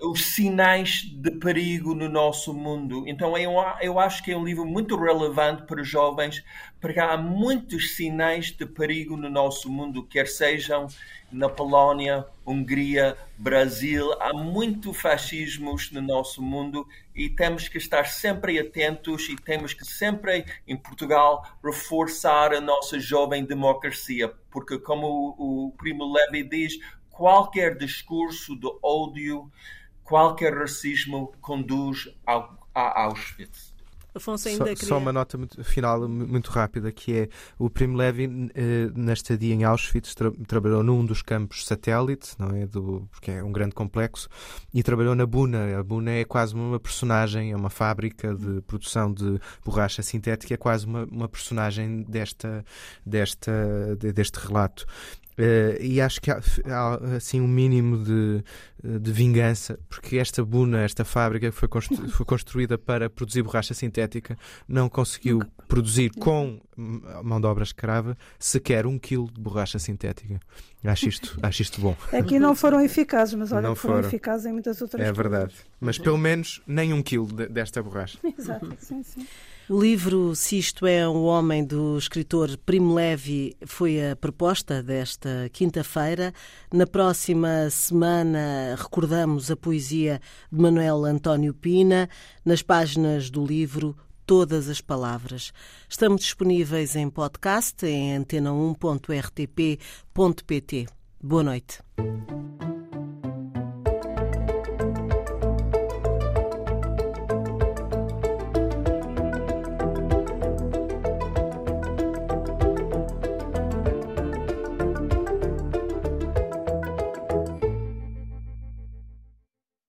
os 0.00 0.26
sinais 0.26 1.02
de 1.02 1.30
perigo 1.30 1.94
no 1.94 2.08
nosso 2.08 2.52
mundo. 2.52 3.04
Então 3.06 3.36
eu, 3.38 3.52
eu 3.80 3.98
acho 3.98 4.22
que 4.22 4.32
é 4.32 4.36
um 4.36 4.44
livro 4.44 4.64
muito 4.64 4.96
relevante 4.96 5.62
para 5.64 5.80
os 5.80 5.88
jovens, 5.88 6.44
porque 6.80 7.00
há 7.00 7.16
muitos 7.16 7.94
sinais 7.94 8.50
de 8.50 8.66
perigo 8.66 9.16
no 9.16 9.30
nosso 9.30 9.70
mundo, 9.70 10.04
quer 10.04 10.26
sejam 10.26 10.88
na 11.30 11.48
Polónia, 11.48 12.24
Hungria, 12.46 13.16
Brasil, 13.36 14.12
há 14.20 14.32
muito 14.32 14.92
fascismos 14.92 15.90
no 15.90 16.00
nosso 16.00 16.40
mundo 16.40 16.86
e 17.14 17.28
temos 17.28 17.68
que 17.68 17.78
estar 17.78 18.06
sempre 18.06 18.58
atentos 18.58 19.28
e 19.28 19.34
temos 19.34 19.74
que 19.74 19.84
sempre, 19.84 20.44
em 20.66 20.76
Portugal, 20.76 21.44
reforçar 21.62 22.54
a 22.54 22.60
nossa 22.60 23.00
jovem 23.00 23.44
democracia, 23.44 24.32
porque 24.50 24.78
como 24.78 25.34
o, 25.36 25.66
o 25.66 25.72
Primo 25.72 26.12
Levi 26.12 26.44
diz, 26.44 26.78
qualquer 27.10 27.76
discurso 27.76 28.56
de 28.56 28.68
ódio 28.82 29.50
qualquer 30.04 30.56
racismo 30.56 31.32
conduz 31.40 32.08
ao, 32.26 32.68
a 32.74 33.02
Auschwitz. 33.02 33.74
Afonso 34.14 34.48
ainda 34.48 34.58
só, 34.58 34.74
queria... 34.74 34.88
só 34.88 34.98
uma 34.98 35.12
nota 35.12 35.36
muito, 35.36 35.64
final 35.64 36.08
muito 36.08 36.48
rápida 36.48 36.92
que 36.92 37.12
é 37.12 37.28
o 37.58 37.68
Primo 37.68 37.96
Levi 37.96 38.30
eh, 38.54 38.88
na 38.94 39.12
estadia 39.12 39.52
em 39.52 39.64
Auschwitz 39.64 40.14
tra 40.14 40.30
trabalhou 40.46 40.84
num 40.84 41.04
dos 41.04 41.20
campos 41.20 41.66
satélite 41.66 42.30
não 42.38 42.56
é? 42.56 42.64
Do 42.64 43.08
porque 43.10 43.32
é 43.32 43.42
um 43.42 43.50
grande 43.50 43.74
complexo 43.74 44.28
e 44.72 44.84
trabalhou 44.84 45.16
na 45.16 45.26
Buna. 45.26 45.76
A 45.76 45.82
Buna 45.82 46.12
é 46.12 46.24
quase 46.24 46.54
uma 46.54 46.78
personagem 46.78 47.50
é 47.50 47.56
uma 47.56 47.70
fábrica 47.70 48.32
de 48.32 48.60
produção 48.62 49.12
de 49.12 49.40
borracha 49.64 50.00
sintética 50.00 50.54
é 50.54 50.56
quase 50.56 50.86
uma, 50.86 51.04
uma 51.10 51.28
personagem 51.28 52.04
desta 52.04 52.64
desta 53.04 53.96
deste 53.96 54.38
relato 54.38 54.86
Uh, 55.36 55.82
e 55.82 56.00
acho 56.00 56.20
que 56.20 56.30
há, 56.30 56.40
há, 56.66 57.16
assim 57.16 57.40
um 57.40 57.48
mínimo 57.48 57.98
de, 57.98 58.44
de 59.00 59.12
vingança, 59.12 59.78
porque 59.88 60.16
esta 60.16 60.44
Buna, 60.44 60.82
esta 60.82 61.04
fábrica 61.04 61.50
que 61.50 61.56
foi, 61.56 61.66
constru 61.66 62.08
foi 62.08 62.24
construída 62.24 62.78
para 62.78 63.10
produzir 63.10 63.42
borracha 63.42 63.74
sintética, 63.74 64.38
não 64.68 64.88
conseguiu 64.88 65.42
produzir 65.66 66.10
com 66.10 66.60
mão 66.76 67.40
de 67.40 67.46
obra 67.46 67.64
escrava 67.64 68.16
sequer 68.38 68.86
um 68.86 68.98
quilo 68.98 69.30
de 69.30 69.40
borracha 69.40 69.78
sintética. 69.78 70.38
Acho 70.84 71.08
isto, 71.08 71.38
acho 71.42 71.62
isto 71.62 71.80
bom. 71.80 71.96
Aqui 72.12 72.38
não 72.38 72.54
foram 72.54 72.80
eficazes, 72.80 73.34
mas 73.34 73.50
olha, 73.52 73.62
não 73.62 73.74
foram, 73.74 73.96
foram 73.96 74.08
eficazes 74.08 74.46
em 74.46 74.52
muitas 74.52 74.80
outras 74.82 75.00
É 75.00 75.12
coisas. 75.12 75.16
verdade. 75.16 75.54
Mas 75.80 75.98
pelo 75.98 76.18
menos 76.18 76.60
nem 76.66 76.92
um 76.92 77.02
quilo 77.02 77.26
de, 77.26 77.48
desta 77.48 77.82
borracha. 77.82 78.18
Exato, 78.38 78.72
sim, 78.78 79.02
sim. 79.02 79.26
O 79.66 79.80
livro 79.80 80.36
Se 80.36 80.58
Isto 80.58 80.86
é 80.86 81.08
um 81.08 81.24
Homem, 81.24 81.64
do 81.64 81.96
escritor 81.96 82.54
Primo 82.66 82.94
Levi, 82.94 83.56
foi 83.64 84.10
a 84.10 84.14
proposta 84.14 84.82
desta 84.82 85.48
quinta-feira. 85.50 86.34
Na 86.70 86.86
próxima 86.86 87.70
semana 87.70 88.76
recordamos 88.76 89.50
a 89.50 89.56
poesia 89.56 90.20
de 90.52 90.60
Manuel 90.60 91.06
António 91.06 91.54
Pina, 91.54 92.10
nas 92.44 92.60
páginas 92.60 93.30
do 93.30 93.42
livro 93.42 93.96
Todas 94.26 94.68
as 94.68 94.82
Palavras. 94.82 95.50
Estamos 95.88 96.20
disponíveis 96.20 96.94
em 96.94 97.08
podcast 97.08 97.86
em 97.86 98.18
antena1.rtp.pt. 98.18 100.88
Boa 101.22 101.42
noite. 101.42 101.78